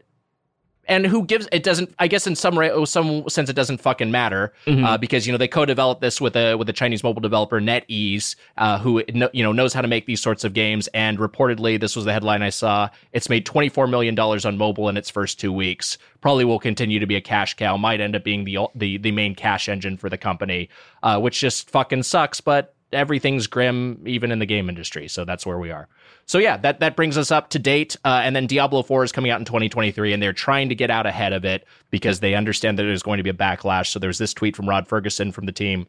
[0.87, 4.11] and who gives it doesn't i guess in some oh, some sense it doesn't fucking
[4.11, 4.85] matter mm-hmm.
[4.85, 8.35] uh, because you know they co-developed this with a with a chinese mobile developer netease
[8.57, 9.03] uh, who
[9.33, 10.89] you know knows how to make these sorts of games.
[10.89, 12.89] And reportedly this was the headline i saw.
[13.13, 15.99] It's made 24 million dollars on mobile in its first two weeks.
[16.21, 17.77] Probably will continue to be a cash cow.
[17.77, 20.69] Might end up being the the, the main cash engine for the company
[21.03, 25.09] uh, which just fucking sucks but everything's grim even in the game industry.
[25.09, 25.89] So that's where we are
[26.27, 27.97] so yeah, that that brings us up to date.
[28.05, 30.91] Uh, and then Diablo 4 is coming out in 2023, and they're trying to get
[30.91, 33.89] out ahead of it because they understand that there's going to be a backlash.
[33.89, 35.87] So there's this tweet from Rod Ferguson from the team.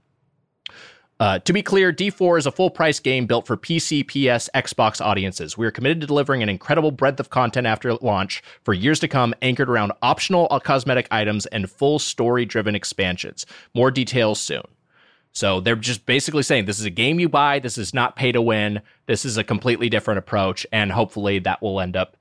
[1.20, 5.00] Uh, to be clear, D4 is a full price game built for PC, PS, Xbox
[5.00, 5.58] audiences.
[5.58, 9.08] We are committed to delivering an incredible breadth of content after launch for years to
[9.08, 13.46] come, anchored around optional cosmetic items and full story driven expansions.
[13.74, 14.64] More details soon.
[15.34, 17.60] So they're just basically saying this is a game you buy.
[17.60, 18.82] This is not pay to win.
[19.08, 22.16] This is a completely different approach, and hopefully that will end up,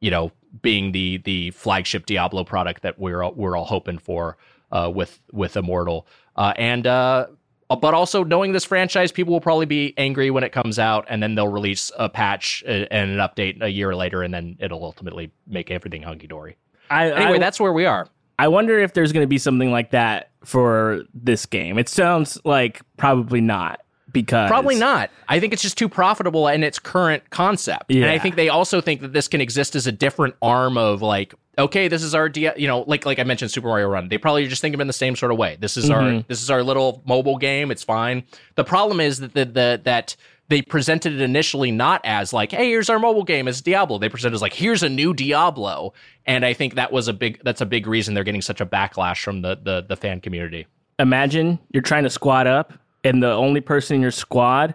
[0.00, 4.36] you know, being the the flagship Diablo product that we're all, we're all hoping for
[4.72, 6.06] uh, with with Immortal.
[6.36, 7.26] Uh, and uh,
[7.68, 11.22] but also knowing this franchise, people will probably be angry when it comes out, and
[11.22, 14.84] then they'll release a patch uh, and an update a year later, and then it'll
[14.84, 16.56] ultimately make everything hunky dory.
[16.90, 18.08] I, Anyway, I, that's where we are.
[18.38, 21.78] I wonder if there's going to be something like that for this game.
[21.78, 23.80] It sounds like probably not.
[24.12, 25.10] because Probably not.
[25.28, 27.90] I think it's just too profitable in its current concept.
[27.92, 31.02] And I think they also think that this can exist as a different arm of
[31.02, 34.08] like, okay, this is our D- you know, like like I mentioned Super Mario Run.
[34.08, 35.56] They probably just think of it in the same sort of way.
[35.60, 36.26] This is our mm-hmm.
[36.28, 37.70] this is our little mobile game.
[37.70, 38.22] It's fine.
[38.54, 40.16] The problem is that the, the that
[40.48, 43.98] they presented it initially not as like, hey, here's our mobile game, it's Diablo.
[43.98, 45.92] They presented it as like, here's a new Diablo.
[46.26, 48.66] And I think that was a big that's a big reason they're getting such a
[48.66, 50.66] backlash from the the, the fan community.
[50.98, 52.72] imagine you're trying to squad up
[53.04, 54.74] and the only person in your squad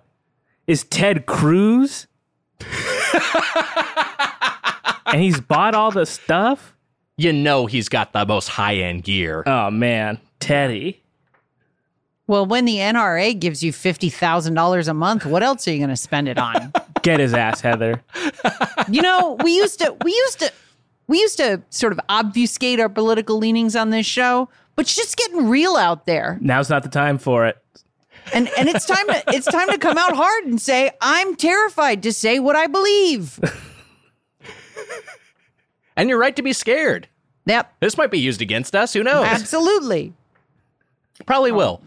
[0.67, 2.07] is Ted Cruz.
[5.05, 6.75] and he's bought all the stuff.
[7.17, 9.43] You know he's got the most high end gear.
[9.45, 11.02] Oh man, Teddy.
[12.25, 15.77] Well, when the NRA gives you fifty thousand dollars a month, what else are you
[15.79, 16.71] going to spend it on?
[17.01, 18.01] Get his ass, Heather.
[18.89, 20.51] you know, we used to, we used to,
[21.07, 24.47] we used to sort of obfuscate our political leanings on this show,
[24.77, 27.57] but it's just getting real out there, Now's not the time for it.
[28.33, 32.03] and and it's time to it's time to come out hard and say I'm terrified
[32.03, 33.39] to say what I believe.
[35.95, 37.07] And you're right to be scared.
[37.45, 38.93] Yep, This might be used against us.
[38.93, 39.25] Who knows?
[39.27, 40.13] absolutely.
[41.27, 41.55] Probably oh.
[41.55, 41.81] will.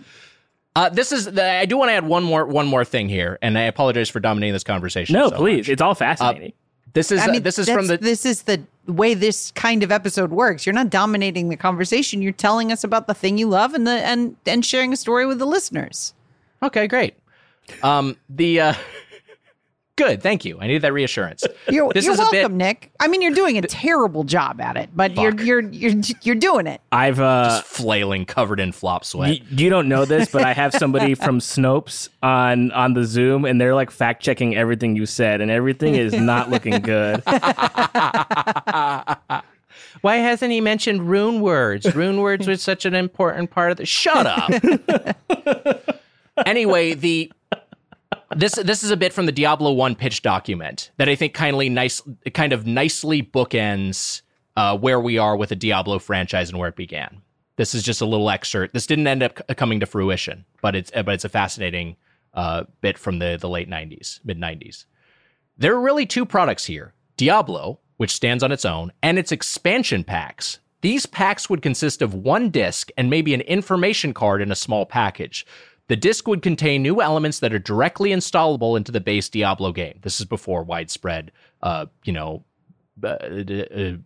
[0.76, 1.24] Uh, this is.
[1.24, 4.10] The, I do want to add one more one more thing here, and I apologize
[4.10, 5.14] for dominating this conversation.
[5.14, 5.60] No, so please.
[5.60, 5.70] much.
[5.70, 6.52] It's all fascinating.
[6.92, 7.96] This is I mean, uh, this is from the.
[7.96, 10.66] this is the way this kind of episode works.
[10.66, 12.20] You're not dominating the conversation.
[12.20, 15.24] You're telling us about the thing you love and the and and sharing a story
[15.24, 16.12] with the listeners.
[16.62, 17.14] okay, great.
[17.82, 18.76] Um, the.
[19.96, 20.22] Good.
[20.22, 20.58] Thank you.
[20.60, 21.42] I needed that reassurance.
[21.70, 22.90] You're, This you're is a bit- welcome, Nick.
[23.00, 26.66] I mean, you're doing a terrible job at it, but you're you're you're you're doing
[26.66, 26.82] it.
[26.92, 29.30] I've uh Flailing, covered in flop sweat.
[29.30, 33.46] y- you don't know this, but I have somebody from Snopes on on the Zoom,
[33.46, 37.22] and they're like fact checking everything you said, and everything is not looking good.
[40.02, 41.94] Why hasn't he mentioned rune words?
[41.94, 43.86] Rune words was such an important part of the.
[43.86, 44.50] Shut up.
[46.46, 47.32] anyway, the
[48.34, 51.68] this this is a bit from the Diablo One pitch document that I think kindly
[51.68, 52.02] nice
[52.34, 54.22] kind of nicely bookends
[54.56, 57.22] uh, where we are with the Diablo franchise and where it began.
[57.56, 58.74] This is just a little excerpt.
[58.74, 61.96] This didn't end up coming to fruition, but it's but it's a fascinating
[62.34, 64.86] uh, bit from the the late '90s, mid '90s.
[65.56, 70.04] There are really two products here Diablo, which stands on its own, and its expansion
[70.04, 70.58] packs.
[70.82, 74.84] These packs would consist of one disc and maybe an information card in a small
[74.84, 75.46] package.
[75.88, 79.98] The disc would contain new elements that are directly installable into the base Diablo game.
[80.02, 81.30] This is before widespread,
[81.62, 82.44] uh, you know,
[83.04, 83.96] uh, uh,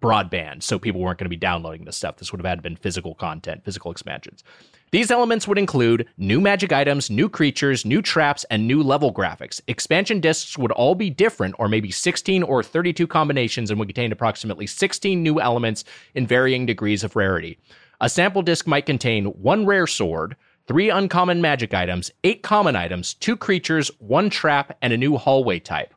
[0.00, 2.16] broadband, so people weren't going to be downloading this stuff.
[2.16, 4.42] This would have had been physical content, physical expansions.
[4.90, 9.60] These elements would include new magic items, new creatures, new traps, and new level graphics.
[9.66, 14.12] Expansion discs would all be different, or maybe 16 or 32 combinations, and would contain
[14.12, 15.84] approximately 16 new elements
[16.14, 17.58] in varying degrees of rarity.
[18.00, 20.36] A sample disc might contain one rare sword,
[20.66, 25.58] three uncommon magic items, eight common items, two creatures, one trap, and a new hallway
[25.58, 25.94] type.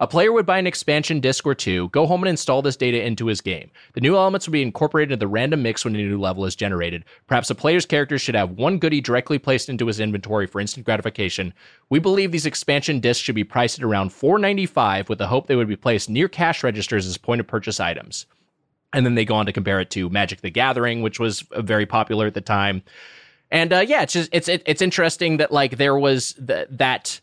[0.00, 3.00] A player would buy an expansion disc or two, go home and install this data
[3.00, 3.70] into his game.
[3.92, 6.56] The new elements would be incorporated into the random mix when a new level is
[6.56, 7.04] generated.
[7.28, 10.84] Perhaps a player's character should have one goodie directly placed into his inventory for instant
[10.84, 11.54] gratification.
[11.90, 15.56] We believe these expansion discs should be priced at around $4.95 with the hope they
[15.56, 18.26] would be placed near cash registers as point of purchase items.
[18.92, 21.62] And then they go on to compare it to Magic the Gathering, which was uh,
[21.62, 22.82] very popular at the time.
[23.54, 27.20] And uh, yeah, it's just it's it, it's interesting that like there was th- that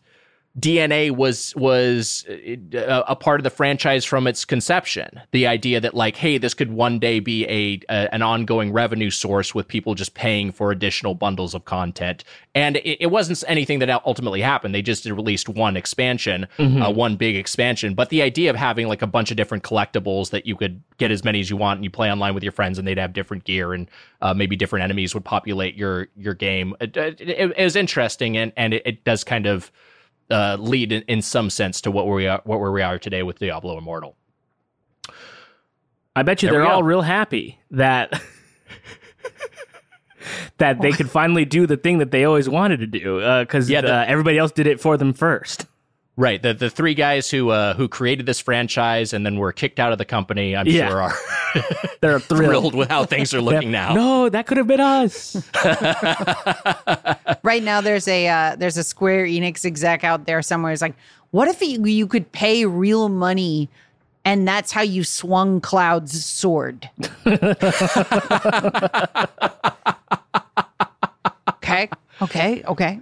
[0.58, 5.20] DNA was was uh, a part of the franchise from its conception.
[5.30, 9.08] The idea that like, hey, this could one day be a, a an ongoing revenue
[9.08, 12.22] source with people just paying for additional bundles of content.
[12.54, 14.74] And it, it wasn't anything that ultimately happened.
[14.74, 16.46] They just released one expansion,
[16.82, 17.94] uh, one big expansion.
[17.94, 21.10] But the idea of having like a bunch of different collectibles that you could get
[21.10, 23.14] as many as you want, and you play online with your friends, and they'd have
[23.14, 26.76] different gear, and uh, maybe different enemies would populate your your game.
[26.78, 29.72] It, it, it was interesting, and and it does kind of
[30.32, 33.22] uh, lead in, in some sense to what we are what where we are today
[33.22, 34.16] with Diablo Immortal.
[36.16, 38.20] I bet you There they're all real happy that
[40.58, 43.80] that they could finally do the thing that they always wanted to do because Yeah,
[43.80, 45.66] the- uh, everybody else did it for them first.
[46.14, 49.80] Right, the the three guys who uh, who created this franchise and then were kicked
[49.80, 50.88] out of the company, I'm Yeah.
[50.90, 51.14] sure are
[52.02, 52.44] They're thrilled.
[52.50, 53.94] thrilled with how things are looking now.
[53.94, 55.36] No, that could have been us.
[57.42, 60.70] Right now, there's a uh, there's a Square Enix exec out there somewhere.
[60.72, 60.96] It's like,
[61.30, 63.70] what if you, you could pay real money,
[64.22, 66.90] and that's how you swung Cloud's sword?
[71.54, 71.88] okay,
[72.20, 73.00] okay, okay.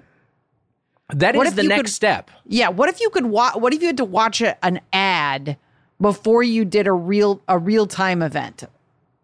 [1.14, 2.30] That What is the next could- step.
[2.46, 2.68] Yeah.
[2.68, 3.56] What if you could watch?
[3.56, 5.56] What if you had to watch a, an ad
[6.00, 8.64] before you did a real a real time event?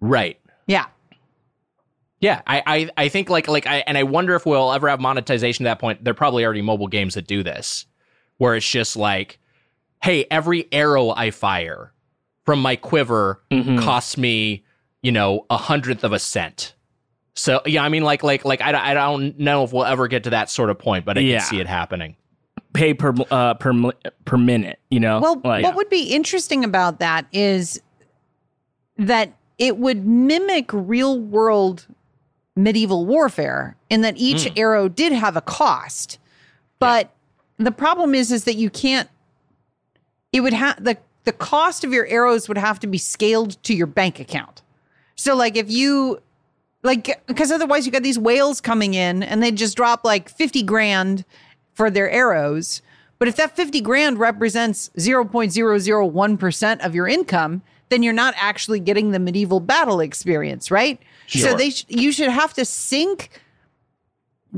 [0.00, 0.38] Right.
[0.66, 0.86] Yeah.
[2.20, 5.00] Yeah, I, I, I think like like I and I wonder if we'll ever have
[5.00, 6.02] monetization at that point.
[6.02, 7.84] There are probably already mobile games that do this,
[8.38, 9.38] where it's just like,
[10.02, 11.92] hey, every arrow I fire
[12.46, 13.82] from my quiver Mhm.
[13.82, 14.64] costs me,
[15.02, 16.74] you know, a hundredth of a cent.
[17.36, 20.24] So yeah, I mean, like like like I, I don't know if we'll ever get
[20.24, 21.38] to that sort of point, but I Yeah.
[21.38, 22.16] can see it happening.
[22.72, 23.72] Pay per uh, per
[24.24, 24.78] per minute.
[24.90, 25.20] You know.
[25.20, 27.80] Well, Like- what would be interesting about that is
[28.98, 31.86] that it would mimic real world
[32.56, 34.54] medieval warfare in that each Hmm.
[34.56, 36.18] arrow did have a cost.
[36.78, 37.10] But
[37.58, 39.08] the problem is is that you can't
[40.32, 43.74] it would have the the cost of your arrows would have to be scaled to
[43.74, 44.62] your bank account.
[45.16, 46.20] So like if you
[46.86, 50.62] like because otherwise you got these whales coming in and they just drop like 50
[50.62, 51.24] grand
[51.74, 52.80] for their arrows.
[53.18, 59.10] But if that 50 grand represents 0.001% of your income, then you're not actually getting
[59.10, 61.00] the medieval battle experience, right?
[61.26, 61.50] Sure.
[61.50, 63.40] So they sh- you should have to sink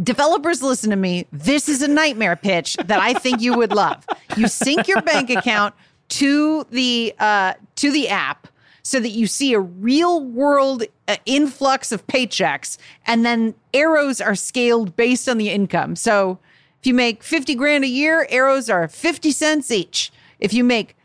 [0.03, 1.27] developers listen to me.
[1.33, 4.05] This is a nightmare pitch that I think you would love.
[4.37, 5.75] You sync your bank account
[6.11, 8.49] to the uh, to the app
[8.83, 14.35] so that you see a real world uh, influx of paychecks, and then arrows are
[14.35, 15.97] scaled based on the income.
[15.97, 16.39] So
[16.81, 20.11] if you make fifty grand a year, arrows are fifty cents each.
[20.41, 20.97] If you make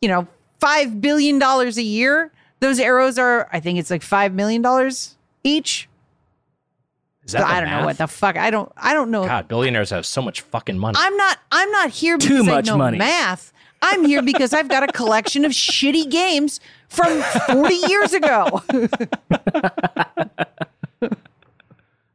[0.00, 0.26] you know
[0.58, 5.16] five billion dollars a year, those arrows are I think it's like five million dollars
[5.44, 5.88] each.
[7.24, 8.36] Is that I don't know what the fuck.
[8.36, 8.72] I don't.
[8.76, 9.24] I don't know.
[9.24, 10.96] God, billionaires have so much fucking money.
[10.98, 11.38] I'm not.
[11.52, 12.98] I'm not here because Too much money.
[12.98, 13.52] math.
[13.82, 18.62] I'm here because I've got a collection of shitty games from 40 years ago.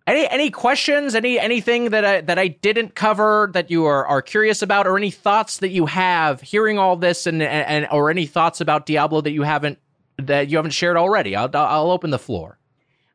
[0.08, 1.16] Any any questions?
[1.16, 4.98] Any anything that I that I didn't cover that you are, are curious about, or
[4.98, 8.86] any thoughts that you have hearing all this, and, and, and or any thoughts about
[8.86, 9.80] Diablo that you haven't
[10.18, 11.36] that you haven't shared already?
[11.36, 12.60] I'll I'll open the floor.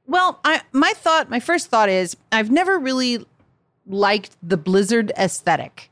[0.08, 3.24] well, I my thought, my first thought is I've never really
[3.86, 5.89] liked the Blizzard aesthetic.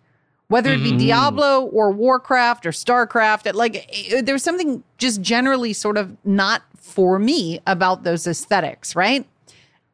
[0.48, 3.86] Whether it be Diablo or Warcraft or Starcraft, it, like
[4.22, 9.26] there's something just generally sort of not for me about those aesthetics, right?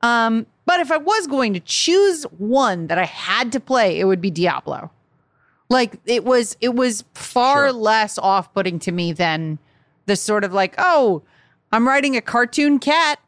[0.02, 4.04] Um, but if I was going to choose one that I had to play, it
[4.04, 4.92] would be Diablo.
[5.70, 7.72] Like it was it was far Sure.
[7.72, 9.58] less off-putting to me than
[10.06, 11.22] the sort of like, oh,
[11.72, 13.18] I'm riding a cartoon cat.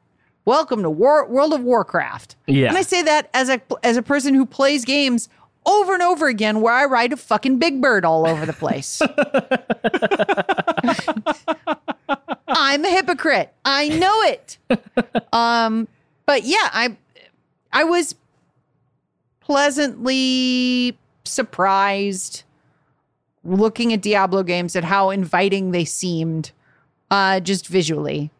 [0.44, 2.36] Welcome to War- World of Warcraft.
[2.47, 2.69] Yeah.
[2.69, 5.28] And I say that as a as a person who plays games
[5.67, 9.03] over and over again where I ride a fucking big bird all over the place.
[12.49, 13.53] I'm a hypocrite.
[13.65, 14.59] I know it.
[15.33, 15.89] Um,
[16.25, 16.97] but yeah, I
[17.73, 18.15] I was
[19.41, 22.43] pleasantly surprised
[23.45, 26.51] looking at Diablo games at how inviting they seemed,
[27.11, 28.31] uh, just visually,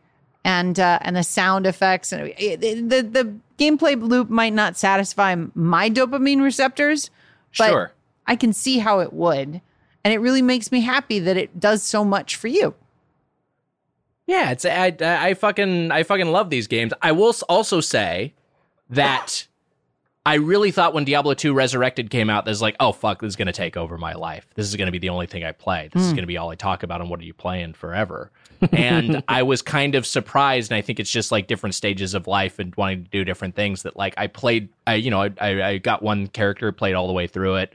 [0.45, 4.77] and uh, and the sound effects and it, it- the the gameplay loop might not
[4.77, 7.11] satisfy my dopamine receptors,
[7.59, 7.93] but Sure.
[8.27, 9.61] I can see how it would,
[10.05, 12.75] and it really makes me happy that it does so much for you.
[14.27, 16.93] Yeah, it's I, I fucking I fucking love these games.
[17.01, 18.35] I will also say
[18.91, 19.47] that
[20.25, 23.37] I really thought when Diablo 2 Resurrected came out, there's like, oh fuck, this is
[23.37, 24.49] gonna take over my life.
[24.57, 25.89] This is gonna be the only thing I play.
[25.93, 26.17] This is hmm.
[26.17, 28.33] gonna be all I talk about and what are you playing forever.
[28.73, 32.27] And I was kind of surprised, and I think it's just like different stages of
[32.27, 35.33] life and wanting to do different things that like I played I you know, I
[35.41, 37.75] I, got one character, played all the way through it,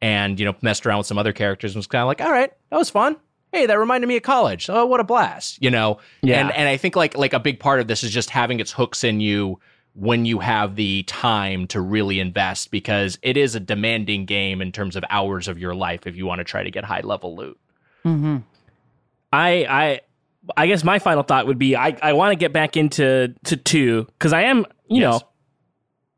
[0.00, 2.32] and you know, messed around with some other characters and was kind of like, all
[2.32, 3.16] right, that was fun
[3.52, 4.70] hey, that reminded me of college.
[4.70, 5.98] Oh, what a blast, you know?
[6.22, 6.40] Yeah.
[6.40, 8.72] And and I think like like a big part of this is just having its
[8.72, 9.58] hooks in you
[9.94, 14.70] when you have the time to really invest because it is a demanding game in
[14.70, 17.36] terms of hours of your life if you want to try to get high level
[17.36, 17.58] loot.
[18.04, 18.38] Mm-hmm.
[19.32, 20.00] I I
[20.56, 23.56] I guess my final thought would be I, I want to get back into to
[23.56, 25.20] two because I am you Yes.
[25.20, 25.26] know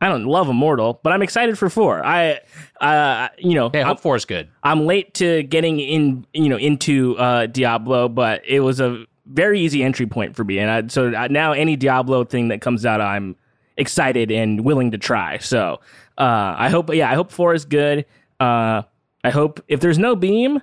[0.01, 2.05] I don't love Immortal, but I'm excited for four.
[2.05, 2.40] I
[2.81, 4.49] uh you know Hey, I'm, Hope 4 is good.
[4.62, 9.61] I'm late to getting in you know into uh Diablo, but it was a very
[9.61, 13.01] easy entry point for me, and I, so now any Diablo thing that comes out,
[13.01, 13.36] I'm
[13.77, 15.39] excited and willing to try.
[15.39, 15.81] So
[16.19, 18.05] uh I hope yeah I hope four is good.
[18.40, 18.82] Uh
[19.24, 20.61] I hope if there's no beam,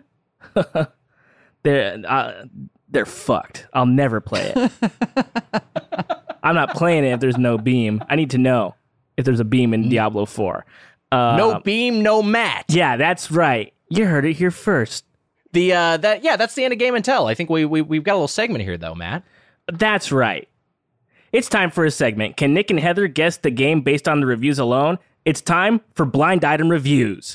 [1.64, 2.46] they're uh,
[2.90, 3.68] they're fucked.
[3.74, 4.72] I'll never play it.
[6.44, 8.04] I'm not playing it if there's no beam.
[8.10, 8.76] I need to know
[9.18, 10.66] if there's a beam in Diablo 4.
[11.12, 12.66] Uh, No beam, no match.
[12.70, 13.74] Yeah, that's right.
[13.90, 15.06] You heard it here first.
[15.52, 17.28] The uh that yeah, that's the end of game and tell.
[17.28, 19.24] I think we, we we've got a little segment here though, Matt.
[19.72, 20.48] That's right.
[21.32, 22.38] It's time for a segment.
[22.38, 25.00] Can Nick and Heather guess the game based on the reviews alone?
[25.26, 27.34] It's time for blind item reviews.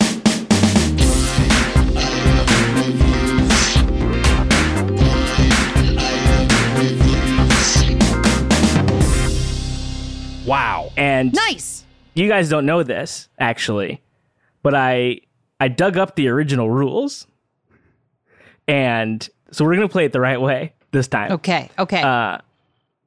[10.47, 10.91] Wow.
[10.97, 11.85] And Nice.
[12.15, 14.01] you guys don't know this actually,
[14.63, 15.21] but I
[15.61, 17.27] I dug up the original rules,
[18.67, 21.33] and so we're gonna play it the right way this time.
[21.33, 21.71] Okay.
[21.79, 22.03] Okay.
[22.03, 22.39] Uh,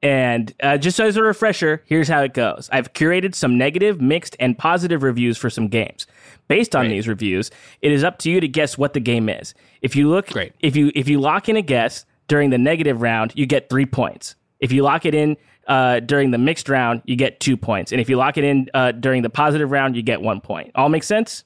[0.04, 2.70] and uh, just as a refresher, here's how it goes.
[2.72, 6.06] I've curated some negative, mixed, and positive reviews for some games.
[6.48, 7.50] Based on these reviews,
[7.82, 9.54] it is up to you to guess what the game is.
[9.82, 10.54] If you look, Great.
[10.62, 13.86] If you if you lock in a guess during the negative round, you get three
[13.86, 14.36] points.
[14.60, 15.36] If you lock it in
[15.68, 17.92] uh, during the mixed round, you get two points.
[17.92, 20.72] And if you lock it in uh, during the positive round, you get one point.
[20.76, 21.44] All makes sense.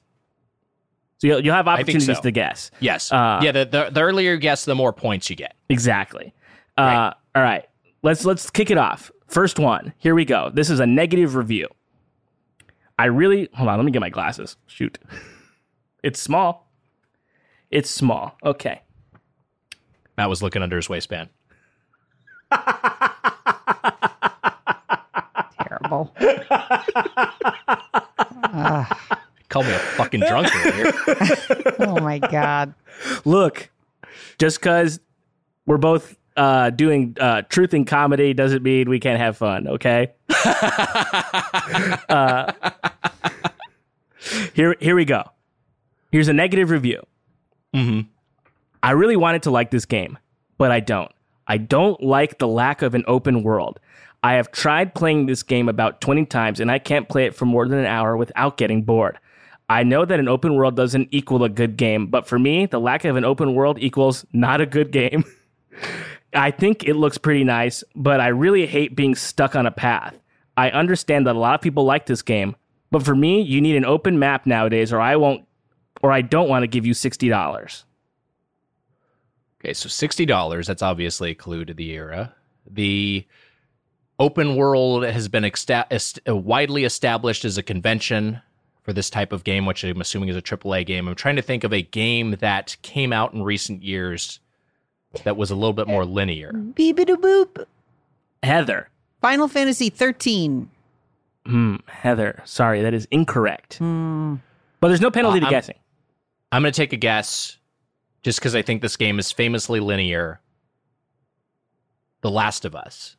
[1.18, 2.22] So you'll, you'll have opportunities so.
[2.22, 2.70] to guess.
[2.80, 3.12] Yes.
[3.12, 3.52] Uh, yeah.
[3.52, 5.54] The, the the earlier you guess, the more points you get.
[5.68, 6.34] Exactly.
[6.76, 7.64] Uh, all right.
[8.02, 9.10] Let's let's kick it off.
[9.28, 9.92] First one.
[9.98, 10.50] Here we go.
[10.52, 11.68] This is a negative review.
[12.98, 13.78] I really hold on.
[13.78, 14.56] Let me get my glasses.
[14.66, 14.98] Shoot.
[16.02, 16.68] It's small.
[17.70, 18.36] It's small.
[18.44, 18.82] Okay.
[20.18, 21.28] Matt was looking under his waistband.
[26.18, 26.18] Terrible.
[29.48, 30.92] Call me a fucking drunk earlier.
[31.80, 32.74] Oh my god.
[33.24, 33.70] Look,
[34.38, 35.00] just because
[35.66, 39.66] we're both uh, doing uh, truth and comedy doesn't mean we can't have fun.
[39.68, 40.12] Okay.
[42.08, 42.52] uh,
[44.54, 45.24] here, here we go.
[46.12, 47.02] Here's a negative review.
[47.74, 48.06] Mhm.
[48.82, 50.18] I really wanted to like this game,
[50.58, 51.10] but I don't.
[51.46, 53.80] I don't like the lack of an open world.
[54.22, 57.44] I have tried playing this game about 20 times and I can't play it for
[57.44, 59.18] more than an hour without getting bored.
[59.68, 62.78] I know that an open world doesn't equal a good game, but for me, the
[62.78, 65.24] lack of an open world equals not a good game.
[66.34, 70.18] I think it looks pretty nice, but I really hate being stuck on a path.
[70.56, 72.54] I understand that a lot of people like this game,
[72.90, 75.46] but for me, you need an open map nowadays or I won't
[76.02, 77.84] or I don't want to give you $60.
[79.60, 80.66] Okay, so sixty dollars.
[80.66, 82.34] That's obviously a clue to the era.
[82.68, 83.24] The
[84.22, 88.40] open world has been exta- est- uh, widely established as a convention
[88.82, 91.08] for this type of game, which I'm assuming is a AAA game.
[91.08, 94.38] I'm trying to think of a game that came out in recent years
[95.24, 96.52] that was a little bit more linear.
[96.52, 97.64] Beep boop.
[98.42, 98.88] Heather.
[99.20, 100.70] Final Fantasy 13.
[101.46, 103.78] Hmm, Heather, sorry, that is incorrect.
[103.80, 105.76] But there's no penalty Uh, to I'm- guessing.
[106.52, 107.56] I'm going to take a guess,
[108.22, 110.40] just because I think this game is famously linear.
[112.20, 113.16] The Last of Us.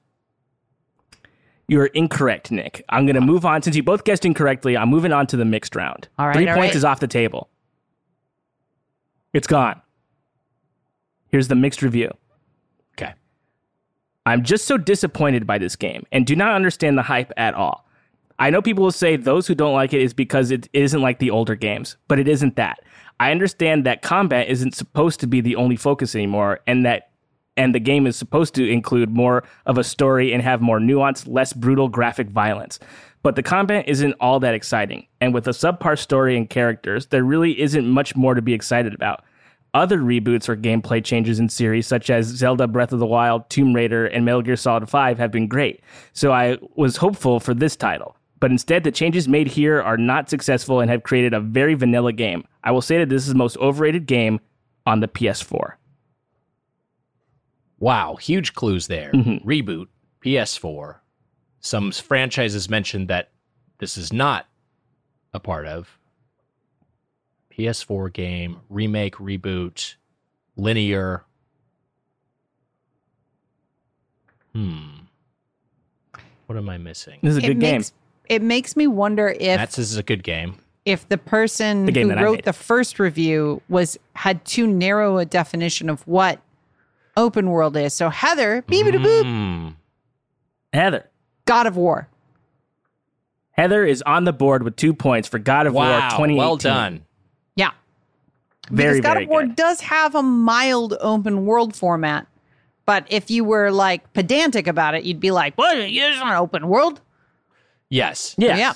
[1.74, 2.86] You are incorrect, Nick.
[2.90, 3.64] I'm going to move on.
[3.64, 6.08] Since you both guessed incorrectly, I'm moving on to the mixed round.
[6.20, 6.78] All right, Three all points right.
[6.78, 7.50] is off the table.
[9.34, 9.82] It's gone.
[11.30, 12.12] Here's the mixed review.
[12.92, 13.16] Okay.
[14.28, 17.90] I'm just so disappointed by this game and do not understand the hype at all.
[18.38, 21.18] I know people will say those who don't like it is because it isn't like
[21.18, 22.82] the older games, but it isn't that.
[23.20, 27.13] I understand that combat isn't supposed to be the only focus anymore and that
[27.58, 31.28] and the game is supposed to include more of a story and have more nuanced,
[31.28, 32.80] less brutal graphic violence.
[33.22, 37.24] But the combat isn't all that exciting, and with a subpar story and characters, there
[37.24, 39.24] really isn't much more to be excited about.
[39.74, 43.74] Other reboots or gameplay changes in series such as Zelda Breath of the Wild, Tomb
[43.74, 45.82] Raider, and Metal Gear Solid 5 have been great.
[46.12, 48.16] So I was hopeful for this title.
[48.40, 52.12] But instead, the changes made here are not successful and have created a very vanilla
[52.12, 52.44] game.
[52.64, 54.42] I will say that this is the most overrated game
[54.86, 55.76] on the PS4.
[57.84, 59.12] Wow, huge clues there.
[59.12, 59.88] Reboot,
[60.24, 61.00] PS4.
[61.60, 63.32] Some franchises mentioned that
[63.80, 64.46] this is not
[65.34, 65.98] a part of.
[67.52, 69.96] PS4 game, remake, reboot,
[70.56, 71.26] linear.
[74.54, 74.84] Hmm.
[76.46, 77.20] What am I missing?
[77.22, 77.72] This is a It good game.
[77.80, 77.94] makes,
[78.30, 80.56] it makes me wonder if That's this is a good game.
[80.86, 85.90] if the person The who wrote the first review was had too narrow a definition
[85.90, 86.40] of what
[87.18, 87.94] open world is.
[87.94, 89.70] So Heather, beep boop, boop, Hmm.
[90.72, 91.10] Heather.
[91.46, 92.08] God of War.
[93.52, 96.38] Heather is on the board with two points for God of War Wow, 2018.
[96.38, 97.06] well done.
[97.56, 97.72] Yeah.
[98.72, 99.56] Very, because God very of War good.
[99.56, 102.28] does have a mild open world format.
[102.86, 105.78] But if you were like pedantic about it, you'd be like, "What?
[105.78, 107.00] It's not open world."
[107.90, 108.36] Yes.
[108.38, 108.58] Yes.
[108.58, 108.74] Yeah.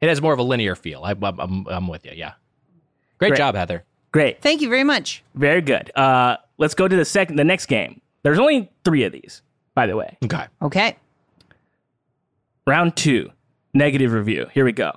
[0.00, 1.02] It has more of a linear feel.
[1.04, 2.12] I, I'm, I'm, I'm with you.
[2.14, 2.32] Yeah.
[3.18, 3.38] Great, Great.
[3.38, 3.84] job, Heather.
[4.14, 4.40] Great.
[4.40, 5.24] Thank you very much.
[5.34, 5.90] Very good.
[5.96, 8.00] Uh, let's go to the second, the next game.
[8.22, 9.42] There's only three of these,
[9.74, 10.16] by the way.
[10.24, 10.46] Okay.
[10.62, 10.96] Okay.
[12.64, 13.32] Round two,
[13.74, 14.46] negative review.
[14.54, 14.92] Here we go.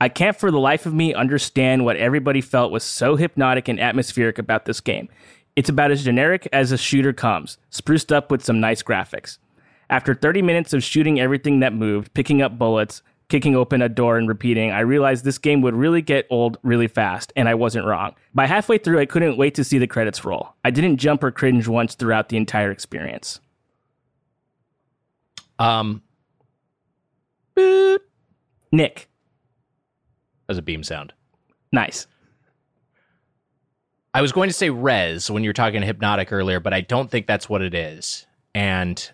[0.00, 3.78] I can't for the life of me understand what everybody felt was so hypnotic and
[3.78, 5.08] atmospheric about this game.
[5.54, 9.38] It's about as generic as a shooter comes, spruced up with some nice graphics.
[9.90, 14.16] After 30 minutes of shooting everything that moved, picking up bullets, kicking open a door,
[14.16, 17.86] and repeating, I realized this game would really get old really fast, and I wasn't
[17.86, 18.14] wrong.
[18.34, 20.54] By halfway through, I couldn't wait to see the credits roll.
[20.64, 23.40] I didn't jump or cringe once throughout the entire experience.
[25.58, 26.02] Um.
[28.70, 29.08] Nick.
[30.48, 31.12] As a beam sound.
[31.72, 32.06] Nice.
[34.14, 37.10] I was going to say Rez when you were talking hypnotic earlier, but I don't
[37.10, 38.26] think that's what it is.
[38.54, 39.10] And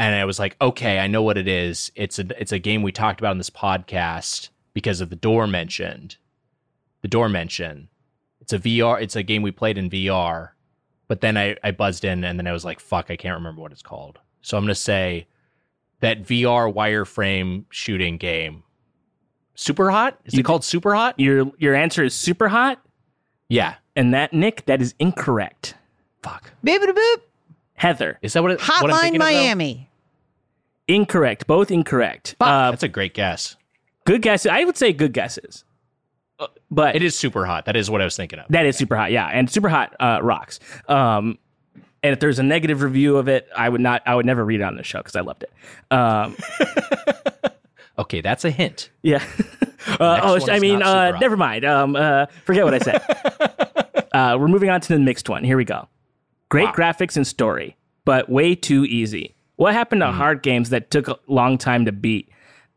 [0.00, 1.92] and I was like, okay, I know what it is.
[1.94, 5.46] It's a it's a game we talked about in this podcast because of the door
[5.46, 6.16] mentioned.
[7.02, 7.88] The door mention.
[8.40, 9.00] It's a VR.
[9.00, 10.50] It's a game we played in VR,
[11.08, 13.60] but then I I buzzed in and then I was like, fuck, I can't remember
[13.60, 14.18] what it's called.
[14.42, 15.26] So I'm gonna say
[16.00, 18.62] that VR wireframe shooting game.
[19.54, 20.18] Super hot?
[20.24, 21.20] Is You- it called Super hot?
[21.20, 22.80] Your your answer is super hot,
[23.48, 23.74] Yeah.
[23.94, 25.74] and that Nick, that is incorrect.
[26.22, 26.52] Fuck.
[26.64, 27.16] Boop boop boop.
[27.74, 28.60] Heather, Is that what it?
[28.60, 29.86] what I'm Hotline thinking of, though?
[30.90, 30.96] Miami.
[31.02, 31.46] incorrect.
[31.46, 32.36] Both incorrect.
[32.40, 33.56] Uh, That's a great guess.
[34.04, 34.46] good guess.
[34.46, 35.64] I would say good guesses,
[36.38, 37.64] Uh, but It is super hot.
[37.66, 38.46] That is what I was thinking of.
[38.48, 40.58] That is super hot, yeah, and super hot uh, rocks.
[40.88, 41.38] Um,
[42.02, 44.60] and if there's a negative review of it, I would not, I would never read
[44.60, 45.52] it on the show because I loved it.
[45.90, 46.36] Um,
[47.98, 48.88] Okay, that's a hint.
[49.02, 49.22] yeah.
[50.00, 51.66] uh, oh, one I mean, uh, never mind.
[51.66, 54.06] Um, uh, forget what I said.
[54.14, 55.44] uh, we're moving on to the mixed one.
[55.44, 55.86] Here we go.
[56.48, 56.72] Great Wow.
[56.72, 57.76] graphics and story,
[58.06, 59.34] but way too easy.
[59.60, 60.16] What happened to Hmm.
[60.16, 62.30] hard games that took a long time to beat?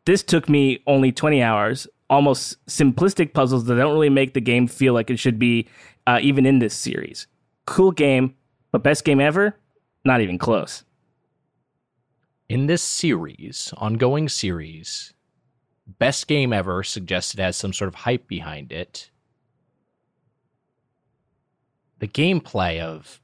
[0.03, 1.87] This took me only 20 hours.
[2.09, 5.69] Almost simplistic puzzles that don't really make the game feel like it should be,
[6.05, 7.25] uh, even in this series.
[7.65, 8.35] Cool game,
[8.73, 9.57] but best game ever?
[10.03, 10.83] Not even close.
[12.49, 15.13] In this series, ongoing series,
[15.87, 19.09] best game ever suggested has some sort of hype behind it.
[21.99, 23.21] The gameplay of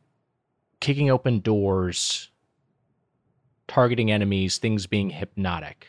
[0.79, 2.29] kicking open doors,
[3.69, 5.87] targeting enemies, things being hypnotic.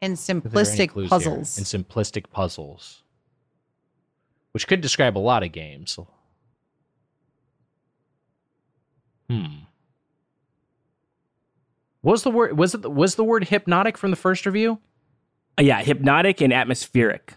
[0.00, 1.08] And Are there any simplistic clues here?
[1.10, 1.58] puzzles.
[1.58, 3.02] And simplistic puzzles.
[4.50, 5.98] Which could describe a lot of games.
[9.30, 9.46] Hmm.
[12.02, 14.80] Was the word was it was the word hypnotic from the first review?
[15.58, 17.34] Uh, yeah, hypnotic and atmospheric.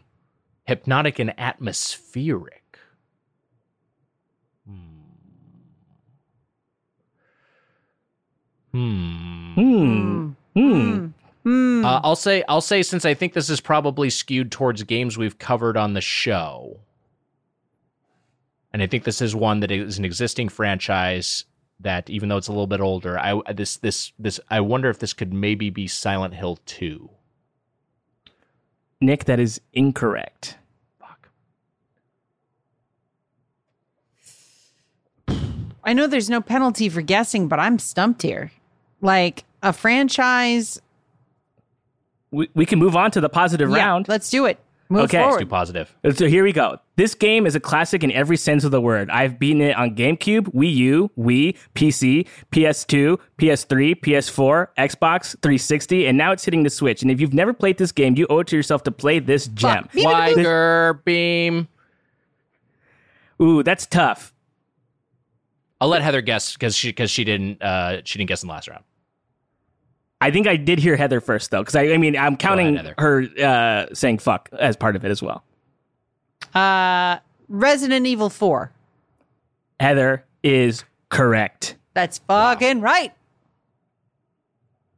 [0.66, 2.64] Hypnotic and atmospheric.
[8.76, 9.54] Hmm.
[9.54, 10.30] Hmm.
[10.54, 11.08] Hmm.
[11.44, 11.86] Hmm.
[11.86, 15.40] Uh, I'll say I'll say since I think this is probably skewed towards games we've
[15.40, 16.82] covered on the show,
[18.74, 21.46] and I think this is one that is an existing franchise
[21.80, 25.00] that even though it's a little bit older, I this this this I wonder if
[25.00, 27.10] this could maybe be Silent Hill two.
[29.00, 30.58] Nick, that is incorrect.
[31.00, 31.30] Fuck.
[35.82, 38.52] I know there's no penalty for guessing, but I'm stumped here.
[39.06, 40.82] Like a franchise.
[42.32, 44.08] We, we can move on to the positive Yeah, round.
[44.08, 44.60] let's do it.
[44.90, 45.24] Move Okay.
[45.24, 45.96] Let's do positive.
[46.16, 46.78] So here we go.
[46.96, 49.10] This game is a classic in every sense of the word.
[49.10, 56.18] I've beaten it on GameCube, Wii U, Wii, PC, PS2, PS3, PS4, Xbox 360, and
[56.18, 57.02] now it's hitting the Switch.
[57.02, 59.48] And if you've never played this game, you owe it to yourself to play this
[59.48, 59.88] gem.
[59.96, 61.68] Wiger beam.
[63.42, 64.34] Ooh, that's tough.
[65.82, 68.54] I'll let Heather guess because she because she didn't uh she didn't guess in the
[68.54, 68.84] last round.
[70.22, 72.96] I think I did hear Heather first though, because I, I mean I'm counting Heather.
[72.98, 75.44] her uh, saying "fuck" as part of it as well.
[76.54, 77.18] Uh,
[77.50, 78.72] Resident Evil 4.
[79.80, 81.76] Heather is correct.
[81.94, 83.12] That's fucking right.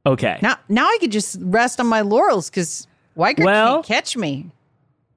[0.05, 4.15] Okay, Now, now I could just rest on my laurels because Wiger Well- can't catch
[4.15, 4.51] me.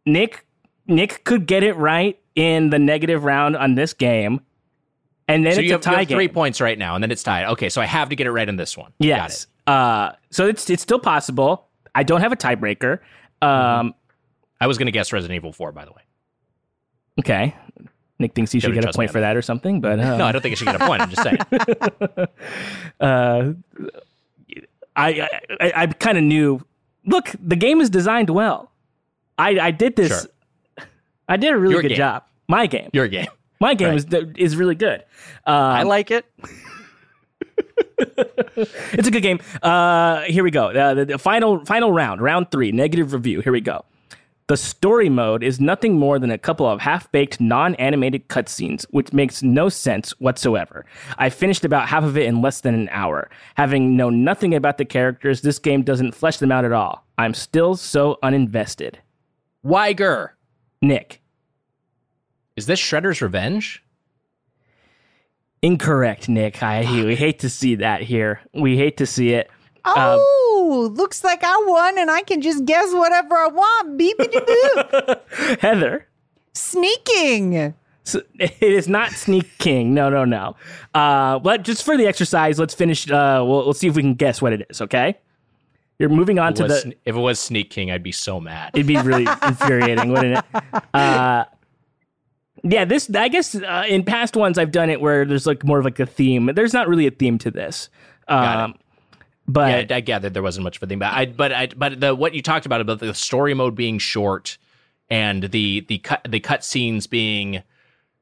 [0.06, 0.44] Nick
[0.88, 4.40] Nick could get it right in the negative round on this game,
[5.28, 6.16] and then so it's you a have, you have game.
[6.16, 7.44] three points right now, and then it's tied.
[7.50, 8.86] Okay, so I have to get it right in this one.
[9.00, 9.46] Got Yes.
[9.70, 9.74] It.
[9.74, 11.66] Uh, so it's it's still possible.
[11.94, 13.00] I don't have a tiebreaker.
[13.42, 13.94] Um,
[14.60, 16.02] I was going to guess Resident Evil 4, by the way.
[17.20, 17.56] okay.
[18.18, 20.26] Nick thinks he should Gotta get a point for that or something, but uh, No,
[20.26, 21.00] I don't think he should get a point.
[21.00, 21.38] I'm just saying.
[23.00, 23.52] uh,
[24.94, 25.28] I I,
[25.60, 26.60] I, I kind of knew.
[27.06, 28.70] Look, the game is designed well.
[29.38, 30.08] I I did this.
[30.76, 30.86] Sure.
[31.28, 31.96] I did a really Your good game.
[31.96, 32.24] job.
[32.46, 32.90] My game.
[32.92, 33.28] Your game.
[33.60, 33.96] My game Right.
[34.14, 35.02] is is really good.
[35.46, 36.26] Um, I like it.
[38.92, 39.38] It's a good game.
[39.62, 40.68] Uh, here we go.
[40.70, 43.40] Uh, the, the final final round, round three, negative review.
[43.40, 43.84] Here we go.
[44.48, 49.44] The story mode is nothing more than a couple of half-baked, non-animated cutscenes, which makes
[49.44, 50.84] no sense whatsoever.
[51.18, 53.30] I finished about half of it in less than an hour.
[53.54, 57.06] Having known nothing about the characters, this game doesn't flesh them out at all.
[57.16, 58.96] I'm still so uninvested.
[59.62, 60.34] Wiger.
[60.82, 61.20] Nick,
[62.56, 63.84] Is this Shredder's Revenge?
[65.62, 66.28] Incorrect.
[66.28, 68.40] Nick, I we hate to see that here.
[68.54, 69.50] We hate to see it.
[69.84, 73.98] Oh, looks like I won and I can just guess whatever I want.
[73.98, 75.58] Beep beep boop.
[75.60, 76.06] Heather.
[76.52, 77.74] Sneak King.
[78.04, 79.94] So, it is not Sneak King.
[79.94, 80.56] No, no, no.
[80.94, 83.10] Uh, but just for the exercise, let's finish.
[83.10, 84.80] Uh, we'll, we'll see if we can guess what it is.
[84.80, 85.18] Okay.
[85.98, 86.96] You're moving on to it, was, the.
[87.04, 88.70] if it was Sneak King, I'd be so mad.
[88.72, 90.82] It'd be really infuriating, wouldn't it?
[90.94, 91.44] Uh,
[92.62, 93.14] yeah, this.
[93.14, 96.00] I guess uh, in past ones I've done it where there's like more of like
[96.00, 96.50] a theme.
[96.54, 97.88] There's not really a theme to this.
[98.28, 98.74] Got Um,
[99.48, 102.00] but yeah, I gathered there wasn't much of a thing, but I, but I, but
[102.00, 104.58] the what you talked about about the story mode being short
[105.08, 107.62] and the the cut the cut scenes being,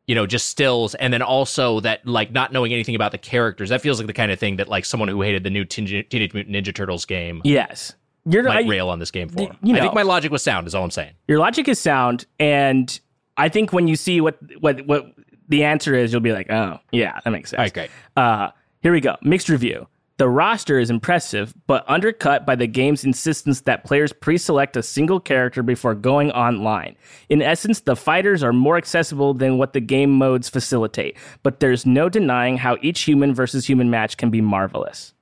[0.06, 3.68] you know, just stills, and then also that like not knowing anything about the characters.
[3.68, 6.08] That feels like the kind of thing that like someone who hated the new Teenage,
[6.08, 7.92] Teenage Mutant Ninja Turtles game yes,
[8.24, 9.40] you're might I- rail on this game for.
[9.62, 10.66] You know, I think my logic was sound.
[10.66, 11.12] Is all I'm saying.
[11.26, 12.98] your logic is sound, and
[13.38, 15.06] I think when you see what what what
[15.48, 17.58] the answer is, you'll be like, oh yeah, that makes sense.
[17.58, 17.90] All right, great.
[18.16, 18.50] Uh,
[18.82, 19.16] here we go.
[19.22, 19.88] Mixed review.
[20.18, 24.82] The roster is impressive, but undercut by the game's insistence that players pre select a
[24.82, 26.96] single character before going online.
[27.28, 31.86] In essence, the fighters are more accessible than what the game modes facilitate, but there's
[31.86, 35.14] no denying how each human versus human match can be marvelous.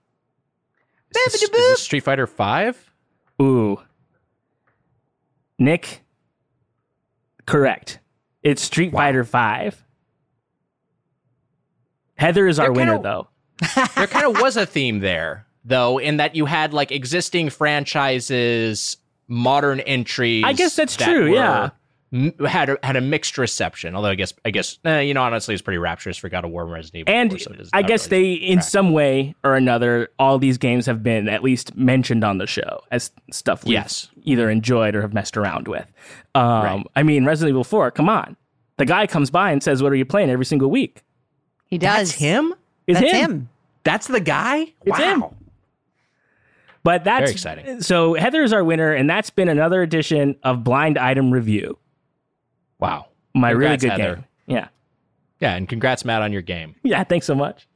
[1.15, 2.91] Is this, is this Street Fighter Five?
[3.41, 3.79] Ooh.
[5.59, 6.05] Nick,
[7.47, 7.99] correct.
[8.47, 9.85] It's Street Fighter 5.
[12.15, 13.29] Heather is our winner, kinda- though.
[13.97, 18.99] there kind of was a theme there, though, in that you had like existing franchises,
[19.27, 20.45] modern entries.
[20.47, 21.71] I guess that's that true, were- yeah.
[22.13, 25.23] M- Had a, had a mixed reception, although I guess I guess eh, you know
[25.23, 27.15] honestly it's pretty rapturous for God of War and Resident Evil.
[27.21, 28.69] And 4, so I guess really they, in track.
[28.69, 32.81] some way or another, all these games have been at least mentioned on the show
[32.91, 34.09] as stuff we've Yes.
[34.25, 35.87] either enjoyed or have messed around with.
[36.35, 36.87] Um, Right.
[36.97, 38.37] I mean, Resident Evil 4, come on.
[38.79, 41.03] The guy comes by and says, What are you playing every single week?
[41.67, 42.09] He does.
[42.09, 42.55] That's him.
[42.87, 43.31] It's That's him.
[43.31, 43.49] him.
[43.85, 44.73] That's the guy.
[44.85, 45.15] It's wow.
[45.15, 45.25] him.
[46.83, 47.81] But that's Very exciting.
[47.83, 51.79] So Heather is our winner, and that's been another edition of Blind Item Review.
[52.79, 53.07] Wow.
[53.35, 54.15] My Congrats, really good Heather.
[54.17, 54.25] game.
[54.47, 54.69] Yeah.
[55.41, 56.75] Yeah, and congrats, Matt, on your game.
[56.83, 57.67] Yeah, thanks so much.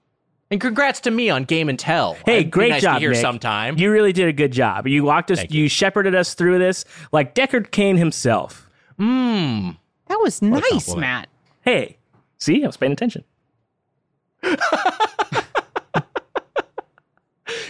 [0.50, 2.14] And congrats to me on Game and Tell.
[2.26, 3.20] Hey, It'd be great nice job, to hear Nick.
[3.20, 3.78] sometime.
[3.78, 4.86] You really did a good job.
[4.88, 5.68] You walked us, Thank you.
[5.68, 8.68] shepherded us through this like Deckard Cain himself.
[8.98, 9.76] Mmm.
[10.08, 10.94] That was a nice.
[10.96, 11.28] Matt.
[11.62, 11.98] Hey,
[12.38, 13.22] see, I was paying attention.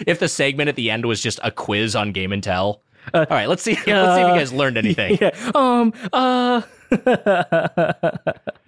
[0.07, 2.81] If the segment at the end was just a quiz on Game and Tell.
[3.12, 3.73] Uh, All right, let's see.
[3.74, 5.19] let's see if you guys learned anything.
[5.20, 5.31] Yeah.
[5.55, 5.93] Um.
[6.12, 6.62] Uh.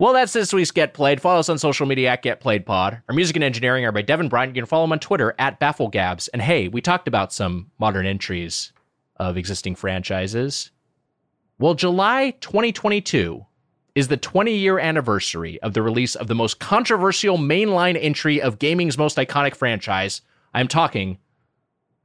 [0.00, 1.20] Well, that's this week's Get Played.
[1.20, 3.02] Follow us on social media at Get Played Pod.
[3.06, 4.56] Our music and engineering are by Devin Bryant.
[4.56, 6.30] You can follow him on Twitter at BaffleGabs.
[6.32, 8.72] And hey, we talked about some modern entries
[9.18, 10.70] of existing franchises.
[11.58, 13.44] Well, July 2022
[13.94, 18.58] is the 20 year anniversary of the release of the most controversial mainline entry of
[18.58, 20.22] gaming's most iconic franchise.
[20.54, 21.18] I'm talking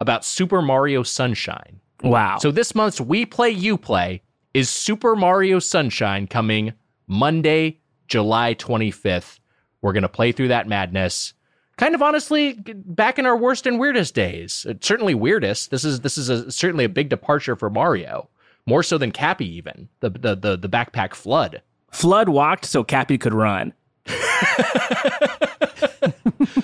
[0.02, 1.80] about Super Mario Sunshine.
[2.04, 2.40] wow.
[2.40, 4.22] So this month's We Play You Play
[4.56, 6.72] is Super Mario Sunshine coming
[7.08, 9.40] Monday, July 25th.
[9.82, 11.34] We're going to play through that madness.
[11.76, 14.66] Kind of honestly, back in our worst and weirdest days.
[14.68, 15.72] Uh, Certainly weirdest.
[15.72, 18.30] This is this is a, certainly a big departure for Mario.
[18.66, 19.90] More so than Cappy even.
[20.00, 21.60] The the the, the backpack FLUDD.
[21.92, 23.74] FLUDD walked so Cappy could run.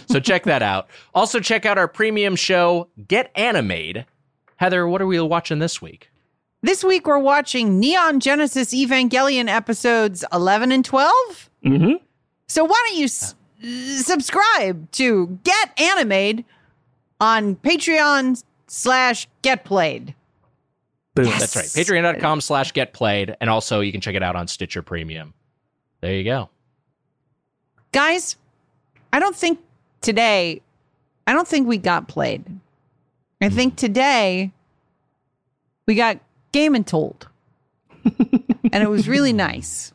[0.08, 0.88] So check that out.
[1.14, 4.06] Also check out our premium show Get Animated.
[4.58, 6.11] Heather, what are we watching this week?
[6.64, 11.50] This week we're watching Neon Genesis Evangelion episodes 11 and 12.
[11.66, 11.94] Mm-hmm.
[12.48, 13.34] So why don't you s-
[14.04, 16.46] subscribe to Get Animated
[17.20, 20.14] on Patreon slash Get Played.
[21.16, 21.26] Boom.
[21.26, 21.66] That's right.
[21.66, 23.36] Patreon.com slash get played.
[23.42, 25.34] And also you can check it out on Stitcher Premium.
[26.00, 26.50] There you go.
[27.92, 28.38] Guys,
[29.12, 29.60] I don't think
[30.00, 30.62] today,
[31.28, 32.46] I don't think we got played.
[33.42, 34.52] I think today
[35.86, 36.20] we got
[36.52, 37.28] game and told.
[38.04, 39.94] and it was really nice.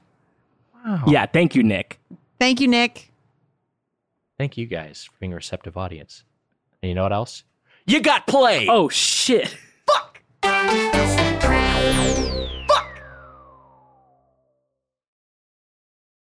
[0.84, 1.04] Wow.
[1.06, 1.98] Yeah, thank you, Nick.
[2.38, 3.10] Thank you, Nick.
[4.38, 6.24] Thank you guys for being a receptive audience.
[6.82, 7.44] And you know what else?
[7.86, 8.66] You got play.
[8.68, 9.56] Oh shit.
[9.86, 10.22] Fuck.